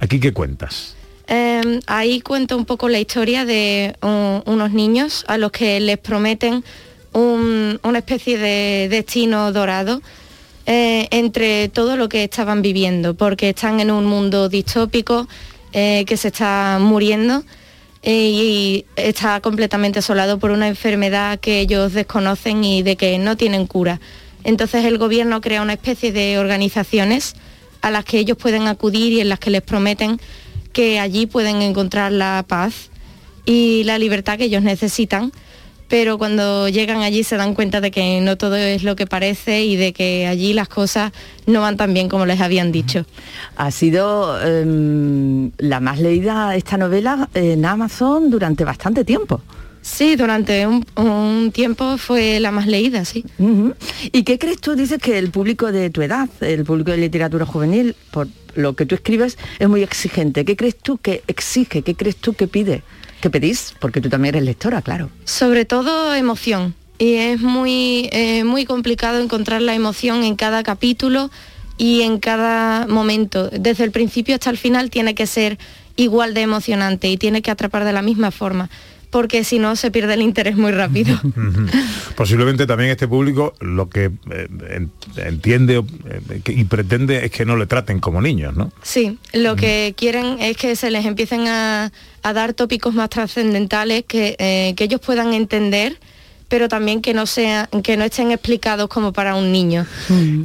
¿Aquí 0.00 0.18
qué 0.18 0.32
cuentas? 0.32 0.96
Eh, 1.28 1.80
ahí 1.86 2.20
cuento 2.20 2.56
un 2.56 2.64
poco 2.64 2.88
la 2.88 2.98
historia 2.98 3.44
de 3.44 3.94
unos 4.02 4.72
niños 4.72 5.24
a 5.28 5.38
los 5.38 5.52
que 5.52 5.80
les 5.80 5.98
prometen 5.98 6.64
un- 7.12 7.78
una 7.82 7.98
especie 7.98 8.38
de 8.38 8.88
destino 8.90 9.52
dorado 9.52 10.02
eh, 10.66 11.08
entre 11.10 11.68
todo 11.68 11.96
lo 11.96 12.08
que 12.08 12.24
estaban 12.24 12.62
viviendo, 12.62 13.14
porque 13.14 13.50
están 13.50 13.80
en 13.80 13.90
un 13.90 14.06
mundo 14.06 14.48
distópico 14.48 15.26
eh, 15.72 16.04
que 16.06 16.16
se 16.16 16.28
está 16.28 16.78
muriendo 16.80 17.42
eh, 18.02 18.30
y 18.32 18.84
está 18.96 19.40
completamente 19.40 19.98
asolado 20.00 20.38
por 20.38 20.50
una 20.50 20.68
enfermedad 20.68 21.38
que 21.40 21.60
ellos 21.60 21.92
desconocen 21.92 22.62
y 22.64 22.82
de 22.82 22.96
que 22.96 23.18
no 23.18 23.36
tienen 23.36 23.66
cura. 23.66 24.00
Entonces 24.44 24.84
el 24.84 24.98
gobierno 24.98 25.40
crea 25.40 25.62
una 25.62 25.72
especie 25.74 26.12
de 26.12 26.38
organizaciones 26.38 27.34
a 27.80 27.90
las 27.90 28.04
que 28.04 28.18
ellos 28.18 28.36
pueden 28.36 28.66
acudir 28.68 29.12
y 29.12 29.20
en 29.20 29.28
las 29.28 29.38
que 29.40 29.50
les 29.50 29.62
prometen 29.62 30.20
que 30.72 30.98
allí 30.98 31.26
pueden 31.26 31.62
encontrar 31.62 32.12
la 32.12 32.44
paz 32.46 32.90
y 33.44 33.84
la 33.84 33.98
libertad 33.98 34.38
que 34.38 34.44
ellos 34.44 34.62
necesitan, 34.62 35.32
pero 35.88 36.16
cuando 36.16 36.68
llegan 36.68 37.02
allí 37.02 37.22
se 37.22 37.36
dan 37.36 37.54
cuenta 37.54 37.82
de 37.82 37.90
que 37.90 38.22
no 38.22 38.38
todo 38.38 38.56
es 38.56 38.82
lo 38.82 38.96
que 38.96 39.06
parece 39.06 39.64
y 39.64 39.76
de 39.76 39.92
que 39.92 40.26
allí 40.26 40.54
las 40.54 40.68
cosas 40.68 41.12
no 41.46 41.60
van 41.60 41.76
tan 41.76 41.92
bien 41.92 42.08
como 42.08 42.24
les 42.24 42.40
habían 42.40 42.72
dicho. 42.72 43.04
Ha 43.56 43.70
sido 43.70 44.40
em, 44.42 45.50
la 45.58 45.80
más 45.80 45.98
leída 46.00 46.56
esta 46.56 46.78
novela 46.78 47.28
en 47.34 47.64
Amazon 47.66 48.30
durante 48.30 48.64
bastante 48.64 49.04
tiempo. 49.04 49.42
Sí, 49.82 50.14
durante 50.14 50.66
un, 50.66 50.86
un 50.96 51.50
tiempo 51.52 51.98
fue 51.98 52.38
la 52.38 52.52
más 52.52 52.66
leída, 52.68 53.04
sí. 53.04 53.24
¿Y 54.12 54.22
qué 54.22 54.38
crees 54.38 54.60
tú? 54.60 54.76
Dices 54.76 55.00
que 55.02 55.18
el 55.18 55.30
público 55.30 55.72
de 55.72 55.90
tu 55.90 56.02
edad, 56.02 56.28
el 56.40 56.64
público 56.64 56.92
de 56.92 56.98
literatura 56.98 57.44
juvenil, 57.44 57.96
por 58.12 58.28
lo 58.54 58.74
que 58.74 58.86
tú 58.86 58.94
escribes, 58.94 59.36
es 59.58 59.68
muy 59.68 59.82
exigente. 59.82 60.44
¿Qué 60.44 60.56
crees 60.56 60.78
tú 60.78 60.98
que 60.98 61.22
exige? 61.26 61.82
¿Qué 61.82 61.96
crees 61.96 62.16
tú 62.16 62.34
que 62.34 62.46
pide? 62.46 62.82
¿Qué 63.20 63.28
pedís? 63.28 63.74
Porque 63.80 64.00
tú 64.00 64.08
también 64.08 64.36
eres 64.36 64.46
lectora, 64.46 64.82
claro. 64.82 65.10
Sobre 65.24 65.64
todo 65.64 66.14
emoción. 66.14 66.74
Y 66.98 67.14
es 67.14 67.40
muy, 67.40 68.08
eh, 68.12 68.44
muy 68.44 68.64
complicado 68.64 69.20
encontrar 69.20 69.62
la 69.62 69.74
emoción 69.74 70.22
en 70.22 70.36
cada 70.36 70.62
capítulo 70.62 71.30
y 71.76 72.02
en 72.02 72.18
cada 72.18 72.86
momento. 72.86 73.50
Desde 73.50 73.82
el 73.82 73.90
principio 73.90 74.36
hasta 74.36 74.50
el 74.50 74.58
final 74.58 74.90
tiene 74.90 75.14
que 75.16 75.26
ser 75.26 75.58
igual 75.96 76.34
de 76.34 76.42
emocionante 76.42 77.08
y 77.08 77.16
tiene 77.16 77.42
que 77.42 77.50
atrapar 77.50 77.84
de 77.84 77.92
la 77.92 78.02
misma 78.02 78.30
forma. 78.30 78.70
Porque 79.12 79.44
si 79.44 79.58
no 79.60 79.76
se 79.76 79.90
pierde 79.92 80.14
el 80.14 80.22
interés 80.22 80.56
muy 80.56 80.72
rápido. 80.72 81.20
Posiblemente 82.16 82.66
también 82.66 82.90
este 82.90 83.06
público 83.06 83.52
lo 83.60 83.88
que 83.88 84.06
eh, 84.30 84.48
en- 84.70 84.90
entiende 85.16 85.76
eh, 86.08 86.40
y 86.48 86.64
pretende 86.64 87.24
es 87.24 87.30
que 87.30 87.44
no 87.44 87.56
le 87.56 87.66
traten 87.66 88.00
como 88.00 88.20
niños, 88.22 88.56
¿no? 88.56 88.72
Sí, 88.82 89.18
lo 89.34 89.54
que 89.54 89.94
quieren 89.96 90.38
es 90.40 90.56
que 90.56 90.74
se 90.76 90.90
les 90.90 91.04
empiecen 91.04 91.46
a, 91.46 91.92
a 92.22 92.32
dar 92.32 92.54
tópicos 92.54 92.94
más 92.94 93.10
trascendentales 93.10 94.04
que, 94.08 94.34
eh, 94.38 94.72
que 94.76 94.84
ellos 94.84 95.00
puedan 95.00 95.34
entender, 95.34 95.98
pero 96.48 96.68
también 96.68 97.02
que 97.02 97.12
no 97.12 97.26
sean, 97.26 97.66
que 97.82 97.98
no 97.98 98.04
estén 98.04 98.30
explicados 98.30 98.88
como 98.88 99.12
para 99.12 99.34
un 99.34 99.52
niño. 99.52 99.86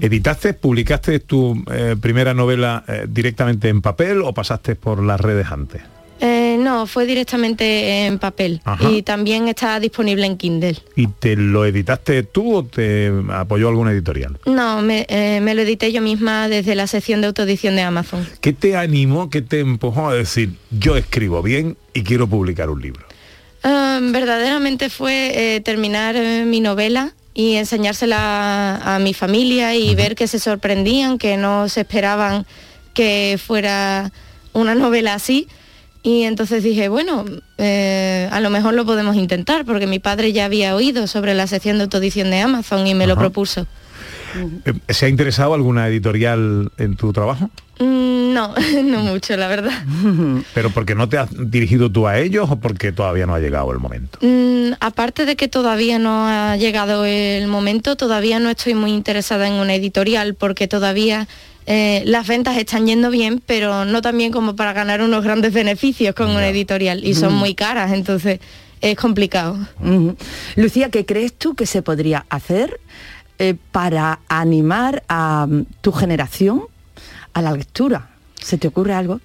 ¿Editaste, 0.01 0.53
publicaste 0.53 1.19
tu 1.21 1.63
eh, 1.71 1.95
primera 1.99 2.33
novela 2.33 2.83
eh, 2.87 3.05
directamente 3.09 3.69
en 3.69 3.81
papel 3.81 4.21
o 4.23 4.33
pasaste 4.33 4.75
por 4.75 5.01
las 5.01 5.21
redes 5.21 5.47
antes? 5.51 5.81
Eh, 6.19 6.46
no, 6.67 6.85
fue 6.85 7.05
directamente 7.05 8.05
en 8.05 8.19
papel 8.19 8.59
Ajá. 8.65 8.91
y 8.91 9.01
también 9.01 9.47
está 9.47 9.79
disponible 9.79 10.25
en 10.25 10.35
Kindle. 10.35 10.77
¿Y 10.97 11.07
te 11.07 11.37
lo 11.37 11.65
editaste 11.65 12.23
tú 12.23 12.55
o 12.57 12.63
te 12.65 13.09
apoyó 13.29 13.69
alguna 13.69 13.91
editorial? 13.93 14.37
No, 14.45 14.81
me, 14.81 15.05
eh, 15.07 15.39
me 15.41 15.55
lo 15.55 15.61
edité 15.61 15.93
yo 15.93 16.01
misma 16.01 16.49
desde 16.49 16.75
la 16.75 16.85
sección 16.87 17.21
de 17.21 17.27
autoedición 17.27 17.77
de 17.77 17.83
Amazon. 17.83 18.27
¿Qué 18.41 18.51
te 18.51 18.75
animó, 18.75 19.29
qué 19.29 19.41
te 19.41 19.61
empujó 19.61 20.09
a 20.09 20.13
decir, 20.13 20.55
yo 20.71 20.97
escribo 20.97 21.41
bien 21.41 21.77
y 21.93 22.03
quiero 22.03 22.27
publicar 22.27 22.69
un 22.69 22.81
libro? 22.81 23.05
Ah, 23.63 23.99
verdaderamente 24.01 24.89
fue 24.89 25.55
eh, 25.55 25.61
terminar 25.61 26.17
eh, 26.17 26.43
mi 26.45 26.59
novela 26.59 27.13
y 27.33 27.55
enseñársela 27.55 28.17
a, 28.75 28.95
a 28.95 28.99
mi 28.99 29.13
familia 29.13 29.73
y 29.73 29.95
ver 29.95 30.15
que 30.15 30.27
se 30.27 30.37
sorprendían, 30.39 31.17
que 31.17 31.37
no 31.37 31.69
se 31.69 31.81
esperaban 31.81 32.45
que 32.93 33.39
fuera 33.41 34.11
una 34.51 34.75
novela 34.75 35.13
así. 35.13 35.47
Y 36.03 36.23
entonces 36.23 36.63
dije, 36.63 36.89
bueno, 36.89 37.25
eh, 37.57 38.29
a 38.31 38.39
lo 38.39 38.49
mejor 38.49 38.73
lo 38.73 38.85
podemos 38.85 39.15
intentar, 39.15 39.65
porque 39.65 39.87
mi 39.87 39.99
padre 39.99 40.31
ya 40.31 40.45
había 40.45 40.75
oído 40.75 41.07
sobre 41.07 41.33
la 41.33 41.47
sección 41.47 41.77
de 41.77 41.83
autoedición 41.83 42.29
de 42.29 42.39
Amazon 42.39 42.87
y 42.87 42.93
me 42.93 43.07
lo 43.07 43.17
propuso. 43.17 43.67
Eh, 44.65 44.73
¿Se 44.93 45.05
ha 45.05 45.09
interesado 45.09 45.53
alguna 45.53 45.87
editorial 45.87 46.71
en 46.77 46.95
tu 46.95 47.13
trabajo? 47.13 47.49
Mm, 47.79 48.33
no, 48.33 48.53
no 48.83 48.99
mucho, 49.03 49.37
la 49.37 49.47
verdad. 49.47 49.71
¿Pero 50.53 50.69
porque 50.71 50.95
no 50.95 51.09
te 51.09 51.17
has 51.17 51.29
dirigido 51.33 51.91
tú 51.91 52.07
a 52.07 52.19
ellos 52.19 52.49
o 52.49 52.57
porque 52.57 52.91
todavía 52.91 53.25
no 53.25 53.35
ha 53.35 53.39
llegado 53.39 53.71
el 53.71 53.79
momento? 53.79 54.19
Mm, 54.21 54.73
aparte 54.79 55.25
de 55.25 55.35
que 55.35 55.47
todavía 55.47 55.99
no 55.99 56.27
ha 56.27 56.57
llegado 56.57 57.05
el 57.05 57.47
momento, 57.47 57.95
todavía 57.95 58.39
no 58.39 58.49
estoy 58.49 58.73
muy 58.73 58.91
interesada 58.91 59.47
en 59.47 59.53
una 59.53 59.75
editorial 59.75 60.35
porque 60.35 60.67
todavía 60.67 61.27
eh, 61.67 62.01
las 62.05 62.25
ventas 62.27 62.57
están 62.57 62.87
yendo 62.87 63.09
bien, 63.11 63.41
pero 63.45 63.85
no 63.85 64.01
tan 64.01 64.17
bien 64.17 64.31
como 64.31 64.55
para 64.55 64.73
ganar 64.73 65.01
unos 65.01 65.23
grandes 65.23 65.53
beneficios 65.53 66.15
con 66.15 66.29
una 66.29 66.47
editorial 66.47 67.03
y 67.03 67.13
son 67.13 67.33
Mm. 67.33 67.37
muy 67.37 67.53
caras, 67.55 67.91
entonces 67.91 68.39
es 68.81 68.95
complicado. 68.95 69.57
Lucía, 70.55 70.89
¿qué 70.89 71.05
crees 71.05 71.33
tú 71.37 71.55
que 71.55 71.65
se 71.65 71.81
podría 71.81 72.25
hacer 72.29 72.79
eh, 73.39 73.55
para 73.71 74.19
animar 74.29 75.03
a 75.09 75.45
mm, 75.47 75.65
tu 75.81 75.91
generación 75.91 76.63
a 77.33 77.41
la 77.41 77.51
lectura? 77.51 78.09
¿Se 78.41 78.57
te 78.57 78.67
ocurre 78.69 78.93
algo? 78.93 79.19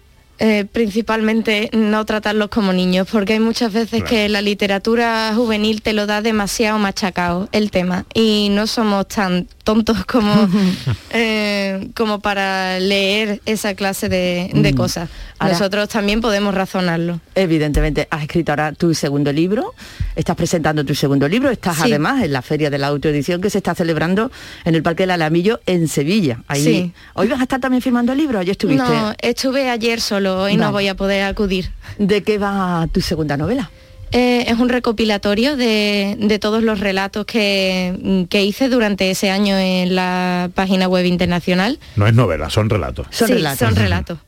Eh, 0.44 0.64
principalmente 0.64 1.70
no 1.72 2.04
tratarlos 2.04 2.48
como 2.48 2.72
niños, 2.72 3.06
porque 3.08 3.34
hay 3.34 3.38
muchas 3.38 3.72
veces 3.72 4.02
que 4.02 4.28
la 4.28 4.42
literatura 4.42 5.32
juvenil 5.36 5.82
te 5.82 5.92
lo 5.92 6.04
da 6.06 6.20
demasiado 6.20 6.80
machacado 6.80 7.48
el 7.52 7.70
tema 7.70 8.06
y 8.12 8.48
no 8.50 8.66
somos 8.66 9.06
tan 9.06 9.46
tontos 9.62 10.04
como, 10.12 10.48
eh, 11.10 11.88
como 11.94 12.18
para 12.18 12.80
leer 12.80 13.40
esa 13.46 13.74
clase 13.74 14.08
de, 14.08 14.50
de 14.52 14.72
Mm. 14.72 14.76
cosas. 14.76 15.08
Ahora- 15.38 15.52
Nosotros 15.54 15.88
también 15.88 16.20
podemos 16.20 16.54
razonarlo. 16.54 17.20
Evidentemente, 17.36 18.08
has 18.10 18.22
escrito 18.22 18.50
ahora 18.52 18.72
tu 18.72 18.94
segundo 18.94 19.32
libro, 19.32 19.74
estás 20.16 20.34
presentando 20.36 20.84
tu 20.84 20.94
segundo 20.96 21.28
libro, 21.28 21.50
estás 21.50 21.76
Sí. 21.76 21.82
además 21.84 22.22
en 22.24 22.32
la 22.32 22.42
Feria 22.42 22.68
de 22.70 22.78
la 22.78 22.88
Autoedición 22.88 23.40
que 23.40 23.48
se 23.50 23.58
está 23.58 23.74
celebrando 23.76 24.32
en 24.64 24.74
el 24.74 24.82
Parque 24.82 25.04
del 25.04 25.12
Alamillo 25.12 25.60
en 25.66 25.86
Sevilla. 25.88 26.42
Ahí, 26.48 26.64
Sí. 26.64 26.92
¿Hoy 27.14 27.28
vas 27.28 27.38
a 27.40 27.44
estar 27.44 27.60
también 27.60 27.80
firmando 27.82 28.12
libros? 28.14 28.40
¿Ayer 28.40 28.52
estuviste? 28.52 28.82
No, 28.84 29.14
estuve 29.20 29.68
ayer 29.70 30.00
solo 30.00 30.31
y 30.48 30.56
no 30.56 30.64
Vale. 30.64 30.72
voy 30.72 30.88
a 30.88 30.94
poder 30.94 31.22
acudir. 31.24 31.70
¿De 31.98 32.22
qué 32.22 32.38
va 32.38 32.86
tu 32.92 33.00
segunda 33.00 33.36
novela? 33.36 33.70
Eh, 34.14 34.44
es 34.48 34.58
un 34.58 34.68
recopilatorio 34.68 35.56
de, 35.56 36.16
de 36.20 36.38
todos 36.38 36.62
los 36.62 36.80
relatos 36.80 37.24
que, 37.24 38.26
que 38.28 38.44
hice 38.44 38.68
durante 38.68 39.10
ese 39.10 39.30
año 39.30 39.56
en 39.56 39.94
la 39.94 40.50
página 40.54 40.86
web 40.86 41.06
internacional. 41.06 41.78
No 41.96 42.06
es 42.06 42.12
novela, 42.14 42.50
son 42.50 42.68
relatos. 42.68 43.06
sí, 43.10 43.24
son 43.58 43.74
relatos. 43.74 44.18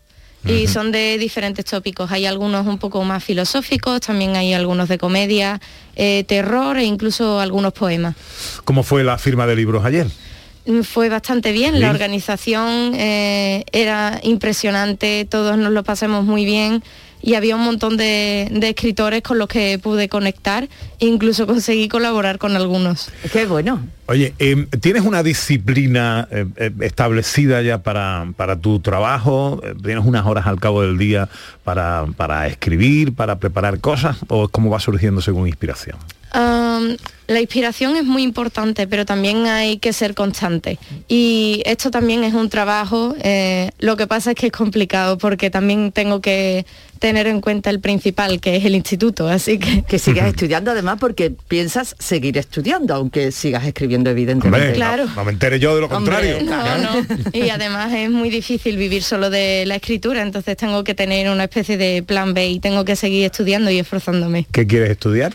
Y 0.46 0.66
son 0.66 0.92
de 0.92 1.16
diferentes 1.16 1.64
tópicos. 1.64 2.10
Hay 2.12 2.26
algunos 2.26 2.66
un 2.66 2.76
poco 2.78 3.02
más 3.02 3.24
filosóficos, 3.24 4.02
también 4.02 4.36
hay 4.36 4.52
algunos 4.52 4.90
de 4.90 4.98
comedia, 4.98 5.58
eh, 5.96 6.24
terror 6.28 6.76
e 6.76 6.84
incluso 6.84 7.40
algunos 7.40 7.72
poemas. 7.72 8.14
¿Cómo 8.64 8.82
fue 8.82 9.04
la 9.04 9.16
firma 9.16 9.46
de 9.46 9.56
libros 9.56 9.84
ayer? 9.86 10.06
Fue 10.82 11.08
bastante 11.10 11.52
bien, 11.52 11.74
Sí. 11.74 11.80
la 11.80 11.90
organización 11.90 12.94
eh, 12.94 13.64
era 13.72 14.18
impresionante, 14.22 15.26
todos 15.28 15.58
nos 15.58 15.72
lo 15.72 15.82
pasamos 15.84 16.24
muy 16.24 16.44
bien 16.44 16.82
y 17.20 17.34
había 17.34 17.56
un 17.56 17.64
montón 17.64 17.96
de, 17.96 18.48
de 18.50 18.68
escritores 18.68 19.22
con 19.22 19.38
los 19.38 19.48
que 19.48 19.78
pude 19.78 20.08
conectar, 20.10 20.68
e 21.00 21.06
incluso 21.06 21.46
conseguí 21.46 21.88
colaborar 21.88 22.38
con 22.38 22.54
algunos. 22.54 23.08
Qué 23.32 23.46
bueno. 23.46 23.80
Oye, 24.06 24.34
em, 24.38 24.66
¿tienes 24.80 25.02
una 25.04 25.22
disciplina 25.22 26.28
eh, 26.30 26.44
eh, 26.56 26.70
establecida 26.80 27.62
ya 27.62 27.82
para, 27.82 28.26
para 28.36 28.56
tu 28.58 28.80
trabajo? 28.80 29.60
Eh, 29.64 29.74
¿Tienes 29.82 30.04
unas 30.04 30.26
horas 30.26 30.46
al 30.46 30.60
cabo 30.60 30.82
del 30.82 30.98
día 30.98 31.28
para, 31.62 32.04
para 32.16 32.46
escribir, 32.46 33.14
para 33.14 33.38
preparar 33.38 33.80
cosas? 33.80 34.18
¿O 34.28 34.44
es 34.44 34.50
cómo 34.50 34.68
va 34.68 34.78
surgiendo 34.80 35.22
según 35.22 35.46
inspiración? 35.48 35.96
La 37.26 37.40
inspiración 37.40 37.96
es 37.96 38.04
muy 38.04 38.22
importante, 38.22 38.86
pero 38.86 39.06
también 39.06 39.46
hay 39.46 39.78
que 39.78 39.94
ser 39.94 40.14
constante. 40.14 40.78
Y 41.08 41.62
esto 41.64 41.90
también 41.90 42.22
es 42.22 42.34
un 42.34 42.50
trabajo, 42.50 43.14
eh, 43.22 43.70
lo 43.78 43.96
que 43.96 44.06
pasa 44.06 44.32
es 44.32 44.36
que 44.36 44.46
es 44.46 44.52
complicado 44.52 45.16
porque 45.16 45.48
también 45.48 45.90
tengo 45.90 46.20
que 46.20 46.66
tener 46.98 47.26
en 47.26 47.40
cuenta 47.40 47.70
el 47.70 47.80
principal, 47.80 48.40
que 48.40 48.56
es 48.56 48.64
el 48.66 48.74
instituto, 48.74 49.26
así 49.28 49.58
que... 49.58 49.82
Que 49.88 49.98
sigas 49.98 50.26
estudiando 50.28 50.70
además 50.70 50.98
porque 51.00 51.30
piensas 51.30 51.96
seguir 51.98 52.36
estudiando, 52.36 52.94
aunque 52.94 53.32
sigas 53.32 53.64
escribiendo 53.66 54.10
evidentemente. 54.10 54.66
Hombre, 54.68 54.76
Claro. 54.76 55.06
no, 55.06 55.14
no 55.14 55.24
me 55.24 55.32
entere 55.32 55.58
yo 55.58 55.74
de 55.74 55.80
lo 55.80 55.88
contrario. 55.88 56.38
No, 56.42 56.78
no. 56.78 57.06
Y 57.32 57.48
además 57.50 57.92
es 57.94 58.10
muy 58.10 58.28
difícil 58.30 58.76
vivir 58.76 59.02
solo 59.02 59.30
de 59.30 59.64
la 59.66 59.76
escritura, 59.76 60.22
entonces 60.22 60.56
tengo 60.56 60.84
que 60.84 60.94
tener 60.94 61.30
una 61.30 61.44
especie 61.44 61.76
de 61.78 62.02
plan 62.02 62.34
B 62.34 62.48
y 62.48 62.60
tengo 62.60 62.84
que 62.84 62.96
seguir 62.96 63.24
estudiando 63.24 63.70
y 63.70 63.78
esforzándome. 63.78 64.46
¿Qué 64.52 64.66
quieres 64.66 64.90
estudiar? 64.90 65.34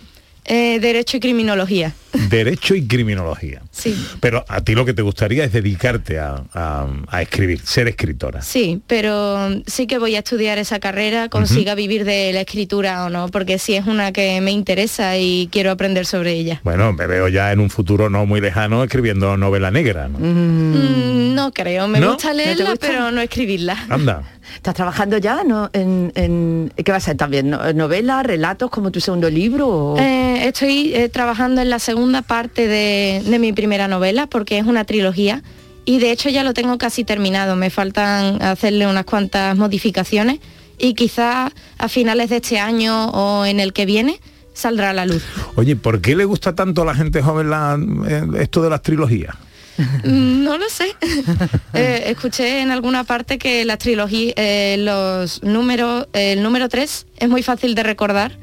Eh, 0.50 0.80
Derecho 0.80 1.18
y 1.18 1.20
criminología. 1.20 1.94
Derecho 2.30 2.74
y 2.74 2.88
criminología. 2.88 3.62
Sí. 3.72 3.96
Pero 4.20 4.44
a 4.48 4.62
ti 4.62 4.74
lo 4.74 4.84
que 4.84 4.94
te 4.96 5.04
gustaría 5.04 5.44
es 5.44 5.54
dedicarte 5.54 6.18
a, 6.20 6.44
a- 6.54 6.88
a 7.08 7.22
escribir, 7.22 7.62
ser 7.64 7.88
escritora. 7.88 8.42
Sí, 8.42 8.82
pero 8.88 9.38
sí 9.68 9.86
que 9.86 10.00
voy 10.00 10.16
a 10.16 10.20
estudiar 10.20 10.58
esa 10.58 10.80
carrera, 10.80 11.30
consiga 11.30 11.76
vivir 11.76 12.04
de 12.04 12.34
la 12.34 12.42
escritura 12.42 13.06
o 13.06 13.10
no, 13.10 13.30
porque 13.30 13.60
sí 13.60 13.76
es 13.76 13.86
una 13.86 14.12
que 14.12 14.42
me 14.42 14.50
interesa 14.52 15.18
y 15.18 15.48
quiero 15.52 15.70
aprender 15.70 16.08
sobre 16.08 16.34
ella. 16.34 16.62
Bueno, 16.64 16.94
me 16.94 17.06
veo 17.06 17.28
ya 17.28 17.52
en 17.52 17.60
un 17.60 17.70
futuro 17.70 18.10
no 18.10 18.26
muy 18.26 18.42
lejano 18.42 18.84
escribiendo 18.84 19.38
novela 19.38 19.70
negra. 19.70 20.08
¿no? 20.08 20.18
Mm, 20.20 21.36
no 21.36 21.52
creo, 21.54 21.88
me 21.88 22.00
¿No? 22.00 22.14
gusta 22.14 22.30
¿No 22.30 22.38
te 22.38 22.38
leerla, 22.46 22.70
gusta? 22.72 22.88
pero 22.88 23.12
no 23.12 23.22
escribirla. 23.22 23.86
Anda. 23.88 24.24
¿Estás 24.56 24.74
trabajando 24.76 25.18
ya 25.18 25.44
no, 25.44 25.70
en, 25.74 26.12
en- 26.16 26.72
qué 26.84 26.92
va 26.92 26.98
a 26.98 27.02
ser 27.02 27.18
también? 27.18 27.50
¿No- 27.50 27.74
¿Novelas, 27.74 28.26
relatos 28.26 28.70
como 28.70 28.92
tu 28.92 29.00
segundo 29.00 29.30
libro? 29.30 29.68
o- 29.94 29.98
Eh, 30.00 30.48
estoy 30.48 30.94
eh, 30.94 31.10
trabajando 31.10 31.62
en 31.62 31.70
la 31.70 31.80
segunda 31.80 32.22
parte 32.22 32.68
de, 32.68 33.22
de 33.26 33.40
mi 33.40 33.54
primera 33.54 33.88
novela 33.88 34.28
porque 34.28 34.58
es 34.58 34.66
una 34.66 34.84
trilogía 34.86 35.44
y 35.86 36.00
de 36.00 36.12
hecho 36.12 36.30
ya 36.30 36.44
lo 36.44 36.54
tengo 36.54 36.78
casi 36.78 37.04
terminado. 37.04 37.56
Me 37.56 37.70
faltan 37.70 38.42
hacerle 38.42 38.86
unas 38.88 39.06
cuantas 39.06 39.56
modificaciones 39.58 40.40
y 40.78 40.94
quizá 40.94 41.52
a 41.78 41.90
finales 41.90 42.30
de 42.30 42.38
este 42.38 42.60
año 42.60 43.10
o 43.10 43.46
en 43.46 43.60
el 43.60 43.74
que 43.74 43.86
viene 43.86 44.20
saldrá 44.54 44.90
a 44.90 44.94
la 44.94 45.06
luz. 45.06 45.24
Oye, 45.56 45.76
¿por 45.76 46.02
qué 46.02 46.16
le 46.16 46.26
gusta 46.26 46.54
tanto 46.54 46.82
a 46.82 46.86
la 46.86 46.96
gente 46.96 47.22
joven 47.22 47.50
la- 47.50 47.78
eh, 48.08 48.24
esto 48.40 48.62
de 48.62 48.70
las 48.70 48.82
trilogías? 48.82 49.36
No 50.04 50.58
lo 50.58 50.70
sé. 50.70 50.96
Eh, 51.74 52.06
escuché 52.08 52.62
en 52.62 52.72
alguna 52.72 53.04
parte 53.04 53.38
que 53.38 53.64
las 53.64 53.78
trilogías, 53.78 54.34
eh, 54.38 54.76
los 54.80 55.44
números, 55.44 56.08
el 56.14 56.42
número 56.42 56.68
3 56.68 57.06
es 57.18 57.30
muy 57.30 57.44
fácil 57.44 57.76
de 57.76 57.84
recordar 57.84 58.38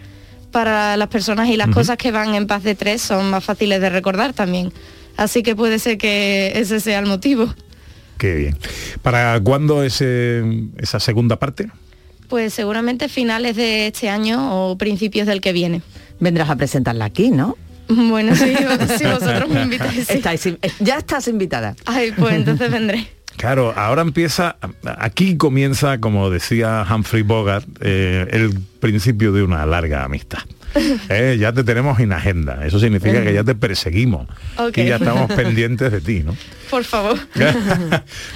para 0.53 0.97
las 0.97 1.09
personas 1.09 1.49
y 1.49 1.57
las 1.57 1.69
cosas 1.69 1.99
que 1.99 2.13
van 2.13 2.35
en 2.35 2.47
paz 2.47 2.63
de 2.63 2.75
tres 2.75 3.03
son 3.03 3.29
más 3.31 3.45
fáciles 3.45 3.81
de 3.81 3.91
recordar 3.91 4.33
también. 4.33 4.73
Así 5.17 5.43
que 5.43 5.55
puede 5.55 5.79
ser 5.79 5.99
que 5.99 6.53
ese 6.55 6.81
sea 6.81 7.01
el 7.01 7.07
motivo. 7.07 7.53
Qué 8.17 8.35
bien. 8.35 8.59
¿Para 9.03 9.39
cuándo 9.41 9.83
ese, 9.83 10.43
esa 10.79 11.01
segunda 11.01 11.39
parte? 11.39 11.69
Pues 12.29 12.55
seguramente 12.55 13.09
finales 13.09 13.57
de 13.57 13.89
este 13.89 14.09
año 14.09 14.71
o 14.71 14.79
principios 14.79 15.27
del 15.27 15.41
que 15.41 15.53
viene. 15.53 15.83
Vendrás 16.21 16.49
a 16.49 16.57
presentarla 16.57 17.05
aquí, 17.05 17.31
¿no? 17.31 17.57
Bueno, 18.09 18.35
si, 18.35 18.55
si 18.99 19.05
vosotros 19.05 19.49
me 19.49 19.63
invitáis. 19.63 20.07
sí. 20.07 20.15
Estáis 20.15 20.47
eh, 20.47 20.59
ya 20.81 20.99
estás 20.99 21.29
invitada. 21.29 21.75
Ay, 21.85 22.13
pues 22.17 22.35
entonces 22.35 22.71
vendré. 22.71 23.07
Claro, 23.37 23.75
ahora 23.77 24.01
empieza, 24.01 24.57
aquí 24.97 25.37
comienza, 25.37 25.99
como 26.01 26.31
decía 26.31 26.87
Humphrey 26.91 27.21
Bogart, 27.21 27.67
eh, 27.83 28.27
el 28.31 28.59
principio 28.81 29.31
de 29.31 29.43
una 29.43 29.67
larga 29.67 30.05
amistad. 30.05 30.39
Eh, 31.11 31.37
ya 31.39 31.53
te 31.53 31.63
tenemos 31.63 32.01
en 32.01 32.15
agenda. 32.15 32.65
Eso 32.65 32.81
significa 32.81 33.23
que 33.23 33.35
ya 33.35 33.45
te 33.45 33.55
perseguimos. 33.55 34.27
Ok. 34.57 34.79
Y 34.79 34.87
ya 34.87 34.97
estamos 34.97 35.31
pendientes 35.33 35.93
de 35.93 36.01
ti, 36.01 36.23
¿no? 36.25 36.35
Por 36.71 36.85
favor. 36.85 37.19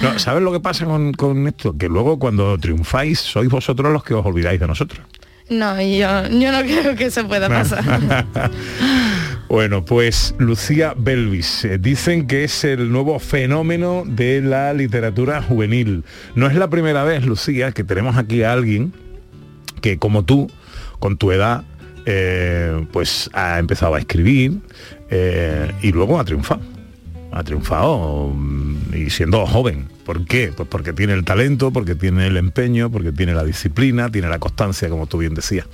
no, 0.01 0.19
¿Sabes 0.19 0.43
lo 0.43 0.51
que 0.51 0.59
pasa 0.59 0.85
con, 0.85 1.13
con 1.13 1.47
esto? 1.47 1.75
Que 1.75 1.87
luego 1.87 2.19
cuando 2.19 2.55
triunfáis 2.59 3.19
sois 3.19 3.49
vosotros 3.49 3.91
los 3.91 4.03
que 4.03 4.13
os 4.13 4.23
olvidáis 4.23 4.59
de 4.59 4.67
nosotros. 4.67 5.03
No, 5.49 5.81
yo, 5.81 6.29
yo 6.29 6.51
no 6.51 6.61
creo 6.61 6.95
que 6.95 7.05
eso 7.05 7.27
pueda 7.27 7.49
pasar. 7.49 7.83
Bueno, 9.51 9.83
pues 9.83 10.33
Lucía 10.37 10.93
Belvis, 10.97 11.65
eh, 11.65 11.77
dicen 11.77 12.25
que 12.25 12.45
es 12.45 12.63
el 12.63 12.89
nuevo 12.89 13.19
fenómeno 13.19 14.03
de 14.07 14.39
la 14.39 14.73
literatura 14.73 15.41
juvenil. 15.41 16.05
No 16.35 16.47
es 16.47 16.55
la 16.55 16.69
primera 16.69 17.03
vez, 17.03 17.25
Lucía, 17.25 17.73
que 17.73 17.83
tenemos 17.83 18.15
aquí 18.15 18.43
a 18.43 18.53
alguien 18.53 18.93
que 19.81 19.97
como 19.97 20.23
tú, 20.23 20.49
con 20.99 21.17
tu 21.17 21.33
edad, 21.33 21.65
eh, 22.05 22.85
pues 22.93 23.29
ha 23.33 23.59
empezado 23.59 23.95
a 23.95 23.99
escribir 23.99 24.53
eh, 25.09 25.69
y 25.81 25.91
luego 25.91 26.17
ha 26.17 26.23
triunfado. 26.23 26.61
Ha 27.33 27.43
triunfado 27.43 28.29
mm, 28.33 28.95
y 28.95 29.09
siendo 29.09 29.45
joven. 29.45 29.89
¿Por 30.05 30.23
qué? 30.23 30.53
Pues 30.55 30.69
porque 30.69 30.93
tiene 30.93 31.11
el 31.11 31.25
talento, 31.25 31.71
porque 31.71 31.95
tiene 31.95 32.27
el 32.27 32.37
empeño, 32.37 32.89
porque 32.89 33.11
tiene 33.11 33.33
la 33.33 33.43
disciplina, 33.43 34.09
tiene 34.09 34.29
la 34.29 34.39
constancia, 34.39 34.87
como 34.87 35.07
tú 35.07 35.17
bien 35.17 35.33
decías. 35.33 35.67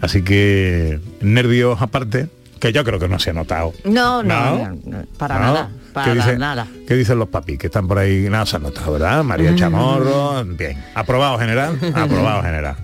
Así 0.00 0.22
que 0.22 1.00
nervios 1.20 1.82
aparte, 1.82 2.30
que 2.60 2.72
yo 2.72 2.84
creo 2.84 2.98
que 2.98 3.08
no 3.08 3.18
se 3.18 3.30
ha 3.30 3.32
notado. 3.32 3.72
No, 3.84 4.22
no, 4.22 4.56
¿No? 4.56 4.58
no, 4.68 4.78
no, 4.84 5.04
para 5.18 5.34
¿No? 5.36 5.40
nada, 5.40 5.70
¿Qué 5.72 5.92
para 5.94 6.14
dice- 6.14 6.38
nada. 6.38 6.66
¿Qué 6.86 6.94
dicen 6.94 7.18
los 7.18 7.28
papis 7.28 7.58
que 7.58 7.66
están 7.68 7.88
por 7.88 7.98
ahí? 7.98 8.28
Nada, 8.30 8.46
se 8.46 8.56
ha 8.56 8.58
notado, 8.58 8.92
¿verdad? 8.92 9.24
María 9.24 9.54
Chamorro, 9.56 10.44
bien. 10.44 10.82
Aprobado 10.94 11.38
general, 11.38 11.78
aprobado 11.94 12.42
general. 12.42 12.76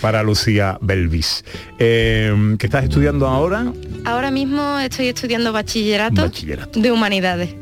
Para 0.00 0.22
Lucía 0.22 0.78
Belvis. 0.80 1.44
Eh, 1.78 2.54
¿Qué 2.58 2.66
estás 2.66 2.84
estudiando 2.84 3.26
ahora? 3.26 3.72
Ahora 4.04 4.30
mismo 4.30 4.78
estoy 4.78 5.08
estudiando 5.08 5.52
bachillerato, 5.52 6.22
Bachillerato. 6.22 6.78
de 6.80 6.92
humanidades. 6.92 7.54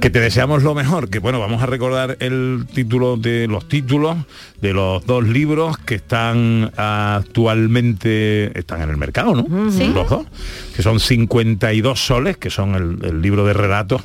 Que 0.00 0.10
te 0.10 0.18
deseamos 0.18 0.64
lo 0.64 0.74
mejor, 0.74 1.08
que 1.10 1.20
bueno, 1.20 1.38
vamos 1.38 1.62
a 1.62 1.66
recordar 1.66 2.16
el 2.20 2.66
título 2.74 3.16
de 3.16 3.46
los 3.46 3.68
títulos 3.68 4.16
de 4.60 4.72
los 4.72 5.06
dos 5.06 5.24
libros 5.28 5.76
que 5.78 5.94
están 5.96 6.72
actualmente, 6.76 8.56
están 8.58 8.82
en 8.82 8.90
el 8.90 8.96
mercado, 8.96 9.34
¿no? 9.34 9.70
Sí. 9.70 9.90
Los 9.94 10.08
dos, 10.10 10.26
que 10.74 10.82
son 10.82 10.98
52 10.98 12.04
soles, 12.04 12.36
que 12.36 12.50
son 12.50 12.74
el, 12.74 13.04
el 13.08 13.22
libro 13.22 13.44
de 13.46 13.52
relatos, 13.52 14.02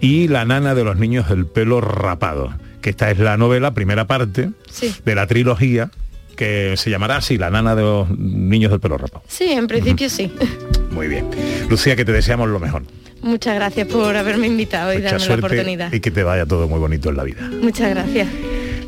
y 0.00 0.26
La 0.28 0.44
nana 0.44 0.74
de 0.74 0.82
los 0.84 0.96
niños 0.96 1.28
del 1.28 1.46
pelo 1.46 1.80
rapado, 1.80 2.52
que 2.80 2.90
esta 2.90 3.10
es 3.12 3.18
la 3.20 3.36
novela, 3.36 3.72
primera 3.72 4.06
parte, 4.08 4.50
Sí. 4.70 4.92
de 5.04 5.14
la 5.14 5.26
trilogía, 5.28 5.90
que 6.36 6.74
se 6.76 6.90
llamará 6.90 7.16
así, 7.16 7.36
La 7.38 7.50
nana 7.50 7.74
de 7.74 7.82
los 7.82 8.08
niños 8.16 8.70
del 8.70 8.80
pelo 8.80 8.96
rapado. 8.98 9.24
Sí, 9.28 9.50
en 9.52 9.66
principio 9.66 10.08
sí. 10.08 10.30
Muy 10.90 11.08
bien. 11.08 11.26
Lucía, 11.68 11.96
que 11.96 12.04
te 12.04 12.12
deseamos 12.12 12.48
lo 12.48 12.60
mejor. 12.60 12.82
Muchas 13.22 13.54
gracias 13.56 13.88
por 13.88 14.14
haberme 14.16 14.46
invitado 14.46 14.92
y 14.92 14.98
Mucha 14.98 15.10
darme 15.12 15.26
la 15.26 15.34
oportunidad. 15.34 15.92
y 15.92 16.00
que 16.00 16.10
te 16.10 16.22
vaya 16.22 16.46
todo 16.46 16.68
muy 16.68 16.78
bonito 16.78 17.08
en 17.10 17.16
la 17.16 17.24
vida. 17.24 17.40
Muchas 17.60 17.90
gracias. 17.90 18.28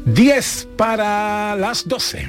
10 0.05 0.69
para 0.77 1.57
las 1.57 1.89
12. 1.89 2.29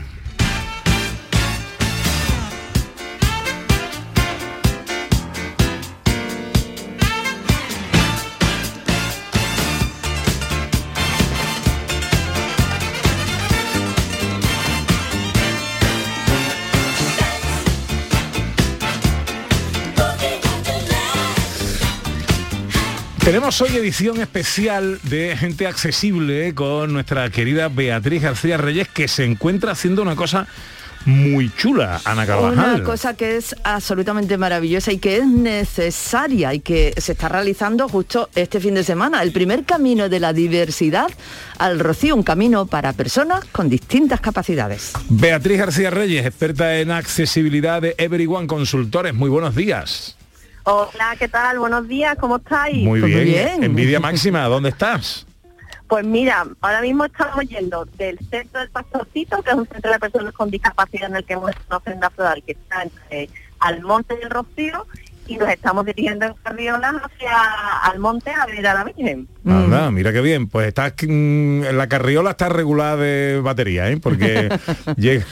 Tenemos 23.30 23.62
hoy 23.62 23.78
edición 23.78 24.20
especial 24.22 25.00
de 25.04 25.38
Gente 25.38 25.68
Accesible 25.68 26.56
con 26.56 26.92
nuestra 26.92 27.30
querida 27.30 27.70
Beatriz 27.70 28.24
García 28.24 28.58
Reyes 28.58 28.88
que 28.88 29.08
se 29.08 29.24
encuentra 29.24 29.74
haciendo 29.74 30.02
una 30.02 30.16
cosa 30.16 30.48
muy 31.06 31.52
chula, 31.56 32.02
Ana 32.06 32.26
Carvajal. 32.26 32.76
Una 32.78 32.84
cosa 32.84 33.16
que 33.16 33.38
es 33.38 33.56
absolutamente 33.64 34.36
maravillosa 34.40 34.92
y 34.92 34.98
que 34.98 35.18
es 35.18 35.28
necesaria 35.28 36.56
y 36.56 36.62
que 36.62 36.96
se 36.98 37.12
está 37.12 37.30
realizando 37.30 37.88
justo 37.88 38.30
este 38.34 38.60
fin 38.60 38.74
de 38.74 38.84
semana, 38.84 39.22
el 39.22 39.32
primer 39.32 39.64
camino 39.64 40.10
de 40.10 40.20
la 40.20 40.34
diversidad 40.34 41.12
al 41.60 41.80
Rocío, 41.80 42.16
un 42.16 42.24
camino 42.24 42.66
para 42.66 42.94
personas 42.94 43.46
con 43.52 43.70
distintas 43.70 44.22
capacidades. 44.22 44.94
Beatriz 45.08 45.60
García 45.60 45.92
Reyes, 45.92 46.26
experta 46.26 46.80
en 46.80 46.90
accesibilidad 46.90 47.80
de 47.80 47.94
Everyone 48.00 48.48
Consultores. 48.48 49.14
Muy 49.14 49.30
buenos 49.30 49.56
días. 49.56 50.16
Hola, 50.72 51.16
¿qué 51.18 51.28
tal? 51.28 51.58
Buenos 51.58 51.88
días, 51.88 52.16
¿cómo 52.20 52.36
estáis? 52.36 52.86
Muy 52.86 53.02
bien. 53.02 53.64
Envidia 53.64 54.00
máxima, 54.00 54.44
¿dónde 54.44 54.70
estás? 54.70 55.26
Pues 55.88 56.06
mira, 56.06 56.46
ahora 56.62 56.82
mismo 56.82 57.06
estamos 57.06 57.44
yendo 57.46 57.86
del 57.98 58.20
centro 58.30 58.60
del 58.60 58.70
Pastorcito, 58.70 59.42
que 59.42 59.50
es 59.50 59.56
un 59.56 59.68
centro 59.68 59.92
de 59.92 59.98
personas 59.98 60.32
con 60.32 60.52
discapacidad 60.52 61.10
en 61.10 61.16
el 61.16 61.26
que 61.26 61.34
hemos 61.34 61.50
hecho 61.50 61.62
una 61.70 61.78
ofrenda 61.78 62.12
floral 62.12 62.44
que 62.46 62.52
está 62.52 62.84
entre 62.84 63.32
Almonte 63.60 64.16
del 64.18 64.30
Rocío 64.30 64.86
y 65.26 65.38
nos 65.38 65.50
estamos 65.50 65.88
dirigiendo 65.88 66.28
en 66.28 66.34
Carriolas 66.36 66.94
hacia 67.02 67.42
Almonte 67.86 68.30
a 68.30 68.46
ver 68.46 68.68
a 68.68 68.74
la 68.76 68.84
Virgen. 68.84 69.28
Anda, 69.46 69.90
mira 69.90 70.14
qué 70.14 70.22
bien. 70.22 70.48
Pues 70.50 70.68
está 70.68 70.94
la 71.02 71.90
carriola 71.90 72.32
está 72.32 72.48
regulada 72.48 72.96
de 72.96 73.42
batería, 73.42 73.90
¿eh? 73.90 73.98
Porque 73.98 74.50
llega, 74.98 75.26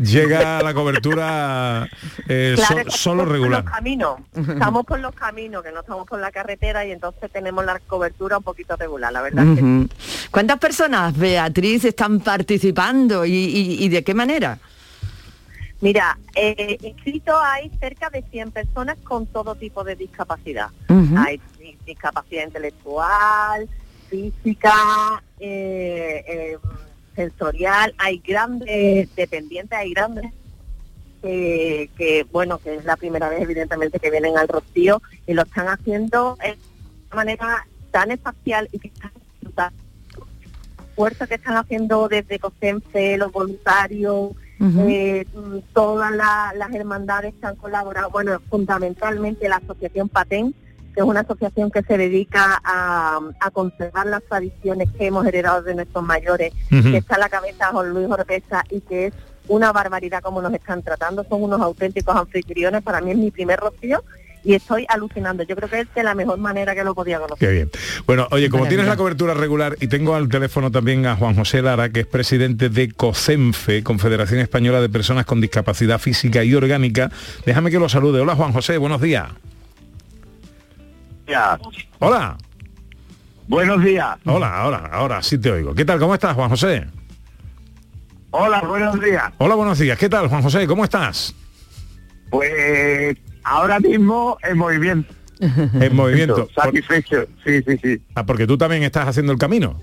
llega 0.00 0.62
la 0.62 0.74
cobertura 0.74 1.88
eh, 2.28 2.54
Claro, 2.56 2.84
que 2.84 2.90
solo 2.90 3.24
por 3.24 3.32
regular. 3.32 3.64
los 3.64 3.72
caminos, 3.72 4.20
estamos 4.34 4.84
por 4.86 4.98
los 5.00 5.14
caminos, 5.14 5.62
que 5.62 5.72
no 5.72 5.80
estamos 5.80 6.06
por 6.08 6.18
la 6.20 6.30
carretera 6.30 6.84
y 6.84 6.92
entonces 6.92 7.30
tenemos 7.30 7.64
la 7.64 7.78
cobertura 7.80 8.38
un 8.38 8.42
poquito 8.44 8.76
regular, 8.76 9.12
la 9.12 9.22
verdad. 9.22 9.44
que 9.54 9.62
Ujú. 9.62 9.88
¿Cuántas 10.30 10.58
personas, 10.58 11.16
Beatriz, 11.16 11.84
están 11.84 12.20
participando 12.20 13.24
y, 13.24 13.32
y- 13.32 13.84
y 13.84 13.88
de 13.88 14.02
qué 14.02 14.14
manera? 14.14 14.58
Mira, 15.82 16.18
eh, 16.34 16.76
inscrito 16.82 17.38
hay 17.40 17.70
cerca 17.80 18.10
de 18.10 18.22
100 18.30 18.50
personas 18.50 18.96
con 19.02 19.26
todo 19.26 19.54
tipo 19.54 19.82
de 19.82 19.96
discapacidad. 19.96 20.68
Hay 21.16 21.40
di- 21.58 21.76
discapacidad 21.86 22.44
intelectual, 22.44 23.66
física, 24.10 24.74
eh, 25.38 26.22
eh, 26.28 26.58
sensorial, 27.24 27.94
hay 27.98 28.18
grandes 28.26 29.14
dependientes, 29.14 29.78
hay 29.78 29.92
grandes 29.92 30.32
eh, 31.22 31.88
que, 31.98 32.24
bueno, 32.32 32.58
que 32.58 32.76
es 32.76 32.84
la 32.84 32.96
primera 32.96 33.28
vez 33.28 33.42
evidentemente 33.42 33.98
que 33.98 34.10
vienen 34.10 34.38
al 34.38 34.48
Rocío 34.48 35.02
y 35.26 35.34
lo 35.34 35.42
están 35.42 35.68
haciendo 35.68 36.36
de 36.40 36.56
una 37.08 37.16
manera 37.16 37.66
tan 37.90 38.10
espacial 38.10 38.68
y 38.72 38.78
que 38.78 38.88
están 38.88 39.12
disfrutando. 39.32 39.76
esfuerzo 40.90 41.26
que 41.26 41.34
están 41.36 41.56
haciendo 41.56 42.08
desde 42.08 42.38
COSENFE, 42.38 43.16
los 43.16 43.32
voluntarios, 43.32 44.32
eh, 44.88 45.24
todas 45.72 46.10
la- 46.12 46.52
las 46.54 46.74
hermandades 46.74 47.32
que 47.40 47.46
han 47.46 47.56
colaborado, 47.56 48.10
bueno, 48.10 48.38
fundamentalmente 48.50 49.48
la 49.48 49.56
asociación 49.56 50.08
PATEN, 50.10 50.54
que 50.94 51.00
es 51.00 51.06
una 51.06 51.20
asociación 51.20 51.70
que 51.70 51.82
se 51.82 51.96
dedica 51.96 52.60
a, 52.64 53.20
a 53.40 53.50
conservar 53.50 54.06
las 54.06 54.22
tradiciones 54.24 54.88
que 54.96 55.06
hemos 55.06 55.26
heredado 55.26 55.62
de 55.62 55.74
nuestros 55.74 56.04
mayores, 56.04 56.52
que 56.68 56.96
está 56.96 57.16
a 57.16 57.18
la 57.18 57.28
cabeza 57.28 57.70
Juan 57.72 57.90
Luis 57.90 58.08
Oropesa 58.08 58.64
y 58.70 58.80
que 58.80 59.06
es 59.06 59.14
una 59.48 59.72
barbaridad 59.72 60.22
como 60.22 60.40
nos 60.40 60.54
están 60.54 60.82
tratando, 60.82 61.24
son 61.28 61.42
unos 61.42 61.60
auténticos 61.60 62.14
anfitriones, 62.16 62.82
para 62.82 63.00
mí 63.00 63.10
es 63.10 63.16
mi 63.16 63.30
primer 63.30 63.58
rocío 63.58 64.04
y 64.42 64.54
estoy 64.54 64.86
alucinando, 64.88 65.42
yo 65.42 65.54
creo 65.54 65.68
que 65.68 65.80
es 65.80 65.94
de 65.94 66.02
la 66.02 66.14
mejor 66.14 66.38
manera 66.38 66.74
que 66.74 66.82
lo 66.82 66.94
podía 66.94 67.18
conocer. 67.18 67.46
Qué 67.46 67.52
bien. 67.52 67.70
Bueno, 68.06 68.26
oye, 68.30 68.48
como 68.48 68.66
tienes 68.66 68.86
la 68.86 68.96
cobertura 68.96 69.34
regular 69.34 69.76
y 69.80 69.88
tengo 69.88 70.14
al 70.14 70.28
teléfono 70.28 70.70
también 70.70 71.06
a 71.06 71.16
Juan 71.16 71.34
José 71.34 71.62
Lara, 71.62 71.90
que 71.90 72.00
es 72.00 72.06
presidente 72.06 72.68
de 72.68 72.90
COCENFE, 72.90 73.82
Confederación 73.82 74.40
Española 74.40 74.80
de 74.80 74.88
Personas 74.88 75.26
con 75.26 75.40
Discapacidad 75.40 75.98
Física 75.98 76.42
y 76.42 76.54
Orgánica, 76.54 77.10
déjame 77.44 77.70
que 77.70 77.78
lo 77.78 77.88
salude. 77.88 78.20
Hola 78.20 78.34
Juan 78.34 78.52
José, 78.52 78.78
buenos 78.78 79.00
días. 79.00 79.28
Hola. 81.98 82.36
Buenos 83.46 83.82
días. 83.84 84.16
Hola, 84.24 84.56
ahora, 84.56 84.88
ahora 84.92 85.22
sí 85.22 85.38
te 85.38 85.50
oigo. 85.50 85.74
¿Qué 85.74 85.84
tal? 85.84 85.98
¿Cómo 85.98 86.14
estás, 86.14 86.34
Juan 86.34 86.50
José? 86.50 86.86
Hola, 88.30 88.60
buenos 88.62 89.00
días. 89.00 89.32
Hola, 89.38 89.54
buenos 89.54 89.78
días. 89.78 89.98
¿Qué 89.98 90.08
tal, 90.08 90.28
Juan 90.28 90.42
José? 90.42 90.66
¿Cómo 90.66 90.84
estás? 90.84 91.34
Pues 92.30 93.16
ahora 93.42 93.80
mismo 93.80 94.38
en 94.42 94.58
movimiento. 94.58 95.14
En 95.40 95.96
movimiento. 95.96 96.48
Satisfecho. 96.54 97.24
Sí, 97.44 97.62
sí, 97.66 97.78
sí. 97.82 98.02
Ah, 98.14 98.26
porque 98.26 98.46
tú 98.46 98.58
también 98.58 98.82
estás 98.82 99.08
haciendo 99.08 99.32
el 99.32 99.38
camino. 99.38 99.80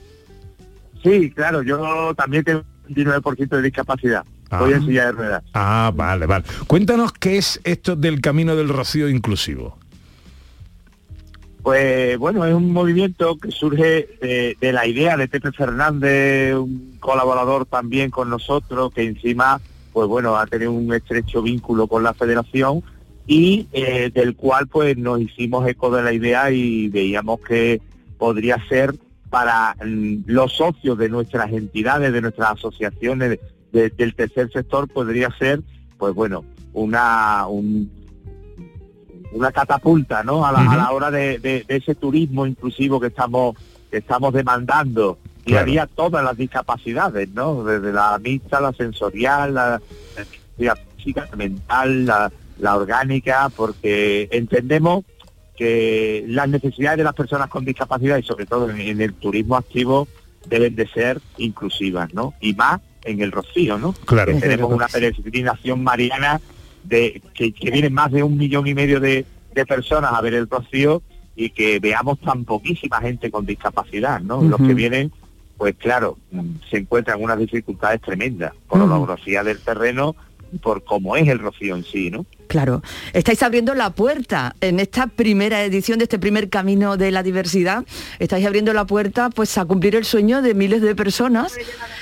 Sí, 1.03 1.31
claro, 1.31 1.63
yo 1.63 2.13
también 2.15 2.43
tengo 2.43 2.63
un 2.87 2.95
29% 2.95 3.49
de 3.49 3.61
discapacidad. 3.63 4.23
Estoy 4.43 4.73
en 4.73 4.85
silla 4.85 5.05
de 5.07 5.11
ruedas. 5.13 5.43
Ah, 5.53 5.91
vale, 5.93 6.25
vale. 6.25 6.45
Cuéntanos 6.67 7.11
qué 7.11 7.37
es 7.37 7.59
esto 7.63 7.95
del 7.95 8.21
Camino 8.21 8.55
del 8.55 8.69
Rocío 8.69 9.09
Inclusivo. 9.09 9.77
Pues 11.67 12.17
bueno, 12.17 12.45
es 12.45 12.53
un 12.53 12.71
movimiento 12.71 13.35
que 13.35 13.51
surge 13.51 14.07
de, 14.21 14.71
la 14.71 14.87
idea 14.87 15.17
de 15.17 15.27
Pepe 15.27 15.51
Fernández, 15.51 16.55
un 16.55 16.95
colaborador 17.01 17.65
también 17.65 18.09
con 18.09 18.29
nosotros, 18.29 18.93
que 18.93 19.03
encima 19.03 19.59
pues 19.91 20.07
bueno, 20.07 20.37
ha 20.37 20.47
tenido 20.47 20.71
un 20.71 20.93
estrecho 20.93 21.41
vínculo 21.41 21.87
con 21.87 22.03
la 22.03 22.13
federación 22.13 22.83
y 23.27 23.67
eh, 23.73 24.09
del 24.15 24.37
cual 24.37 24.67
pues 24.67 24.95
nos 24.97 25.19
hicimos 25.19 25.67
eco 25.67 25.93
de 25.93 26.03
la 26.03 26.13
idea 26.13 26.49
y 26.51 26.87
veíamos 26.87 27.41
que 27.41 27.81
podría 28.17 28.65
ser 28.69 28.95
para 29.29 29.75
mm, 29.85 30.19
los 30.25 30.53
socios 30.53 30.97
de 30.97 31.09
nuestras 31.09 31.51
entidades, 31.51 32.13
de 32.13 32.21
nuestras 32.21 32.51
asociaciones 32.51 33.39
de- 33.73 33.89
del 33.89 34.15
tercer 34.15 34.49
sector, 34.53 34.87
podría 34.87 35.31
ser, 35.37 35.59
pues 35.97 36.13
bueno, 36.15 36.45
una 36.71 37.45
un- 37.47 37.91
una 39.31 39.51
catapulta, 39.51 40.23
¿no? 40.23 40.45
A 40.45 40.51
la, 40.51 40.59
a 40.71 40.77
la 40.77 40.91
hora 40.91 41.11
de, 41.11 41.39
de- 41.39 41.63
de 41.67 41.75
ese 41.75 41.95
turismo 41.95 42.45
inclusivo 42.45 42.99
que 42.99 43.07
estamos 43.07 43.55
que 43.91 43.97
estamos 43.97 44.33
demandando 44.33 45.17
y 45.45 45.51
Claro. 45.51 45.61
haría 45.63 45.87
todas 45.87 46.23
las 46.23 46.35
discapacidades, 46.35 47.29
¿no? 47.29 47.63
Desde 47.63 47.93
la 47.93 48.17
mixta, 48.19 48.59
la 48.59 48.73
sensorial, 48.73 49.53
la, 49.53 49.81
la 50.57 50.75
física, 50.97 51.25
la 51.29 51.37
mental, 51.37 52.05
la, 52.05 52.31
la 52.59 52.75
orgánica, 52.75 53.49
porque 53.55 54.27
entendemos 54.31 55.05
que 55.55 56.25
las 56.27 56.49
necesidades 56.49 56.97
de 56.97 57.03
las 57.05 57.13
personas 57.13 57.49
con 57.49 57.63
discapacidad 57.65 58.17
y 58.17 58.23
sobre 58.23 58.45
todo 58.45 58.69
en, 58.69 58.79
en 58.81 59.01
el 59.01 59.13
turismo 59.13 59.55
activo 59.55 60.07
deben 60.47 60.75
de 60.75 60.87
ser 60.87 61.21
inclusivas, 61.37 62.13
¿no? 62.13 62.33
Y 62.41 62.53
más 62.53 62.81
en 63.05 63.21
el 63.21 63.31
Rocío, 63.31 63.77
¿no? 63.77 63.93
Claro. 63.93 64.33
Que 64.33 64.39
tenemos 64.41 64.71
una 64.71 64.87
peregrinación 64.87 65.81
mariana 65.83 66.41
de 66.83 67.21
que, 67.33 67.51
que 67.51 67.71
vienen 67.71 67.93
más 67.93 68.11
de 68.11 68.23
un 68.23 68.37
millón 68.37 68.67
y 68.67 68.73
medio 68.73 68.99
de, 68.99 69.25
de 69.53 69.65
personas 69.65 70.13
a 70.13 70.21
ver 70.21 70.33
el 70.33 70.49
Rocío 70.49 71.01
y 71.35 71.51
que 71.51 71.79
veamos 71.79 72.19
tan 72.19 72.45
poquísima 72.45 72.99
gente 72.99 73.29
con 73.29 73.45
discapacidad, 73.45 74.21
¿no? 74.21 74.41
Los 74.41 74.59
que 74.59 74.73
vienen, 74.73 75.11
pues 75.57 75.75
claro, 75.75 76.17
mm, 76.31 76.41
se 76.69 76.77
encuentran 76.77 77.21
unas 77.21 77.37
dificultades 77.37 78.01
tremendas 78.01 78.53
por 78.67 78.79
la 78.79 78.85
orografía 78.85 79.43
del 79.43 79.59
terreno 79.59 80.15
por 80.61 80.83
cómo 80.83 81.15
es 81.15 81.27
el 81.27 81.39
Rocío 81.39 81.75
en 81.75 81.83
sí, 81.83 82.09
¿no? 82.09 82.25
Claro, 82.47 82.81
estáis 83.13 83.43
abriendo 83.43 83.73
la 83.75 83.89
puerta 83.89 84.55
en 84.61 84.79
esta 84.79 85.07
primera 85.07 85.63
edición 85.63 85.99
de 85.99 86.03
este 86.05 86.17
primer 86.17 86.49
camino 86.49 86.95
de 86.95 87.11
la 87.11 87.21
diversidad. 87.21 87.83
Estáis 88.19 88.45
abriendo 88.45 88.73
la 88.73 88.85
puerta 88.85 89.29
pues 89.29 89.57
a 89.57 89.65
cumplir 89.65 89.95
el 89.95 90.05
sueño 90.05 90.41
de 90.41 90.53
miles 90.53 90.81
de 90.81 90.95
personas 90.95 91.57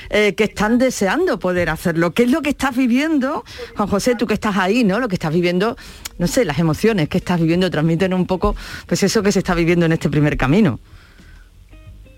eh, 0.10 0.36
que 0.36 0.44
están 0.44 0.78
deseando 0.78 1.40
poder 1.40 1.70
hacerlo. 1.70 2.14
¿Qué 2.14 2.24
es 2.24 2.32
lo 2.32 2.42
que 2.42 2.52
estás 2.52 2.76
viviendo, 2.76 3.44
Juan 3.76 3.90
José, 3.90 4.16
tú 4.16 4.28
que 4.28 4.36
estás 4.36 4.56
ahí, 4.58 4.84
¿no? 4.84 5.00
Lo 5.00 5.08
que 5.08 5.16
estás 5.16 5.34
viviendo, 5.34 5.76
no 6.20 6.28
sé, 6.28 6.46
las 6.46 6.60
emociones 6.60 7.10
que 7.10 7.18
estás 7.18 7.40
viviendo, 7.40 7.72
transmiten 7.72 8.14
un 8.14 8.28
poco 8.28 8.56
pues 8.86 9.02
eso 9.02 9.24
que 9.24 9.32
se 9.32 9.40
está 9.40 9.56
viviendo 9.56 9.88
en 9.88 9.94
este 9.94 10.10
primer 10.10 10.38
camino. 10.38 10.80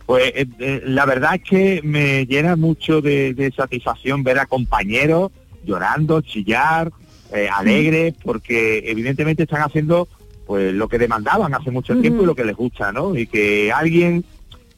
Pues 0.05 0.31
eh, 0.35 0.47
eh, 0.59 0.81
la 0.85 1.05
verdad 1.05 1.35
es 1.35 1.43
que 1.43 1.81
me 1.83 2.25
llena 2.25 2.55
mucho 2.55 3.01
de, 3.01 3.33
de 3.33 3.51
satisfacción 3.51 4.23
ver 4.23 4.39
a 4.39 4.45
compañeros 4.45 5.31
llorando, 5.67 6.21
chillar, 6.21 6.91
eh, 7.31 7.49
alegres, 7.53 8.15
porque 8.23 8.83
evidentemente 8.89 9.43
están 9.43 9.61
haciendo 9.61 10.07
pues 10.47 10.73
lo 10.73 10.87
que 10.87 10.97
demandaban 10.97 11.53
hace 11.53 11.71
mucho 11.71 11.99
tiempo 11.99 12.23
y 12.23 12.25
lo 12.25 12.33
que 12.33 12.45
les 12.45 12.55
gusta, 12.55 12.93
¿no? 12.93 13.15
Y 13.15 13.27
que 13.27 13.71
alguien, 13.71 14.23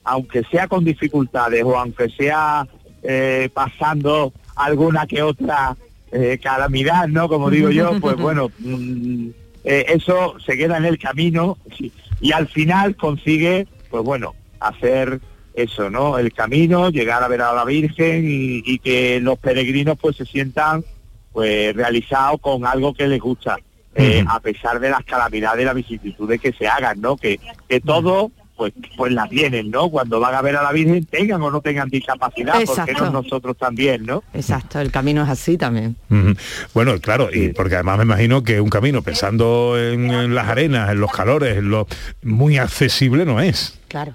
aunque 0.03 0.43
sea 0.45 0.67
con 0.67 0.83
dificultades 0.83 1.63
o 1.63 1.77
aunque 1.77 2.09
sea 2.09 2.67
eh, 3.03 3.49
pasando 3.53 4.33
alguna 4.55 5.05
que 5.05 5.21
otra 5.21 5.77
eh, 6.11 6.39
calamidad, 6.41 7.07
¿no? 7.07 7.29
Como 7.29 7.51
digo 7.51 7.69
yo, 7.69 7.99
pues 8.01 8.15
bueno, 8.17 8.51
mm, 8.57 9.27
eh, 9.63 9.85
eso 9.89 10.35
se 10.43 10.57
queda 10.57 10.77
en 10.77 10.85
el 10.85 10.97
camino 10.97 11.59
y, 11.77 11.91
y 12.19 12.31
al 12.31 12.47
final 12.47 12.95
consigue, 12.95 13.67
pues 13.91 14.03
bueno, 14.03 14.33
hacer 14.59 15.21
eso, 15.64 15.89
¿no? 15.89 16.18
El 16.18 16.34
camino, 16.34 16.89
llegar 16.89 17.24
a 17.24 17.28
ver 17.28 17.41
a 17.41 17.53
la 17.53 17.66
Virgen 17.66 18.26
y, 18.26 18.64
y 18.66 18.80
que 18.80 19.20
los 19.20 19.38
peregrinos 19.39 19.97
pues 19.99 20.18
se 20.18 20.26
sientan 20.26 20.84
pues 21.32 21.76
realizados 21.76 22.41
con 22.41 22.66
algo 22.66 22.93
que 22.93 23.07
les 23.07 23.20
gusta, 23.20 23.57
eh, 23.95 24.24
a 24.28 24.39
pesar 24.39 24.80
de 24.80 24.89
las 24.89 25.03
calamidades 25.03 25.62
y 25.62 25.66
las 25.66 25.76
vicisitudes 25.76 26.41
que 26.41 26.53
se 26.53 26.68
hagan, 26.68 26.99
¿no? 27.01 27.18
Que, 27.18 27.39
que 27.68 27.80
todo 27.80 28.32
pues 28.60 28.74
pues 28.97 29.14
la 29.14 29.26
tienen, 29.30 29.72
¿no? 29.72 29.89
Cuando 29.89 30.20
van 30.20 30.36
a 30.36 30.41
ver 30.41 30.57
a 30.57 30.64
la 30.64 30.74
Virgen, 30.74 31.05
tengan 31.05 31.41
o 31.41 31.49
no 31.49 31.62
tengan 31.62 31.88
discapacidad, 31.88 32.55
porque 32.66 32.91
no 32.91 33.10
nosotros 33.10 33.55
también, 33.57 34.05
¿no? 34.05 34.22
Exacto, 34.34 34.82
el 34.82 34.91
camino 34.91 35.24
es 35.24 35.30
así 35.30 35.57
también. 35.57 35.95
Bueno, 36.74 36.99
claro, 36.99 37.30
y 37.32 37.53
porque 37.53 37.76
además 37.76 37.99
me 37.99 38.03
imagino 38.03 38.43
que 38.43 38.60
un 38.60 38.70
camino 38.70 39.01
pensando 39.01 39.78
en, 39.80 40.12
en 40.12 40.36
las 40.36 40.49
arenas, 40.49 40.91
en 40.91 40.99
los 40.99 41.10
calores, 41.10 41.57
en 41.57 41.70
lo 41.70 41.88
muy 42.22 42.57
accesible 42.57 43.24
no 43.24 43.39
es. 43.39 43.80
Claro. 43.88 44.14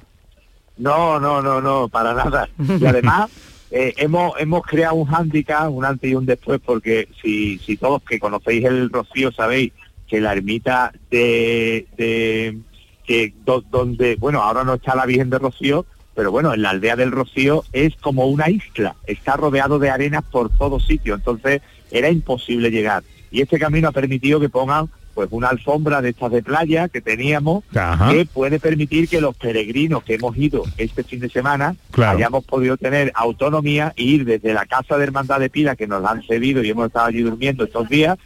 No, 0.77 1.21
no, 1.21 1.41
no, 1.43 1.61
no, 1.61 1.89
para 1.89 2.15
nada. 2.15 2.49
Y 2.81 2.85
además 2.87 3.31
eh, 3.71 3.95
hemos 3.97 4.39
hemos 4.41 4.63
creado 4.63 4.95
un 4.97 5.07
hándicap, 5.07 5.71
un 5.71 5.85
antes 5.85 6.11
y 6.11 6.15
un 6.15 6.27
después, 6.27 6.61
porque 6.65 7.09
si, 7.23 7.59
si 7.59 7.77
todos 7.77 8.03
que 8.03 8.19
conocéis 8.19 8.65
el 8.65 8.91
Rocío 8.91 9.31
sabéis 9.33 9.73
que 10.09 10.21
la 10.21 10.33
ermita 10.33 10.93
de, 11.11 11.87
de 11.97 12.59
que 13.05 13.33
do- 13.45 13.65
donde, 13.71 14.17
bueno, 14.17 14.43
ahora 14.43 14.65
no 14.65 14.75
está 14.75 14.95
la 14.95 15.07
Virgen 15.07 15.31
de 15.31 15.39
Rocío, 15.39 15.87
pero 16.15 16.31
bueno, 16.31 16.53
en 16.55 16.63
la 16.63 16.71
aldea 16.71 16.95
del 16.97 17.11
Rocío 17.11 17.65
es 17.73 17.95
como 17.97 18.27
una 18.27 18.49
isla, 18.51 18.97
está 19.07 19.37
rodeado 19.37 19.79
de 19.79 19.91
arenas 19.91 20.23
por 20.31 20.51
todos 20.57 20.87
sitios, 20.87 21.19
entonces 21.19 21.63
era 21.91 22.09
imposible 22.11 22.71
llegar. 22.71 23.03
Y 23.31 23.41
este 23.41 23.59
camino 23.59 23.89
ha 23.89 23.93
permitido 23.93 24.39
que 24.39 24.49
pongan 24.49 24.89
pues 25.15 25.29
una 25.31 25.49
alfombra 25.49 26.03
de 26.03 26.11
estas 26.11 26.33
de 26.33 26.43
playa 26.43 26.89
que 26.89 27.01
teníamos 27.01 27.65
Ajá. 27.75 28.11
que 28.11 28.27
puede 28.27 28.59
permitir 28.61 29.09
que 29.09 29.21
los 29.21 29.37
peregrinos 29.37 30.03
que 30.03 30.15
hemos 30.15 30.37
ido 30.37 30.65
este 30.77 31.05
fin 31.05 31.21
de 31.21 31.29
semana 31.31 31.77
Claro. 31.93 32.17
hayamos 32.19 32.45
podido 32.45 32.77
tener 32.77 33.13
autonomía 33.15 33.93
e 33.97 34.03
ir 34.03 34.25
desde 34.25 34.53
la 34.53 34.67
casa 34.67 34.99
de 34.99 35.05
Hermandad 35.05 35.41
de 35.41 35.51
Pila 35.51 35.77
que 35.77 35.87
nos 35.87 36.03
la 36.03 36.11
han 36.11 36.23
cedido 36.23 36.63
y 36.65 36.71
hemos 36.71 36.87
estado 36.89 37.07
allí 37.07 37.23
durmiendo 37.23 37.65
estos 37.65 37.89
días 37.89 38.19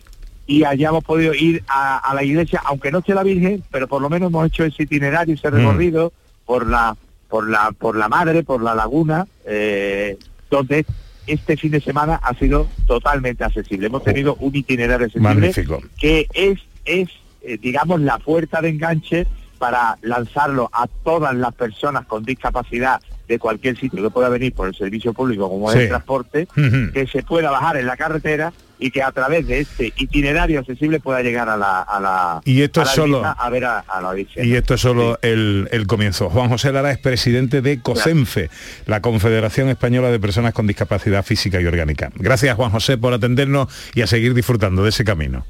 y 0.46 0.64
hayamos 0.64 1.04
podido 1.04 1.34
ir 1.34 1.62
a, 1.68 1.98
a 1.98 2.14
la 2.14 2.22
iglesia, 2.24 2.62
aunque 2.64 2.90
no 2.90 3.00
esté 3.00 3.12
la 3.14 3.22
Virgen, 3.22 3.62
pero 3.70 3.86
por 3.86 4.00
lo 4.00 4.08
menos 4.08 4.28
hemos 4.30 4.46
hecho 4.46 4.64
ese 4.64 4.84
itinerario, 4.84 5.34
ese 5.34 5.50
Mm. 5.50 5.54
recorrido 5.54 6.12
por 6.46 6.66
la 6.66 6.96
por 7.28 7.46
la 7.50 7.72
por 7.78 7.94
la 7.94 8.08
madre, 8.08 8.42
por 8.42 8.62
la 8.62 8.74
laguna, 8.74 9.26
eh, 9.44 10.16
donde 10.50 10.86
este 11.26 11.58
fin 11.58 11.70
de 11.72 11.80
semana 11.82 12.18
ha 12.22 12.32
sido 12.32 12.66
totalmente 12.86 13.44
accesible. 13.44 13.88
Hemos 13.88 14.02
tenido 14.02 14.36
un 14.40 14.56
itinerario 14.56 15.04
accesible 15.04 15.28
Magnífico. 15.34 15.82
que 16.00 16.26
es, 16.32 16.58
es 16.88 17.08
eh, 17.42 17.56
digamos, 17.60 18.00
la 18.00 18.18
puerta 18.18 18.60
de 18.60 18.70
enganche 18.70 19.26
para 19.58 19.96
lanzarlo 20.02 20.68
a 20.72 20.86
todas 21.04 21.34
las 21.34 21.54
personas 21.54 22.04
con 22.06 22.24
discapacidad 22.24 23.00
de 23.28 23.38
cualquier 23.38 23.76
sitio 23.78 24.02
que 24.02 24.10
pueda 24.10 24.28
venir 24.28 24.52
por 24.54 24.68
el 24.68 24.74
servicio 24.74 25.12
público 25.12 25.48
como 25.48 25.70
es 25.70 25.76
Sí. 25.76 25.82
el 25.82 25.88
transporte, 25.88 26.48
que 26.94 27.06
se 27.10 27.22
pueda 27.22 27.50
bajar 27.50 27.76
en 27.76 27.86
la 27.86 27.96
carretera 27.96 28.52
y 28.80 28.90
que 28.92 29.02
a 29.02 29.10
través 29.12 29.46
de 29.48 29.58
este 29.60 29.92
itinerario 29.96 30.60
accesible 30.60 31.00
pueda 31.00 31.20
llegar 31.22 31.48
a 31.48 31.56
la, 31.56 31.82
a 31.82 32.00
la, 32.00 32.40
Y 32.44 32.62
esto 32.62 32.80
a 32.80 32.84
la 32.84 32.90
solo- 32.90 33.22
a 33.24 33.50
ver 33.50 33.64
a, 33.64 33.80
a 33.80 34.00
la 34.00 34.12
Virgen. 34.12 34.44
Y 34.46 34.54
esto 34.54 34.74
es 34.74 34.80
solo 34.80 35.18
el, 35.22 35.68
el 35.72 35.86
comienzo. 35.88 36.30
Juan 36.30 36.48
José 36.48 36.72
Lara 36.72 36.90
es 36.92 36.98
presidente 36.98 37.60
de 37.60 37.80
COSENFE, 37.82 38.50
la 38.86 39.00
Confederación 39.02 39.68
Española 39.68 40.10
de 40.10 40.20
Personas 40.20 40.54
con 40.54 40.66
Discapacidad 40.68 41.24
Física 41.24 41.60
y 41.60 41.66
Orgánica. 41.66 42.10
Gracias, 42.14 42.54
Juan 42.56 42.70
José, 42.70 42.96
por 42.98 43.12
atendernos 43.12 43.68
y 43.94 44.02
a 44.02 44.06
seguir 44.06 44.32
disfrutando 44.34 44.82
de 44.84 44.90
ese 44.90 45.04
camino. 45.04 45.44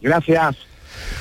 Gracias. 0.00 0.56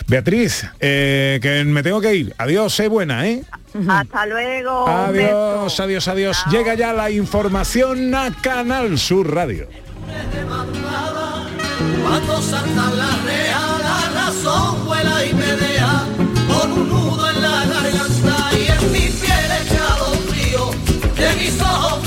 Beatriz, 0.07 0.65
eh, 0.79 1.39
que 1.41 1.63
me 1.65 1.83
tengo 1.83 1.99
que 2.01 2.15
ir. 2.15 2.33
Adiós, 2.37 2.73
sé 2.73 2.87
buena, 2.87 3.27
¿eh? 3.27 3.43
Hasta 3.87 4.25
luego. 4.25 4.87
Adiós, 4.87 5.79
adiós, 5.79 6.07
adiós. 6.07 6.43
Llega 6.49 6.75
ya 6.75 6.93
la 6.93 7.11
información 7.11 8.13
a 8.15 8.31
Canal 8.41 8.97
Sur 8.97 9.33
Radio. 9.33 9.67
Cuando 12.03 12.41
salta 12.41 12.89
la 12.91 13.09
real, 13.25 13.81
la 13.83 14.25
razón 14.25 14.85
vuela 14.85 15.25
y 15.25 15.33
me 15.33 15.45
deja 15.45 16.05
con 16.47 16.71
un 16.71 16.89
nudo 16.89 17.29
en 17.29 17.41
la 17.41 17.65
garganta 17.65 18.49
y 18.53 18.67
en 18.71 18.91
mi 18.93 19.09
piel 19.09 19.51
echado 19.61 20.05
frío. 20.27 20.71
De 21.15 21.35
mis 21.35 21.61
ojos 21.61 22.06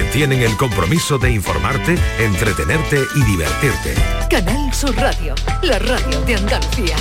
que 0.00 0.10
tienen 0.12 0.40
el 0.40 0.56
compromiso 0.56 1.18
de 1.18 1.30
informarte, 1.30 1.94
entretenerte 2.18 3.04
y 3.14 3.22
divertirte. 3.22 3.94
Canal 4.30 4.72
Sur 4.72 4.96
Radio, 4.96 5.34
la 5.60 5.78
radio 5.78 6.22
de 6.22 6.36
Andalucía. 6.36 6.96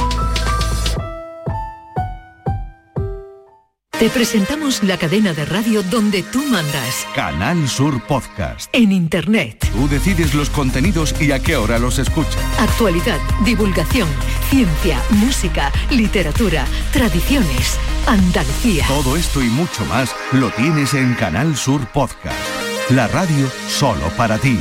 Te 3.97 4.09
presentamos 4.09 4.83
la 4.83 4.97
cadena 4.97 5.33
de 5.33 5.45
radio 5.45 5.81
donde 5.83 6.23
tú 6.23 6.43
mandas. 6.43 7.07
Canal 7.15 7.69
Sur 7.69 8.01
Podcast. 8.05 8.69
En 8.73 8.91
Internet. 8.91 9.69
Tú 9.71 9.87
decides 9.87 10.33
los 10.33 10.49
contenidos 10.49 11.15
y 11.21 11.31
a 11.31 11.39
qué 11.39 11.55
hora 11.55 11.79
los 11.79 11.99
escuchas. 11.99 12.37
Actualidad, 12.59 13.19
divulgación, 13.45 14.09
ciencia, 14.49 15.01
música, 15.11 15.71
literatura, 15.89 16.65
tradiciones, 16.91 17.77
Andalucía. 18.07 18.85
Todo 18.87 19.15
esto 19.15 19.41
y 19.41 19.47
mucho 19.47 19.85
más 19.85 20.13
lo 20.33 20.49
tienes 20.51 20.93
en 20.93 21.13
Canal 21.13 21.55
Sur 21.55 21.85
Podcast. 21.87 22.68
La 22.89 23.07
radio 23.07 23.47
solo 23.67 24.09
para 24.17 24.39
ti. 24.39 24.59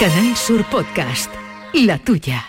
Canal 0.00 0.36
Sur 0.36 0.64
Podcast, 0.64 1.30
la 1.72 1.96
tuya. 1.96 2.44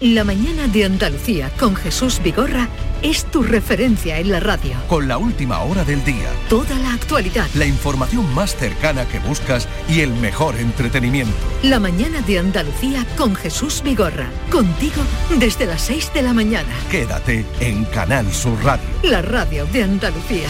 La 0.00 0.24
mañana 0.24 0.66
de 0.66 0.84
Andalucía 0.84 1.52
con 1.56 1.76
Jesús 1.76 2.20
Vigorra 2.20 2.68
es 3.00 3.26
tu 3.26 3.44
referencia 3.44 4.18
en 4.18 4.32
la 4.32 4.40
radio. 4.40 4.72
Con 4.88 5.06
la 5.06 5.18
última 5.18 5.60
hora 5.60 5.84
del 5.84 6.04
día. 6.04 6.28
Toda 6.48 6.76
la 6.80 6.94
actualidad. 6.94 7.46
La 7.54 7.64
información 7.64 8.34
más 8.34 8.56
cercana 8.56 9.06
que 9.06 9.20
buscas 9.20 9.68
y 9.88 10.00
el 10.00 10.12
mejor 10.14 10.56
entretenimiento. 10.56 11.36
La 11.62 11.78
mañana 11.78 12.20
de 12.22 12.40
Andalucía 12.40 13.06
con 13.16 13.36
Jesús 13.36 13.82
Vigorra. 13.84 14.28
Contigo 14.50 15.00
desde 15.38 15.66
las 15.66 15.82
6 15.82 16.12
de 16.12 16.22
la 16.22 16.32
mañana. 16.32 16.74
Quédate 16.90 17.46
en 17.60 17.84
Canal 17.84 18.32
Sur 18.32 18.60
Radio. 18.64 18.84
La 19.04 19.22
radio 19.22 19.64
de 19.66 19.84
Andalucía. 19.84 20.48